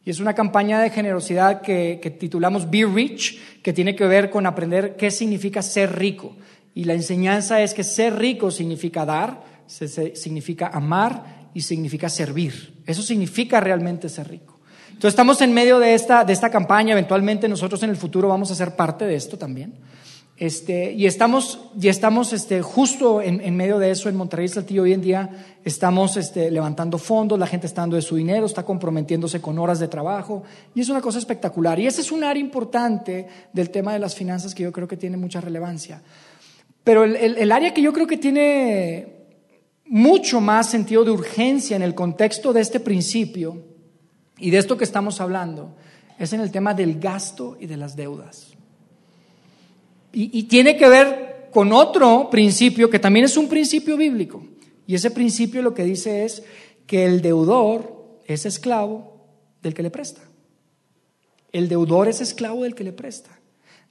Y 0.04 0.10
es 0.10 0.20
una 0.20 0.34
campaña 0.34 0.80
de 0.80 0.90
generosidad 0.90 1.60
que, 1.60 1.98
que, 2.00 2.10
titulamos 2.10 2.70
Be 2.70 2.86
Rich, 2.86 3.60
que 3.62 3.72
tiene 3.72 3.96
que 3.96 4.06
ver 4.06 4.30
con 4.30 4.46
aprender 4.46 4.94
qué 4.94 5.10
significa 5.10 5.60
ser 5.60 5.98
rico. 5.98 6.36
Y 6.72 6.84
la 6.84 6.94
enseñanza 6.94 7.60
es 7.62 7.74
que 7.74 7.82
ser 7.82 8.16
rico 8.16 8.52
significa 8.52 9.04
dar, 9.04 9.51
significa 9.72 10.68
amar 10.68 11.48
y 11.54 11.62
significa 11.62 12.08
servir. 12.08 12.82
Eso 12.86 13.02
significa 13.02 13.60
realmente 13.60 14.08
ser 14.08 14.28
rico. 14.28 14.60
Entonces 14.88 15.14
estamos 15.14 15.40
en 15.40 15.52
medio 15.52 15.78
de 15.78 15.94
esta, 15.94 16.24
de 16.24 16.32
esta 16.32 16.50
campaña, 16.50 16.92
eventualmente 16.92 17.48
nosotros 17.48 17.82
en 17.82 17.90
el 17.90 17.96
futuro 17.96 18.28
vamos 18.28 18.50
a 18.50 18.54
ser 18.54 18.76
parte 18.76 19.04
de 19.04 19.16
esto 19.16 19.36
también. 19.36 19.74
Este, 20.36 20.92
y 20.92 21.06
estamos, 21.06 21.70
y 21.80 21.88
estamos 21.88 22.32
este, 22.32 22.62
justo 22.62 23.20
en, 23.20 23.56
medio 23.56 23.78
de 23.78 23.90
eso 23.90 24.08
en 24.08 24.16
Monterrey 24.16 24.48
Saltillo. 24.48 24.82
Hoy 24.82 24.92
en 24.92 25.00
día 25.00 25.30
estamos 25.64 26.16
este, 26.16 26.50
levantando 26.50 26.98
fondos, 26.98 27.38
la 27.38 27.46
gente 27.46 27.66
está 27.66 27.82
dando 27.82 27.96
de 27.96 28.02
su 28.02 28.16
dinero, 28.16 28.46
está 28.46 28.64
comprometiéndose 28.64 29.40
con 29.40 29.58
horas 29.58 29.78
de 29.78 29.88
trabajo 29.88 30.42
y 30.74 30.80
es 30.80 30.88
una 30.88 31.00
cosa 31.00 31.18
espectacular. 31.18 31.78
Y 31.78 31.86
ese 31.86 32.00
es 32.00 32.10
un 32.10 32.24
área 32.24 32.40
importante 32.40 33.26
del 33.52 33.70
tema 33.70 33.92
de 33.92 33.98
las 33.98 34.14
finanzas 34.14 34.54
que 34.54 34.64
yo 34.64 34.72
creo 34.72 34.88
que 34.88 34.96
tiene 34.96 35.16
mucha 35.16 35.40
relevancia. 35.40 36.02
Pero 36.82 37.04
el 37.04 37.52
área 37.52 37.72
que 37.72 37.82
yo 37.82 37.92
creo 37.92 38.08
que 38.08 38.16
tiene 38.16 39.21
mucho 39.92 40.40
más 40.40 40.70
sentido 40.70 41.04
de 41.04 41.10
urgencia 41.10 41.76
en 41.76 41.82
el 41.82 41.94
contexto 41.94 42.54
de 42.54 42.62
este 42.62 42.80
principio 42.80 43.62
y 44.38 44.48
de 44.48 44.56
esto 44.56 44.78
que 44.78 44.84
estamos 44.84 45.20
hablando 45.20 45.76
es 46.18 46.32
en 46.32 46.40
el 46.40 46.50
tema 46.50 46.72
del 46.72 46.98
gasto 46.98 47.58
y 47.60 47.66
de 47.66 47.76
las 47.76 47.94
deudas. 47.94 48.54
Y, 50.14 50.44
tiene 50.44 50.78
que 50.78 50.88
ver 50.88 51.48
con 51.52 51.74
otro 51.74 52.30
principio 52.30 52.88
que 52.88 52.98
también 52.98 53.26
es 53.26 53.36
un 53.36 53.48
principio 53.48 53.98
bíblico. 53.98 54.42
Y 54.86 54.94
ese 54.94 55.10
principio 55.10 55.60
lo 55.60 55.74
que 55.74 55.84
dice 55.84 56.24
es 56.24 56.42
que 56.86 57.04
el 57.04 57.20
deudor 57.20 58.18
es 58.26 58.46
esclavo 58.46 59.26
del 59.62 59.74
que 59.74 59.82
le 59.82 59.90
presta. 59.90 60.22
El 61.52 61.68
deudor 61.68 62.08
es 62.08 62.22
esclavo 62.22 62.62
del 62.62 62.74
que 62.74 62.84
le 62.84 62.92
presta. 62.92 63.38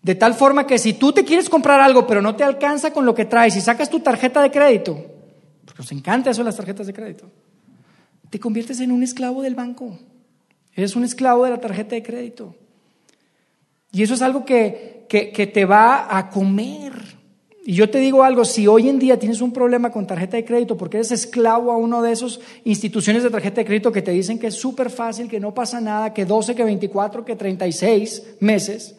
De 0.02 0.16
tal 0.16 0.34
forma 0.34 0.66
que 0.66 0.80
si 0.80 0.94
tú 0.94 1.12
te 1.12 1.24
quieres 1.24 1.48
comprar 1.48 1.80
algo 1.80 2.08
pero 2.08 2.24
no 2.24 2.36
te 2.36 2.44
alcanza 2.44 2.92
con 2.92 3.06
lo 3.06 3.14
que 3.14 3.26
traes 3.26 3.56
y 3.56 3.62
sacas 3.62 3.92
tu 3.92 4.00
tarjeta 4.00 4.42
de 4.42 4.50
crédito, 4.50 5.21
nos 5.82 5.91
encanta 5.91 6.30
eso 6.30 6.44
las 6.44 6.58
tarjetas 6.58 6.86
de 6.86 6.94
crédito, 6.94 7.26
te 8.30 8.39
conviertes 8.39 8.80
en 8.82 8.91
un 8.91 9.02
esclavo 9.02 9.41
del 9.41 9.56
banco. 9.56 9.98
Eres 10.76 10.96
un 10.96 11.04
esclavo 11.04 11.44
de 11.44 11.50
la 11.50 11.60
tarjeta 11.60 11.96
de 11.96 12.04
crédito. 12.04 12.56
Y 13.91 14.04
eso 14.04 14.13
es 14.13 14.22
algo 14.22 14.46
que, 14.46 15.08
que, 15.10 15.48
te 15.48 15.65
va 15.65 16.15
a 16.15 16.30
comer. 16.30 16.94
Y 17.65 17.74
yo 17.74 17.89
te 17.89 17.98
digo 17.98 18.24
algo, 18.24 18.46
si 18.46 18.67
hoy 18.67 18.89
en 18.89 19.00
día 19.00 19.17
tienes 19.17 19.41
un 19.41 19.52
problema 19.52 19.89
con 19.89 20.06
tarjeta 20.06 20.38
de 20.38 20.46
crédito 20.46 20.78
porque 20.78 20.98
eres 20.98 21.12
esclavo 21.12 21.72
a 21.72 21.78
una 21.78 22.00
de 22.04 22.12
esas 22.12 22.39
instituciones 22.63 23.24
de 23.24 23.32
tarjeta 23.32 23.62
de 23.62 23.65
crédito 23.65 23.91
que 23.91 24.04
te 24.04 24.12
dicen 24.12 24.38
que 24.38 24.48
es 24.48 24.56
súper 24.56 24.91
fácil, 24.91 25.28
que 25.28 25.39
no 25.39 25.52
pasa 25.52 25.82
nada, 25.82 26.13
que 26.13 26.26
12, 26.26 26.54
que 26.54 26.63
24, 26.63 27.26
que 27.26 27.36
36 27.36 28.36
meses, 28.39 28.94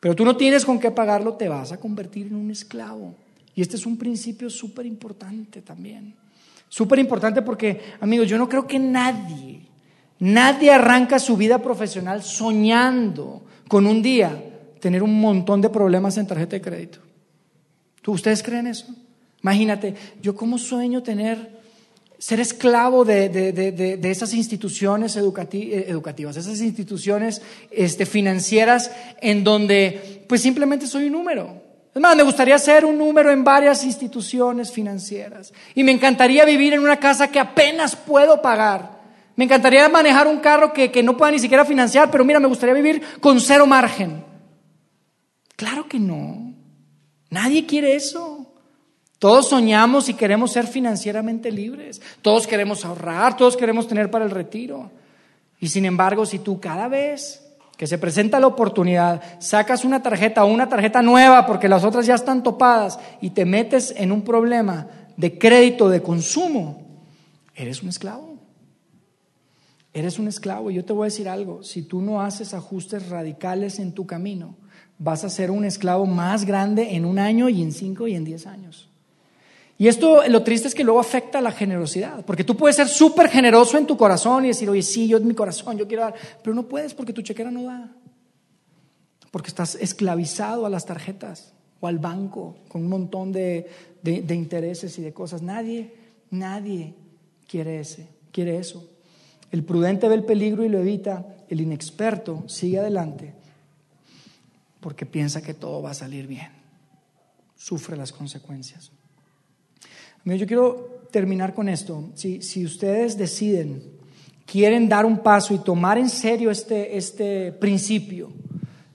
pero 0.00 0.16
tú 0.16 0.24
no 0.24 0.34
tienes 0.34 0.64
con 0.64 0.80
qué 0.80 0.90
pagarlo, 0.90 1.34
te 1.34 1.50
vas 1.50 1.72
a 1.72 1.76
convertir 1.76 2.28
en 2.28 2.36
un 2.36 2.50
esclavo. 2.50 3.14
Y 3.54 3.62
este 3.62 3.76
es 3.76 3.86
un 3.86 3.96
principio 3.96 4.48
súper 4.48 4.86
importante 4.86 5.62
también. 5.62 6.14
Súper 6.68 6.98
importante 6.98 7.42
porque, 7.42 7.80
amigos, 8.00 8.28
yo 8.28 8.38
no 8.38 8.48
creo 8.48 8.66
que 8.66 8.78
nadie, 8.78 9.60
nadie 10.20 10.70
arranca 10.70 11.18
su 11.18 11.36
vida 11.36 11.60
profesional 11.60 12.22
soñando 12.22 13.42
con 13.68 13.86
un 13.86 14.02
día 14.02 14.50
tener 14.80 15.02
un 15.02 15.20
montón 15.20 15.60
de 15.60 15.68
problemas 15.68 16.16
en 16.16 16.26
tarjeta 16.26 16.56
de 16.56 16.62
crédito. 16.62 16.98
¿Ustedes 18.06 18.42
creen 18.42 18.66
eso? 18.66 18.86
Imagínate, 19.42 19.94
yo 20.20 20.34
como 20.34 20.58
sueño 20.58 21.02
tener, 21.02 21.60
ser 22.18 22.40
esclavo 22.40 23.04
de, 23.04 23.98
esas 24.02 24.34
instituciones 24.34 25.16
educativas, 25.16 26.36
esas 26.36 26.60
instituciones 26.60 27.42
este, 27.70 28.06
financieras 28.06 28.90
en 29.20 29.44
donde 29.44 30.24
pues 30.28 30.40
simplemente 30.40 30.86
soy 30.86 31.06
un 31.06 31.12
número. 31.12 31.69
Es 31.94 32.00
más, 32.00 32.16
me 32.16 32.22
gustaría 32.22 32.58
ser 32.58 32.84
un 32.84 32.98
número 32.98 33.30
en 33.30 33.42
varias 33.42 33.84
instituciones 33.84 34.70
financieras. 34.70 35.52
Y 35.74 35.82
me 35.82 35.90
encantaría 35.90 36.44
vivir 36.44 36.72
en 36.72 36.80
una 36.80 36.98
casa 36.98 37.28
que 37.28 37.40
apenas 37.40 37.96
puedo 37.96 38.40
pagar. 38.40 39.00
Me 39.34 39.44
encantaría 39.44 39.88
manejar 39.88 40.28
un 40.28 40.38
carro 40.38 40.72
que, 40.72 40.92
que 40.92 41.02
no 41.02 41.16
pueda 41.16 41.32
ni 41.32 41.38
siquiera 41.38 41.64
financiar, 41.64 42.10
pero 42.10 42.24
mira, 42.24 42.38
me 42.38 42.46
gustaría 42.46 42.74
vivir 42.74 43.02
con 43.20 43.40
cero 43.40 43.66
margen. 43.66 44.24
Claro 45.56 45.88
que 45.88 45.98
no. 45.98 46.54
Nadie 47.30 47.66
quiere 47.66 47.94
eso. 47.96 48.46
Todos 49.18 49.48
soñamos 49.48 50.08
y 50.08 50.14
queremos 50.14 50.52
ser 50.52 50.66
financieramente 50.66 51.50
libres. 51.50 52.00
Todos 52.22 52.46
queremos 52.46 52.84
ahorrar, 52.84 53.36
todos 53.36 53.56
queremos 53.56 53.88
tener 53.88 54.10
para 54.10 54.24
el 54.24 54.30
retiro. 54.30 54.90
Y 55.60 55.68
sin 55.68 55.84
embargo, 55.84 56.24
si 56.24 56.38
tú 56.38 56.58
cada 56.60 56.88
vez 56.88 57.49
que 57.80 57.86
se 57.86 57.96
presenta 57.96 58.38
la 58.38 58.46
oportunidad, 58.46 59.22
sacas 59.38 59.86
una 59.86 60.02
tarjeta 60.02 60.44
o 60.44 60.52
una 60.52 60.68
tarjeta 60.68 61.00
nueva 61.00 61.46
porque 61.46 61.66
las 61.66 61.82
otras 61.82 62.04
ya 62.04 62.14
están 62.14 62.42
topadas 62.42 62.98
y 63.22 63.30
te 63.30 63.46
metes 63.46 63.94
en 63.96 64.12
un 64.12 64.20
problema 64.20 64.86
de 65.16 65.38
crédito, 65.38 65.88
de 65.88 66.02
consumo, 66.02 66.82
eres 67.54 67.82
un 67.82 67.88
esclavo. 67.88 68.34
Eres 69.94 70.18
un 70.18 70.28
esclavo. 70.28 70.70
Y 70.70 70.74
yo 70.74 70.84
te 70.84 70.92
voy 70.92 71.04
a 71.04 71.06
decir 71.06 71.26
algo, 71.26 71.62
si 71.62 71.80
tú 71.80 72.02
no 72.02 72.20
haces 72.20 72.52
ajustes 72.52 73.08
radicales 73.08 73.78
en 73.78 73.92
tu 73.92 74.06
camino, 74.06 74.56
vas 74.98 75.24
a 75.24 75.30
ser 75.30 75.50
un 75.50 75.64
esclavo 75.64 76.04
más 76.04 76.44
grande 76.44 76.96
en 76.96 77.06
un 77.06 77.18
año 77.18 77.48
y 77.48 77.62
en 77.62 77.72
cinco 77.72 78.06
y 78.06 78.14
en 78.14 78.26
diez 78.26 78.46
años. 78.46 78.89
Y 79.80 79.88
esto 79.88 80.28
lo 80.28 80.42
triste 80.42 80.68
es 80.68 80.74
que 80.74 80.84
luego 80.84 81.00
afecta 81.00 81.38
a 81.38 81.40
la 81.40 81.52
generosidad, 81.52 82.22
porque 82.26 82.44
tú 82.44 82.54
puedes 82.54 82.76
ser 82.76 82.86
súper 82.86 83.30
generoso 83.30 83.78
en 83.78 83.86
tu 83.86 83.96
corazón 83.96 84.44
y 84.44 84.48
decir, 84.48 84.68
oye, 84.68 84.82
sí, 84.82 85.08
yo 85.08 85.16
en 85.16 85.26
mi 85.26 85.32
corazón, 85.34 85.78
yo 85.78 85.88
quiero 85.88 86.02
dar, 86.02 86.14
pero 86.42 86.54
no 86.54 86.68
puedes 86.68 86.92
porque 86.92 87.14
tu 87.14 87.22
chequera 87.22 87.50
no 87.50 87.62
da, 87.62 87.90
porque 89.30 89.48
estás 89.48 89.76
esclavizado 89.76 90.66
a 90.66 90.68
las 90.68 90.84
tarjetas 90.84 91.54
o 91.80 91.86
al 91.86 91.98
banco 91.98 92.58
con 92.68 92.82
un 92.82 92.90
montón 92.90 93.32
de, 93.32 93.70
intereses 94.04 94.98
y 94.98 95.00
de 95.00 95.14
cosas. 95.14 95.40
Nadie, 95.40 95.94
nadie 96.30 96.92
quiere, 97.48 97.80
ese, 97.80 98.06
quiere 98.32 98.58
eso. 98.58 98.86
El 99.50 99.64
prudente 99.64 100.08
ve 100.08 100.14
el 100.14 100.24
peligro 100.24 100.62
y 100.62 100.68
lo 100.68 100.78
evita, 100.78 101.24
el 101.48 101.58
inexperto 101.58 102.44
sigue 102.48 102.80
adelante 102.80 103.32
porque 104.80 105.06
piensa 105.06 105.40
que 105.40 105.54
todo 105.54 105.80
va 105.80 105.92
a 105.92 105.94
salir 105.94 106.26
bien. 106.26 106.50
Sufre 107.56 107.96
las 107.96 108.12
consecuencias. 108.12 108.92
Yo 110.24 110.46
quiero 110.46 111.00
terminar 111.10 111.54
con 111.54 111.68
esto. 111.68 112.10
Si, 112.14 112.42
si 112.42 112.64
ustedes 112.64 113.16
deciden, 113.16 113.82
quieren 114.46 114.88
dar 114.88 115.06
un 115.06 115.18
paso 115.18 115.54
y 115.54 115.58
tomar 115.58 115.98
en 115.98 116.08
serio 116.08 116.50
este, 116.50 116.96
este 116.96 117.52
principio, 117.52 118.32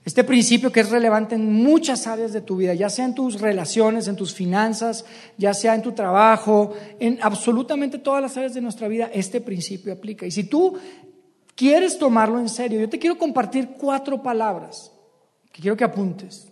este 0.04 0.22
principio 0.22 0.70
que 0.70 0.80
es 0.80 0.90
relevante 0.90 1.34
en 1.34 1.52
muchas 1.52 2.06
áreas 2.06 2.32
de 2.32 2.40
tu 2.40 2.56
vida, 2.56 2.74
ya 2.74 2.88
sea 2.88 3.06
en 3.06 3.14
tus 3.14 3.40
relaciones, 3.40 4.06
en 4.06 4.16
tus 4.16 4.32
finanzas, 4.32 5.04
ya 5.36 5.52
sea 5.52 5.74
en 5.74 5.82
tu 5.82 5.92
trabajo, 5.92 6.74
en 7.00 7.18
absolutamente 7.22 7.98
todas 7.98 8.22
las 8.22 8.36
áreas 8.36 8.54
de 8.54 8.60
nuestra 8.60 8.86
vida, 8.86 9.10
este 9.12 9.40
principio 9.40 9.92
aplica. 9.92 10.26
Y 10.26 10.30
si 10.30 10.44
tú 10.44 10.78
quieres 11.56 11.98
tomarlo 11.98 12.38
en 12.38 12.48
serio, 12.48 12.78
yo 12.78 12.88
te 12.88 12.98
quiero 12.98 13.18
compartir 13.18 13.70
cuatro 13.78 14.22
palabras 14.22 14.92
que 15.50 15.60
quiero 15.60 15.76
que 15.76 15.84
apuntes. 15.84 16.48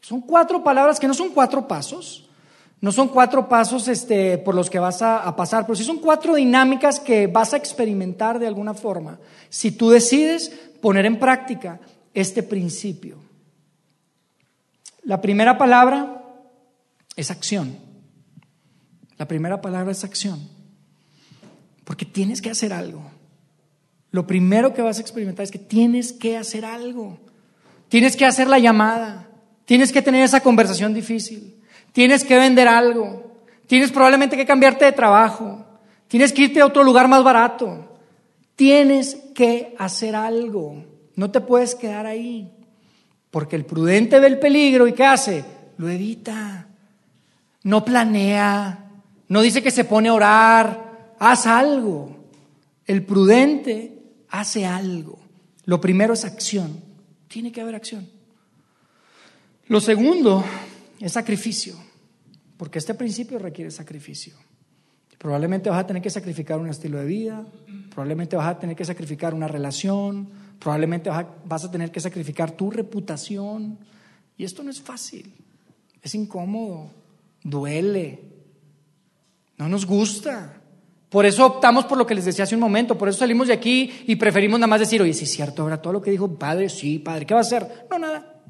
Son 0.00 0.20
cuatro 0.20 0.62
palabras 0.62 1.00
que 1.00 1.08
no 1.08 1.14
son 1.14 1.30
cuatro 1.30 1.66
pasos, 1.66 2.28
no 2.82 2.92
son 2.92 3.08
cuatro 3.08 3.48
pasos 3.48 3.88
este, 3.88 4.36
por 4.38 4.54
los 4.54 4.68
que 4.68 4.80
vas 4.80 5.00
a, 5.02 5.18
a, 5.18 5.34
pasar, 5.34 5.64
pero 5.64 5.76
sí 5.76 5.84
son 5.84 5.98
cuatro 5.98 6.34
dinámicas 6.34 7.00
que 7.00 7.28
vas 7.28 7.54
a 7.54 7.56
experimentar 7.56 8.38
de 8.38 8.48
alguna 8.48 8.74
forma. 8.74 9.18
Si 9.48 9.70
tú 9.70 9.88
decides 9.88 10.50
poner 10.80 11.06
en 11.06 11.18
práctica 11.18 11.80
este 12.12 12.42
principio. 12.42 13.16
La 15.04 15.20
primera 15.20 15.56
palabra 15.56 16.24
es 17.16 17.30
acción. 17.30 17.78
La 19.16 19.28
primera 19.28 19.60
palabra 19.60 19.92
es 19.92 20.02
acción. 20.02 20.48
Porque 21.84 22.04
tienes 22.04 22.42
que 22.42 22.50
hacer 22.50 22.72
algo. 22.72 23.02
Lo 24.10 24.26
primero 24.26 24.74
que 24.74 24.82
vas 24.82 24.98
a 24.98 25.00
experimentar 25.00 25.44
es 25.44 25.52
que 25.52 25.58
tienes 25.58 26.12
que 26.12 26.36
hacer 26.36 26.64
algo. 26.64 27.18
Tienes 27.88 28.16
que 28.16 28.26
hacer 28.26 28.48
la 28.48 28.58
llamada. 28.58 29.28
Tienes 29.64 29.92
que 29.92 30.02
tener 30.02 30.24
esa 30.24 30.40
conversación 30.40 30.92
difícil. 30.92 31.61
Tienes 31.92 32.24
que 32.24 32.38
vender 32.38 32.68
algo. 32.68 33.32
Tienes 33.66 33.92
probablemente 33.92 34.36
que 34.36 34.46
cambiarte 34.46 34.84
de 34.84 34.92
trabajo. 34.92 35.64
Tienes 36.08 36.32
que 36.32 36.42
irte 36.42 36.60
a 36.60 36.66
otro 36.66 36.84
lugar 36.84 37.08
más 37.08 37.22
barato. 37.22 37.88
Tienes 38.56 39.16
que 39.34 39.74
hacer 39.78 40.14
algo. 40.14 40.84
No 41.16 41.30
te 41.30 41.40
puedes 41.40 41.74
quedar 41.74 42.06
ahí. 42.06 42.50
Porque 43.30 43.56
el 43.56 43.64
prudente 43.64 44.20
ve 44.20 44.26
el 44.26 44.38
peligro 44.38 44.86
y 44.86 44.92
¿qué 44.92 45.04
hace? 45.04 45.44
Lo 45.78 45.88
evita. 45.88 46.66
No 47.62 47.84
planea. 47.84 48.90
No 49.28 49.40
dice 49.40 49.62
que 49.62 49.70
se 49.70 49.84
pone 49.84 50.10
a 50.10 50.14
orar. 50.14 51.14
Haz 51.18 51.46
algo. 51.46 52.16
El 52.86 53.04
prudente 53.04 54.02
hace 54.28 54.66
algo. 54.66 55.18
Lo 55.64 55.80
primero 55.80 56.14
es 56.14 56.24
acción. 56.24 56.82
Tiene 57.28 57.52
que 57.52 57.60
haber 57.60 57.74
acción. 57.74 58.08
Lo 59.68 59.80
segundo 59.80 60.44
es 61.00 61.12
sacrificio. 61.12 61.74
Porque 62.62 62.78
este 62.78 62.94
principio 62.94 63.40
requiere 63.40 63.72
sacrificio. 63.72 64.34
Probablemente 65.18 65.68
vas 65.68 65.80
a 65.80 65.86
tener 65.88 66.00
que 66.00 66.10
sacrificar 66.10 66.60
un 66.60 66.68
estilo 66.68 67.00
de 67.00 67.06
vida. 67.06 67.44
Probablemente 67.90 68.36
vas 68.36 68.46
a 68.46 68.56
tener 68.60 68.76
que 68.76 68.84
sacrificar 68.84 69.34
una 69.34 69.48
relación 69.48 70.28
Probablemente 70.62 71.10
vas 71.44 71.64
a 71.64 71.70
tener 71.72 71.90
que 71.90 71.98
sacrificar 71.98 72.52
tu 72.52 72.70
reputación. 72.70 73.78
Y 74.36 74.44
esto 74.44 74.62
no 74.62 74.70
es 74.70 74.80
fácil. 74.80 75.34
Es 76.00 76.14
incómodo. 76.14 76.92
Duele. 77.42 78.20
No 79.58 79.68
nos 79.68 79.84
gusta. 79.84 80.60
Por 81.08 81.26
eso 81.26 81.44
optamos 81.44 81.84
por 81.86 81.98
lo 81.98 82.06
que 82.06 82.14
les 82.14 82.26
decía 82.26 82.44
hace 82.44 82.54
un 82.54 82.60
momento. 82.60 82.96
Por 82.96 83.08
eso 83.08 83.18
salimos 83.18 83.48
de 83.48 83.54
aquí 83.54 84.04
y 84.06 84.14
preferimos 84.14 84.60
nada 84.60 84.68
más 84.68 84.78
decir, 84.78 85.02
oye, 85.02 85.14
sí 85.14 85.24
es 85.24 85.32
cierto, 85.32 85.62
ahora 85.62 85.82
todo 85.82 85.94
lo 85.94 86.00
que 86.00 86.12
dijo 86.12 86.32
padre, 86.38 86.68
sí, 86.68 87.00
padre, 87.00 87.26
¿qué 87.26 87.34
va 87.34 87.40
a 87.40 87.42
hacer? 87.42 87.86
No, 87.90 87.98
nada. 87.98 88.40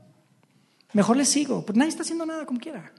Mejor 0.92 1.16
le 1.16 1.24
sigo. 1.24 1.64
Pues 1.64 1.78
nadie 1.78 1.88
está 1.88 2.02
haciendo 2.02 2.26
nada 2.26 2.44
como 2.44 2.60
quiera. 2.60 2.92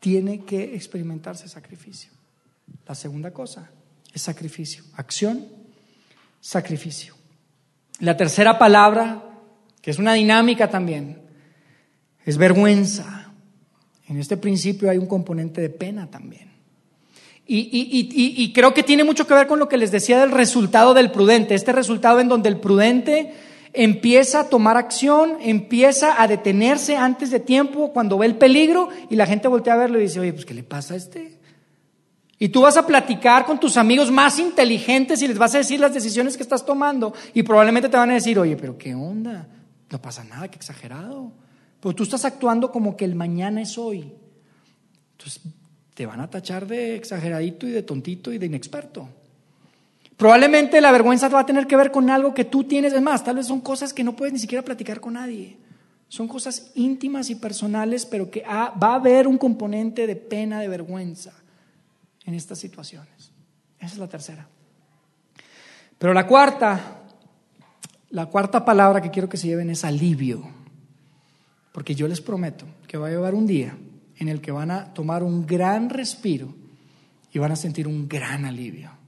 Tiene 0.00 0.44
que 0.44 0.74
experimentarse 0.74 1.48
sacrificio. 1.48 2.10
La 2.86 2.94
segunda 2.94 3.32
cosa 3.32 3.70
es 4.12 4.22
sacrificio. 4.22 4.82
Acción, 4.94 5.46
sacrificio. 6.40 7.14
La 8.00 8.16
tercera 8.16 8.58
palabra, 8.58 9.22
que 9.82 9.90
es 9.90 9.98
una 9.98 10.14
dinámica 10.14 10.70
también, 10.70 11.22
es 12.24 12.36
vergüenza. 12.36 13.32
En 14.08 14.18
este 14.18 14.36
principio 14.36 14.90
hay 14.90 14.98
un 14.98 15.06
componente 15.06 15.60
de 15.60 15.70
pena 15.70 16.10
también. 16.10 16.50
Y, 17.52 18.52
creo 18.54 18.72
que 18.72 18.84
tiene 18.84 19.02
mucho 19.02 19.26
que 19.26 19.34
ver 19.34 19.48
con 19.48 19.58
lo 19.58 19.68
que 19.68 19.76
les 19.76 19.90
decía 19.90 20.20
del 20.20 20.30
resultado 20.30 20.94
del 20.94 21.10
prudente, 21.10 21.56
este 21.56 21.72
resultado 21.72 22.20
en 22.20 22.28
donde 22.28 22.48
el 22.48 22.60
prudente 22.60 23.34
empieza 23.72 24.40
a 24.40 24.48
tomar 24.48 24.76
acción, 24.76 25.38
empieza 25.40 26.20
a 26.20 26.26
detenerse 26.26 26.96
antes 26.96 27.30
de 27.30 27.40
tiempo 27.40 27.92
cuando 27.92 28.18
ve 28.18 28.26
el 28.26 28.36
peligro 28.36 28.88
y 29.08 29.16
la 29.16 29.26
gente 29.26 29.48
voltea 29.48 29.74
a 29.74 29.78
verlo 29.78 29.98
y 29.98 30.02
dice, 30.02 30.20
oye, 30.20 30.32
pues 30.32 30.44
¿qué 30.44 30.54
le 30.54 30.62
pasa 30.62 30.94
a 30.94 30.96
este? 30.96 31.38
Y 32.38 32.48
tú 32.48 32.62
vas 32.62 32.76
a 32.78 32.86
platicar 32.86 33.44
con 33.44 33.60
tus 33.60 33.76
amigos 33.76 34.10
más 34.10 34.38
inteligentes 34.38 35.20
y 35.20 35.28
les 35.28 35.36
vas 35.36 35.54
a 35.54 35.58
decir 35.58 35.78
las 35.78 35.92
decisiones 35.92 36.38
que 36.38 36.42
estás 36.42 36.64
tomando. 36.64 37.12
Y 37.34 37.42
probablemente 37.42 37.90
te 37.90 37.98
van 37.98 38.10
a 38.10 38.14
decir, 38.14 38.38
oye, 38.38 38.56
pero 38.56 38.78
¿qué 38.78 38.94
onda? 38.94 39.46
No 39.90 40.00
pasa 40.00 40.24
nada, 40.24 40.48
qué 40.48 40.56
exagerado. 40.56 41.32
Pero 41.80 41.94
tú 41.94 42.02
estás 42.02 42.24
actuando 42.24 42.72
como 42.72 42.96
que 42.96 43.04
el 43.04 43.14
mañana 43.14 43.60
es 43.60 43.76
hoy. 43.76 44.14
Entonces 45.12 45.42
te 45.92 46.06
van 46.06 46.20
a 46.20 46.30
tachar 46.30 46.66
de 46.66 46.96
exageradito 46.96 47.66
y 47.66 47.72
de 47.72 47.82
tontito 47.82 48.32
y 48.32 48.38
de 48.38 48.46
inexperto. 48.46 49.06
Probablemente 50.20 50.82
la 50.82 50.92
vergüenza 50.92 51.30
va 51.30 51.40
a 51.40 51.46
tener 51.46 51.66
que 51.66 51.76
ver 51.76 51.90
con 51.90 52.10
algo 52.10 52.34
que 52.34 52.44
tú 52.44 52.64
tienes. 52.64 52.92
Es 52.92 53.00
más, 53.00 53.24
tal 53.24 53.36
vez 53.36 53.46
son 53.46 53.62
cosas 53.62 53.94
que 53.94 54.04
no 54.04 54.14
puedes 54.14 54.34
ni 54.34 54.38
siquiera 54.38 54.62
platicar 54.62 55.00
con 55.00 55.14
nadie. 55.14 55.56
Son 56.08 56.28
cosas 56.28 56.72
íntimas 56.74 57.30
y 57.30 57.36
personales, 57.36 58.04
pero 58.04 58.30
que 58.30 58.42
va 58.42 58.74
a 58.78 58.94
haber 58.96 59.26
un 59.26 59.38
componente 59.38 60.06
de 60.06 60.16
pena, 60.16 60.60
de 60.60 60.68
vergüenza 60.68 61.32
en 62.26 62.34
estas 62.34 62.58
situaciones. 62.58 63.32
Esa 63.78 63.94
es 63.94 63.98
la 63.98 64.08
tercera. 64.08 64.46
Pero 65.96 66.12
la 66.12 66.26
cuarta, 66.26 66.98
la 68.10 68.26
cuarta 68.26 68.62
palabra 68.62 69.00
que 69.00 69.10
quiero 69.10 69.30
que 69.30 69.38
se 69.38 69.46
lleven 69.46 69.70
es 69.70 69.86
alivio. 69.86 70.46
Porque 71.72 71.94
yo 71.94 72.06
les 72.06 72.20
prometo 72.20 72.66
que 72.86 72.98
va 72.98 73.06
a 73.06 73.10
llevar 73.10 73.34
un 73.34 73.46
día 73.46 73.74
en 74.18 74.28
el 74.28 74.42
que 74.42 74.52
van 74.52 74.70
a 74.70 74.92
tomar 74.92 75.22
un 75.22 75.46
gran 75.46 75.88
respiro 75.88 76.54
y 77.32 77.38
van 77.38 77.52
a 77.52 77.56
sentir 77.56 77.88
un 77.88 78.06
gran 78.06 78.44
alivio. 78.44 78.99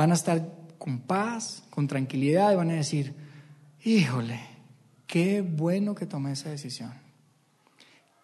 Van 0.00 0.12
a 0.12 0.14
estar 0.14 0.42
con 0.78 1.00
paz, 1.00 1.62
con 1.68 1.86
tranquilidad 1.86 2.50
y 2.52 2.56
van 2.56 2.70
a 2.70 2.76
decir, 2.76 3.14
híjole, 3.84 4.40
qué 5.06 5.42
bueno 5.42 5.94
que 5.94 6.06
tomé 6.06 6.32
esa 6.32 6.48
decisión. 6.48 6.94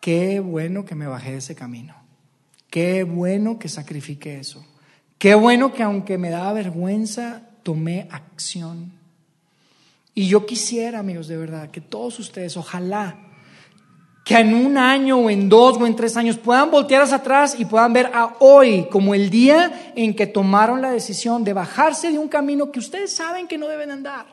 Qué 0.01 0.41
bueno 0.41 0.87
que 0.87 0.95
me 0.95 1.07
bajé 1.07 1.33
de 1.33 1.37
ese 1.37 1.55
camino. 1.55 1.95
Qué 2.71 3.05
bueno 3.05 3.59
que 3.59 3.69
sacrifique 3.69 4.39
eso. 4.39 4.67
Qué 5.19 5.35
bueno 5.35 5.75
que 5.75 5.83
aunque 5.83 6.17
me 6.17 6.31
daba 6.31 6.55
vergüenza, 6.55 7.43
tomé 7.63 8.09
acción. 8.11 8.93
Y 10.15 10.29
yo 10.29 10.47
quisiera, 10.47 11.01
amigos, 11.01 11.29
de 11.29 11.37
verdad, 11.37 11.71
que 11.71 11.83
todos 11.83 12.19
ustedes, 12.19 12.57
ojalá, 12.57 13.26
que 14.27 14.37
en 14.37 14.57
un 14.57 14.77
año 14.77 15.19
o 15.19 15.31
en 15.31 15.49
dos 15.49 15.77
o 15.77 15.87
en 15.87 15.95
tres 15.95 16.17
años 16.17 16.37
puedan 16.37 16.69
voltear 16.69 17.03
hacia 17.03 17.19
atrás 17.19 17.55
y 17.57 17.65
puedan 17.65 17.93
ver 17.93 18.11
a 18.13 18.35
hoy 18.41 18.89
como 18.91 19.15
el 19.15 19.31
día 19.31 19.93
en 19.95 20.17
que 20.17 20.27
tomaron 20.27 20.83
la 20.83 20.91
decisión 20.91 21.45
de 21.45 21.53
bajarse 21.53 22.11
de 22.11 22.19
un 22.19 22.27
camino 22.27 22.73
que 22.73 22.81
ustedes 22.81 23.13
saben 23.13 23.47
que 23.47 23.57
no 23.57 23.69
deben 23.69 23.93
andar. 23.93 24.27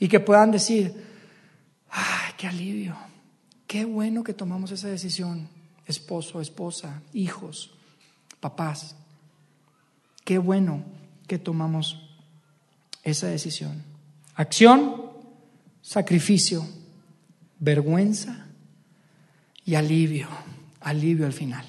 Y 0.00 0.08
que 0.08 0.18
puedan 0.18 0.50
decir, 0.50 0.92
ay, 1.90 2.32
qué 2.36 2.48
alivio, 2.48 2.96
qué 3.68 3.84
bueno 3.84 4.24
que 4.24 4.34
tomamos 4.34 4.72
esa 4.72 4.88
decisión 4.88 5.48
esposo, 5.86 6.40
esposa, 6.40 7.00
hijos, 7.12 7.70
papás. 8.40 8.96
Qué 10.24 10.38
bueno 10.38 10.82
que 11.28 11.38
tomamos 11.38 12.02
esa 13.04 13.28
decisión. 13.28 13.80
Acción, 14.34 15.02
sacrificio, 15.82 16.66
vergüenza 17.60 18.46
y 19.68 19.74
alivio, 19.74 20.28
alivio 20.80 21.26
al 21.26 21.34
final. 21.34 21.62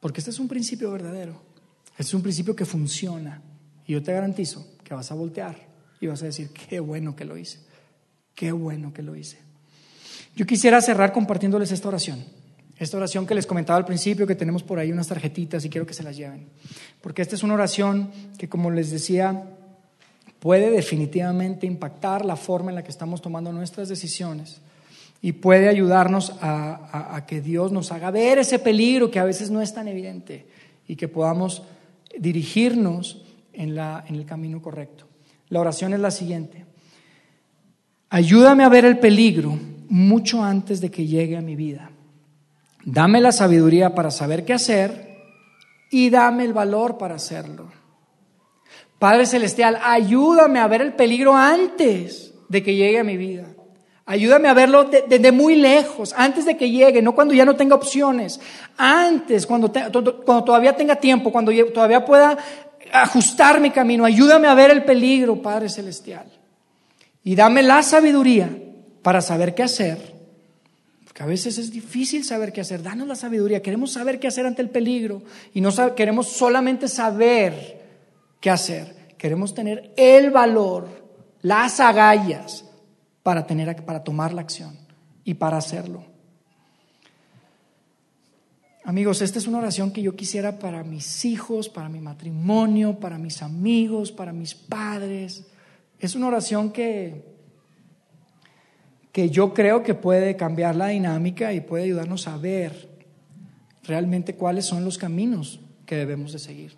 Porque 0.00 0.20
este 0.20 0.30
es 0.30 0.38
un 0.38 0.48
principio 0.48 0.90
verdadero, 0.90 1.34
este 1.90 2.04
es 2.04 2.14
un 2.14 2.22
principio 2.22 2.56
que 2.56 2.64
funciona. 2.64 3.42
Y 3.86 3.92
yo 3.92 4.02
te 4.02 4.14
garantizo 4.14 4.66
que 4.82 4.94
vas 4.94 5.10
a 5.10 5.14
voltear 5.14 5.54
y 6.00 6.06
vas 6.06 6.22
a 6.22 6.24
decir, 6.24 6.48
qué 6.48 6.80
bueno 6.80 7.14
que 7.14 7.26
lo 7.26 7.36
hice, 7.36 7.58
qué 8.34 8.52
bueno 8.52 8.94
que 8.94 9.02
lo 9.02 9.14
hice. 9.16 9.36
Yo 10.34 10.46
quisiera 10.46 10.80
cerrar 10.80 11.12
compartiéndoles 11.12 11.70
esta 11.72 11.88
oración. 11.88 12.24
Esta 12.78 12.96
oración 12.96 13.26
que 13.26 13.34
les 13.34 13.44
comentaba 13.44 13.78
al 13.78 13.84
principio, 13.84 14.26
que 14.26 14.34
tenemos 14.34 14.62
por 14.62 14.78
ahí 14.78 14.90
unas 14.90 15.08
tarjetitas 15.08 15.62
y 15.66 15.68
quiero 15.68 15.86
que 15.86 15.92
se 15.92 16.02
las 16.02 16.16
lleven. 16.16 16.48
Porque 17.02 17.20
esta 17.20 17.34
es 17.34 17.42
una 17.42 17.52
oración 17.52 18.10
que, 18.38 18.48
como 18.48 18.70
les 18.70 18.90
decía, 18.90 19.44
puede 20.38 20.70
definitivamente 20.70 21.66
impactar 21.66 22.24
la 22.24 22.36
forma 22.36 22.70
en 22.70 22.76
la 22.76 22.82
que 22.82 22.90
estamos 22.90 23.20
tomando 23.20 23.52
nuestras 23.52 23.90
decisiones 23.90 24.62
y 25.22 25.32
puede 25.32 25.68
ayudarnos 25.68 26.34
a, 26.40 27.16
a, 27.16 27.26
que 27.26 27.40
Dios 27.40 27.72
nos 27.72 27.92
haga 27.92 28.10
ver 28.10 28.38
ese 28.38 28.58
peligro 28.58 29.10
que 29.10 29.18
a 29.18 29.24
veces 29.24 29.50
no 29.50 29.60
es 29.60 29.74
tan 29.74 29.86
evidente 29.86 30.46
y 30.88 30.96
que 30.96 31.08
podamos 31.08 31.62
dirigirnos 32.18 33.22
en, 33.52 33.74
la, 33.74 34.04
en 34.08 34.14
el 34.14 34.24
camino 34.24 34.62
correcto. 34.62 35.06
La 35.48 35.60
oración 35.60 35.92
es 35.92 36.00
la 36.00 36.10
siguiente. 36.10 36.64
Ayúdame 38.08 38.64
a 38.64 38.68
ver 38.68 38.84
el 38.84 38.98
peligro 38.98 39.58
mucho 39.88 40.42
antes 40.42 40.80
de 40.80 40.90
que 40.90 41.06
llegue 41.06 41.36
a 41.36 41.42
mi 41.42 41.54
vida. 41.54 41.90
Dame 42.84 43.20
la 43.20 43.32
sabiduría 43.32 43.94
para 43.94 44.10
saber 44.10 44.44
qué 44.44 44.54
hacer 44.54 45.18
y 45.90 46.08
dame 46.08 46.44
el 46.44 46.54
valor 46.54 46.96
para 46.96 47.16
hacerlo. 47.16 47.70
Padre 48.98 49.26
Celestial, 49.26 49.78
ayúdame 49.82 50.60
a 50.60 50.66
ver 50.66 50.80
el 50.80 50.94
peligro 50.94 51.36
antes 51.36 52.34
de 52.48 52.62
que 52.62 52.74
llegue 52.74 52.98
a 52.98 53.04
mi 53.04 53.16
vida. 53.16 53.46
Ayúdame 54.10 54.48
a 54.48 54.54
verlo 54.54 54.90
desde 54.90 55.30
muy 55.30 55.54
lejos, 55.54 56.12
antes 56.16 56.44
de 56.44 56.56
que 56.56 56.68
llegue, 56.68 57.00
no 57.00 57.14
cuando 57.14 57.32
ya 57.32 57.44
no 57.44 57.54
tenga 57.54 57.76
opciones, 57.76 58.40
antes, 58.76 59.46
cuando, 59.46 59.70
cuando 59.70 60.42
todavía 60.42 60.74
tenga 60.74 60.96
tiempo, 60.96 61.30
cuando 61.30 61.52
todavía 61.72 62.04
pueda 62.04 62.36
ajustar 62.92 63.60
mi 63.60 63.70
camino. 63.70 64.04
Ayúdame 64.04 64.48
a 64.48 64.54
ver 64.54 64.72
el 64.72 64.82
peligro, 64.82 65.40
Padre 65.40 65.68
Celestial. 65.68 66.26
Y 67.22 67.36
dame 67.36 67.62
la 67.62 67.84
sabiduría 67.84 68.50
para 69.02 69.20
saber 69.20 69.54
qué 69.54 69.62
hacer. 69.62 70.16
Porque 71.04 71.22
a 71.22 71.26
veces 71.26 71.56
es 71.58 71.70
difícil 71.70 72.24
saber 72.24 72.52
qué 72.52 72.62
hacer. 72.62 72.82
Danos 72.82 73.06
la 73.06 73.14
sabiduría. 73.14 73.62
Queremos 73.62 73.92
saber 73.92 74.18
qué 74.18 74.26
hacer 74.26 74.44
ante 74.44 74.60
el 74.60 74.70
peligro. 74.70 75.22
Y 75.54 75.60
no 75.60 75.70
queremos 75.94 76.26
solamente 76.26 76.88
saber 76.88 77.80
qué 78.40 78.50
hacer. 78.50 78.92
Queremos 79.16 79.54
tener 79.54 79.92
el 79.96 80.32
valor, 80.32 80.88
las 81.42 81.78
agallas 81.78 82.64
para, 83.30 83.46
tener, 83.46 83.84
para 83.84 84.02
tomar 84.02 84.32
la 84.32 84.40
acción 84.40 84.76
y 85.22 85.34
para 85.34 85.56
hacerlo. 85.56 86.02
Amigos, 88.82 89.22
esta 89.22 89.38
es 89.38 89.46
una 89.46 89.58
oración 89.58 89.92
que 89.92 90.02
yo 90.02 90.16
quisiera 90.16 90.58
para 90.58 90.82
mis 90.82 91.24
hijos, 91.24 91.68
para 91.68 91.88
mi 91.88 92.00
matrimonio, 92.00 92.98
para 92.98 93.18
mis 93.18 93.40
amigos, 93.40 94.10
para 94.10 94.32
mis 94.32 94.56
padres. 94.56 95.46
Es 96.00 96.16
una 96.16 96.26
oración 96.26 96.72
que, 96.72 97.24
que 99.12 99.30
yo 99.30 99.54
creo 99.54 99.84
que 99.84 99.94
puede 99.94 100.34
cambiar 100.34 100.74
la 100.74 100.88
dinámica 100.88 101.52
y 101.52 101.60
puede 101.60 101.84
ayudarnos 101.84 102.26
a 102.26 102.36
ver 102.36 102.88
realmente 103.84 104.34
cuáles 104.34 104.64
son 104.64 104.84
los 104.84 104.98
caminos 104.98 105.60
que 105.86 105.94
debemos 105.94 106.32
de 106.32 106.40
seguir. 106.40 106.72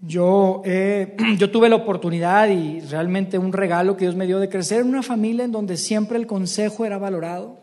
Yo, 0.00 0.62
yo 1.38 1.50
tuve 1.50 1.68
la 1.68 1.76
oportunidad 1.76 2.48
y 2.48 2.80
realmente 2.80 3.38
un 3.38 3.52
regalo 3.52 3.96
que 3.96 4.04
Dios 4.04 4.16
me 4.16 4.26
dio 4.26 4.38
de 4.38 4.48
crecer 4.48 4.80
en 4.80 4.88
una 4.88 5.02
familia 5.02 5.44
en 5.44 5.52
donde 5.52 5.76
siempre 5.76 6.18
el 6.18 6.26
consejo 6.26 6.84
era 6.84 6.98
valorado, 6.98 7.58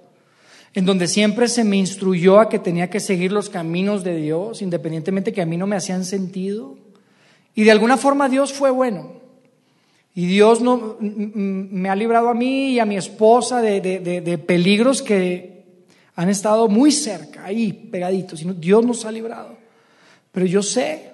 en 0.73 0.85
donde 0.85 1.07
siempre 1.07 1.47
se 1.47 1.63
me 1.63 1.77
instruyó 1.77 2.39
a 2.39 2.49
que 2.49 2.59
tenía 2.59 2.89
que 2.89 2.99
seguir 2.99 3.31
los 3.31 3.49
caminos 3.49 4.03
de 4.03 4.15
Dios, 4.15 4.61
independientemente 4.61 5.31
que 5.31 5.41
a 5.41 5.45
mí 5.45 5.57
no 5.57 5.67
me 5.67 5.75
hacían 5.75 6.03
sentido. 6.03 6.77
Y 7.53 7.63
de 7.63 7.71
alguna 7.71 7.97
forma 7.97 8.29
Dios 8.29 8.51
fue 8.53 8.71
bueno. 8.71 9.21
Y 10.15 10.25
Dios 10.25 10.61
no, 10.61 10.97
me 10.99 11.89
ha 11.89 11.95
librado 11.95 12.29
a 12.29 12.33
mí 12.33 12.73
y 12.73 12.79
a 12.79 12.85
mi 12.85 12.97
esposa 12.97 13.61
de, 13.61 13.81
de 13.81 14.37
peligros 14.37 15.01
que 15.01 15.63
han 16.15 16.29
estado 16.29 16.67
muy 16.67 16.91
cerca, 16.91 17.45
ahí 17.45 17.73
pegaditos. 17.73 18.43
Dios 18.59 18.85
nos 18.85 19.05
ha 19.05 19.11
librado. 19.11 19.57
Pero 20.31 20.45
yo 20.45 20.61
sé 20.61 21.12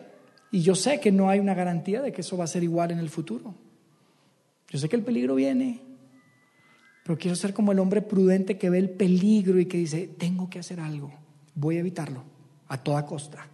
y 0.51 0.61
yo 0.61 0.75
sé 0.75 0.99
que 0.99 1.11
no 1.11 1.29
hay 1.29 1.39
una 1.39 1.53
garantía 1.53 2.01
de 2.01 2.11
que 2.11 2.21
eso 2.21 2.37
va 2.37 2.45
a 2.45 2.47
ser 2.47 2.63
igual 2.63 2.91
en 2.91 2.99
el 2.99 3.09
futuro. 3.09 3.53
Yo 4.69 4.79
sé 4.79 4.89
que 4.89 4.95
el 4.95 5.03
peligro 5.03 5.35
viene, 5.35 5.81
pero 7.03 7.17
quiero 7.17 7.35
ser 7.35 7.53
como 7.53 7.71
el 7.71 7.79
hombre 7.79 8.01
prudente 8.01 8.57
que 8.57 8.69
ve 8.69 8.79
el 8.79 8.89
peligro 8.89 9.59
y 9.59 9.65
que 9.65 9.77
dice, 9.77 10.07
tengo 10.17 10.49
que 10.49 10.59
hacer 10.59 10.79
algo, 10.79 11.11
voy 11.55 11.77
a 11.77 11.79
evitarlo 11.79 12.23
a 12.67 12.77
toda 12.77 13.05
costa. 13.05 13.47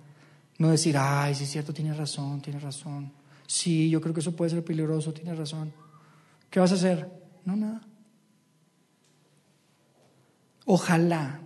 No 0.57 0.69
decir, 0.69 0.95
ay, 0.97 1.35
sí 1.35 1.43
es 1.43 1.49
cierto, 1.49 1.73
tienes 1.73 1.97
razón, 1.97 2.41
tienes 2.41 2.63
razón. 2.63 3.11
Sí, 3.47 3.89
yo 3.89 4.01
creo 4.01 4.13
que 4.13 4.21
eso 4.21 4.35
puede 4.35 4.51
ser 4.51 4.63
peligroso, 4.63 5.13
tienes 5.13 5.37
razón. 5.37 5.73
¿Qué 6.49 6.59
vas 6.59 6.71
a 6.71 6.75
hacer? 6.75 7.09
No, 7.43 7.55
nada. 7.55 7.81
Ojalá 10.65 11.41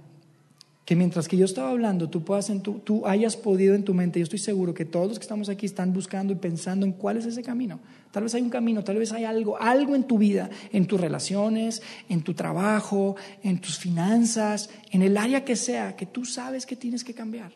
que 0.89 0.95
mientras 0.95 1.27
que 1.27 1.37
yo 1.37 1.45
estaba 1.45 1.69
hablando, 1.69 2.09
tú, 2.09 2.23
puedas 2.23 2.49
en 2.49 2.61
tu, 2.61 2.79
tú 2.79 3.05
hayas 3.05 3.37
podido 3.37 3.75
en 3.75 3.83
tu 3.83 3.93
mente, 3.93 4.17
yo 4.17 4.23
estoy 4.23 4.39
seguro 4.39 4.73
que 4.73 4.85
todos 4.85 5.07
los 5.07 5.19
que 5.19 5.21
estamos 5.21 5.47
aquí 5.47 5.67
están 5.67 5.93
buscando 5.93 6.33
y 6.33 6.35
pensando 6.35 6.83
en 6.83 6.93
cuál 6.93 7.17
es 7.17 7.27
ese 7.27 7.43
camino. 7.43 7.79
Tal 8.09 8.23
vez 8.23 8.33
hay 8.33 8.41
un 8.41 8.49
camino, 8.49 8.83
tal 8.83 8.97
vez 8.97 9.11
hay 9.11 9.23
algo, 9.23 9.61
algo 9.61 9.95
en 9.95 10.05
tu 10.05 10.17
vida, 10.17 10.49
en 10.71 10.87
tus 10.87 10.99
relaciones, 10.99 11.83
en 12.09 12.23
tu 12.23 12.33
trabajo, 12.33 13.15
en 13.43 13.61
tus 13.61 13.77
finanzas, 13.77 14.71
en 14.89 15.03
el 15.03 15.15
área 15.17 15.45
que 15.45 15.55
sea, 15.55 15.95
que 15.95 16.07
tú 16.07 16.25
sabes 16.25 16.65
que 16.65 16.75
tienes 16.75 17.03
que 17.03 17.13
cambiar, 17.13 17.51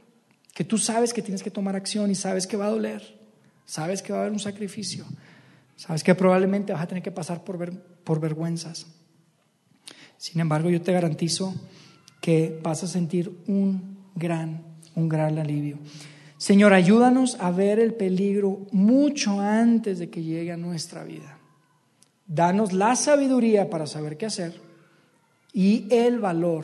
que 0.54 0.64
tú 0.64 0.78
sabes 0.78 1.12
que 1.12 1.24
tienes 1.24 1.42
que 1.42 1.50
tomar 1.50 1.76
acción 1.76 2.12
y 2.12 2.16
sabes 2.16 2.46
que 2.46 2.56
va 2.56 2.68
a 2.68 2.70
doler, 2.70 3.20
sabes 3.66 4.04
que 4.04 4.14
va 4.14 4.20
a 4.20 4.22
haber 4.22 4.34
un 4.34 4.40
sacrificio, 4.40 5.06
sabes 5.76 6.04
que 6.04 6.14
probablemente 6.14 6.72
vas 6.72 6.84
a 6.84 6.88
tener 6.88 7.02
que 7.02 7.10
pasar 7.10 7.44
por, 7.44 7.58
ver, 7.58 7.72
por 8.04 8.20
vergüenzas. 8.20 8.86
Sin 10.20 10.40
embargo, 10.40 10.70
yo 10.70 10.84
te 10.84 10.94
garantizo 10.94 11.56
que 12.24 12.58
vas 12.64 12.82
a 12.82 12.88
sentir 12.88 13.38
un 13.48 13.98
gran, 14.16 14.64
un 14.96 15.10
gran 15.10 15.38
alivio. 15.40 15.78
Señor, 16.38 16.72
ayúdanos 16.72 17.36
a 17.42 17.52
ver 17.52 17.80
el 17.80 17.96
peligro 17.96 18.62
mucho 18.72 19.42
antes 19.42 20.00
de 20.00 20.10
que 20.10 20.24
llegue 20.24 20.54
a 20.54 20.56
nuestra 20.56 21.04
vida. 21.04 21.38
Danos 22.26 22.72
la 22.72 22.96
sabiduría 22.96 23.70
para 23.70 23.88
saber 23.88 24.16
qué 24.16 24.26
hacer 24.26 24.58
y 25.52 25.86
el 25.94 26.20
valor 26.20 26.64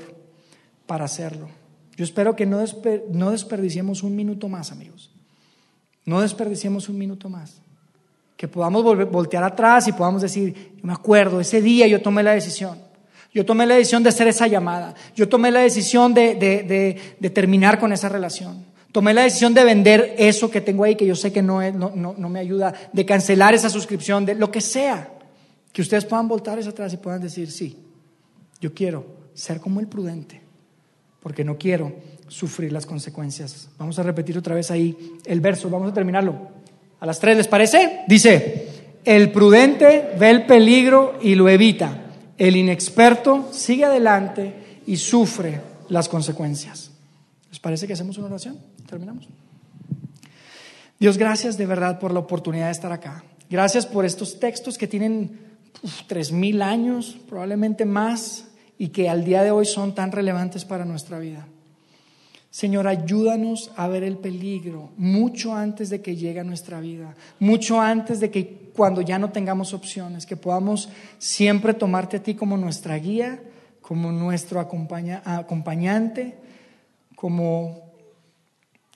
para 0.88 1.03
hacerlo. 1.03 1.49
Yo 1.97 2.05
espero 2.05 2.38
que 2.38 2.45
no, 2.45 2.64
no 3.12 3.32
desperdiciemos 3.32 4.01
un 4.01 4.16
minuto 4.16 4.47
más, 4.47 4.72
amigos. 4.72 5.14
No 6.05 6.22
desperdiciemos 6.22 6.88
un 6.88 6.97
minuto 6.97 7.28
más. 7.28 7.62
Que 8.38 8.47
podamos 8.47 8.82
voltear 9.12 9.43
atrás 9.43 9.89
y 9.89 9.91
podamos 9.91 10.22
decir, 10.22 10.78
me 10.84 10.93
acuerdo, 10.93 11.41
ese 11.41 11.62
día 11.62 11.86
yo 11.86 12.01
tomé 12.01 12.24
la 12.24 12.32
decisión. 12.32 12.89
Yo 13.34 13.46
tomé 13.46 13.66
la 13.66 13.76
decisión 13.76 14.02
de 14.04 14.10
hacer 14.10 14.28
esa 14.28 14.48
llamada. 14.48 14.96
Yo 15.16 15.30
tomé 15.30 15.52
la 15.52 15.62
decisión 15.62 16.14
de, 16.14 17.00
terminar 17.34 17.80
con 17.80 17.94
esa 17.94 18.10
relación. 18.10 18.66
Tomé 18.92 19.14
la 19.14 19.24
decisión 19.24 19.54
de 19.54 19.64
vender 19.64 20.16
eso 20.18 20.50
que 20.50 20.62
tengo 20.62 20.84
ahí, 20.84 20.96
que 20.96 21.06
yo 21.06 21.16
sé 21.16 21.32
que 21.32 21.44
no, 21.44 21.62
no, 21.72 22.30
me 22.30 22.40
ayuda, 22.40 22.74
de 22.92 23.06
cancelar 23.06 23.54
esa 23.54 23.70
suscripción, 23.70 24.26
de 24.26 24.34
lo 24.34 24.50
que 24.50 24.62
sea. 24.62 25.14
Que 25.72 25.84
ustedes 25.84 26.06
puedan 26.06 26.28
voltar 26.28 26.58
atrás 26.58 26.94
y 26.94 26.98
puedan 26.98 27.22
decir, 27.22 27.52
sí, 27.52 27.78
yo 28.60 28.74
quiero 28.74 29.06
ser 29.36 29.60
como 29.60 29.80
el 29.80 29.88
prudente, 29.88 30.42
porque 31.22 31.44
no 31.44 31.58
quiero 31.58 31.94
sufrir 32.28 32.72
las 32.72 32.88
consecuencias. 32.88 33.70
Vamos 33.78 34.00
a 34.00 34.04
repetir 34.04 34.38
otra 34.40 34.56
vez 34.56 34.72
ahí 34.72 35.18
el 35.26 35.40
verso, 35.40 35.70
vamos 35.70 35.92
a 35.92 35.94
terminarlo. 35.94 36.36
A 37.00 37.06
las 37.06 37.20
tres, 37.20 37.38
¿les 37.38 37.48
parece? 37.48 38.02
Dice, 38.08 38.68
el 39.06 39.32
prudente 39.32 40.16
ve 40.20 40.32
el 40.32 40.48
peligro 40.48 41.20
y 41.22 41.36
lo 41.36 41.48
evita 41.48 42.09
el 42.40 42.56
inexperto 42.56 43.50
sigue 43.52 43.86
adelante 43.86 44.82
y 44.88 44.98
sufre 44.98 45.62
las 45.90 46.10
consecuencias. 46.10 46.92
¿Les 47.50 47.60
parece 47.60 47.86
que 47.86 47.94
hacemos 47.94 48.18
una 48.18 48.28
oración? 48.28 48.58
Terminamos. 48.88 49.28
Dios, 51.00 51.18
gracias 51.18 51.58
de 51.58 51.66
verdad 51.66 52.00
por 52.00 52.14
la 52.14 52.20
oportunidad 52.20 52.68
de 52.68 52.72
estar 52.72 52.92
acá. 52.92 53.24
Gracias 53.50 53.86
por 53.86 54.06
estos 54.06 54.40
textos 54.40 54.78
que 54.78 54.88
tienen 54.88 55.40
tres 56.08 56.32
mil 56.32 56.62
años, 56.62 57.18
probablemente 57.28 57.86
más, 57.86 58.46
y 58.78 58.90
que 58.90 59.10
al 59.10 59.26
día 59.26 59.44
de 59.44 59.52
hoy 59.52 59.66
son 59.66 59.94
tan 59.94 60.12
relevantes 60.12 60.64
para 60.64 60.86
nuestra 60.86 61.20
vida. 61.20 61.46
Señor, 62.60 62.89
ayúdanos 62.89 63.72
a 63.78 63.88
ver 63.88 64.03
el 64.03 64.18
peligro 64.18 64.89
mucho 64.97 65.55
antes 65.55 65.89
de 65.89 66.01
que 66.01 66.18
llegue 66.18 66.41
a 66.41 66.43
nuestra 66.43 66.82
vida, 66.82 67.16
mucho 67.39 67.80
antes 67.80 68.20
de 68.20 68.30
que 68.30 68.72
cuando 68.76 68.99
ya 68.99 69.18
no 69.18 69.32
tengamos 69.32 69.74
opciones, 69.74 70.26
que 70.26 70.36
podamos 70.36 70.89
siempre 71.20 71.74
tomarte 71.74 72.18
a 72.18 72.22
ti 72.22 72.36
como 72.36 72.57
nuestra 72.57 72.97
guía, 72.97 73.41
como 73.80 74.12
nuestro 74.12 74.60
acompañante, 74.60 76.36
como 77.16 77.93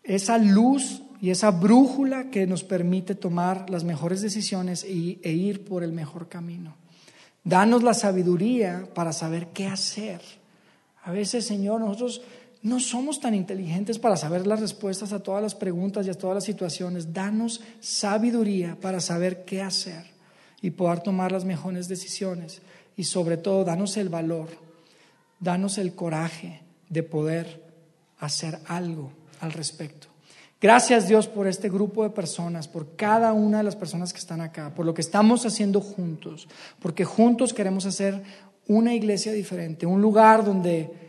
esa 0.04 0.38
luz 0.38 1.02
y 1.22 1.30
esa 1.30 1.52
brújula 1.52 2.30
que 2.32 2.46
nos 2.46 2.66
permite 2.66 3.16
tomar 3.16 3.70
las 3.70 3.86
mejores 3.86 4.22
decisiones 4.22 4.84
e 4.84 5.32
ir 5.32 5.64
por 5.64 5.86
el 5.86 5.94
mejor 5.94 6.28
camino. 6.28 6.76
Danos 7.46 7.82
la 7.82 7.94
sabiduría 7.94 8.90
para 8.94 9.14
saber 9.14 9.54
qué 9.54 9.68
hacer. 9.68 10.20
A 11.06 11.12
veces, 11.12 11.46
Señor, 11.46 11.80
nosotros 11.80 12.22
no 12.64 12.80
somos 12.80 13.20
tan 13.20 13.36
inteligentes 13.36 14.00
para 14.00 14.16
saber 14.16 14.48
las 14.48 14.62
respuestas 14.62 15.12
a 15.12 15.22
todas 15.22 15.44
las 15.44 15.54
preguntas 15.54 16.08
y 16.08 16.10
a 16.10 16.14
todas 16.14 16.36
las 16.36 16.46
situaciones. 16.46 17.14
Danos 17.14 17.62
sabiduría 17.82 18.78
para 18.80 19.02
saber 19.02 19.44
qué 19.44 19.62
hacer 19.62 20.06
y 20.62 20.72
poder 20.72 21.02
tomar 21.02 21.34
las 21.34 21.44
mejores 21.44 21.90
decisiones. 21.90 22.62
Y 22.96 23.04
sobre 23.04 23.36
todo, 23.36 23.66
danos 23.66 23.98
el 23.98 24.08
valor, 24.08 24.48
danos 25.42 25.78
el 25.78 25.94
coraje 25.94 26.62
de 26.88 27.04
poder 27.04 27.62
hacer 28.20 28.58
algo 28.66 29.12
al 29.42 29.52
respecto. 29.52 30.08
Gracias 30.62 31.10
Dios 31.10 31.28
por 31.28 31.48
este 31.48 31.68
grupo 31.68 32.04
de 32.04 32.12
personas, 32.12 32.70
por 32.70 32.96
cada 32.96 33.34
una 33.34 33.58
de 33.58 33.66
las 33.66 33.76
personas 33.76 34.14
que 34.14 34.20
están 34.20 34.40
acá, 34.40 34.74
por 34.74 34.86
lo 34.86 34.94
que 34.94 35.02
estamos 35.02 35.46
haciendo 35.46 35.82
juntos, 35.82 36.48
porque 36.80 37.04
juntos 37.04 37.54
queremos 37.54 37.86
hacer 37.86 38.24
una 38.68 38.94
iglesia 38.94 39.34
diferente, 39.34 39.86
un 39.86 40.02
lugar 40.02 40.46
donde 40.46 41.03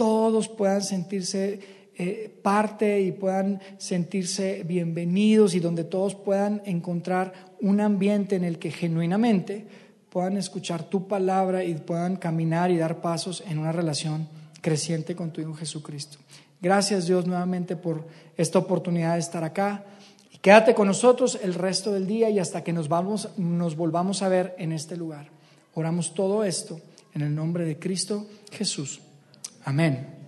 todos 0.00 0.48
puedan 0.48 0.82
sentirse 0.82 1.60
eh, 1.94 2.34
parte 2.42 3.02
y 3.02 3.12
puedan 3.12 3.60
sentirse 3.76 4.64
bienvenidos 4.66 5.54
y 5.54 5.60
donde 5.60 5.84
todos 5.84 6.14
puedan 6.14 6.62
encontrar 6.64 7.34
un 7.60 7.82
ambiente 7.82 8.34
en 8.34 8.44
el 8.44 8.58
que 8.58 8.70
genuinamente 8.70 9.66
puedan 10.08 10.38
escuchar 10.38 10.84
tu 10.84 11.06
palabra 11.06 11.64
y 11.64 11.74
puedan 11.74 12.16
caminar 12.16 12.70
y 12.70 12.78
dar 12.78 13.02
pasos 13.02 13.44
en 13.46 13.58
una 13.58 13.72
relación 13.72 14.26
creciente 14.62 15.14
con 15.14 15.32
tu 15.32 15.42
Hijo 15.42 15.52
Jesucristo. 15.52 16.16
Gracias 16.62 17.06
Dios 17.06 17.26
nuevamente 17.26 17.76
por 17.76 18.06
esta 18.38 18.58
oportunidad 18.58 19.12
de 19.12 19.20
estar 19.20 19.44
acá. 19.44 19.84
Y 20.32 20.38
quédate 20.38 20.74
con 20.74 20.86
nosotros 20.86 21.38
el 21.42 21.52
resto 21.52 21.92
del 21.92 22.06
día 22.06 22.30
y 22.30 22.38
hasta 22.38 22.64
que 22.64 22.72
nos, 22.72 22.88
vamos, 22.88 23.28
nos 23.36 23.76
volvamos 23.76 24.22
a 24.22 24.30
ver 24.30 24.54
en 24.56 24.72
este 24.72 24.96
lugar. 24.96 25.28
Oramos 25.74 26.14
todo 26.14 26.42
esto 26.42 26.80
en 27.12 27.20
el 27.20 27.34
nombre 27.34 27.66
de 27.66 27.78
Cristo 27.78 28.26
Jesús. 28.50 29.02
Amén. 29.64 30.19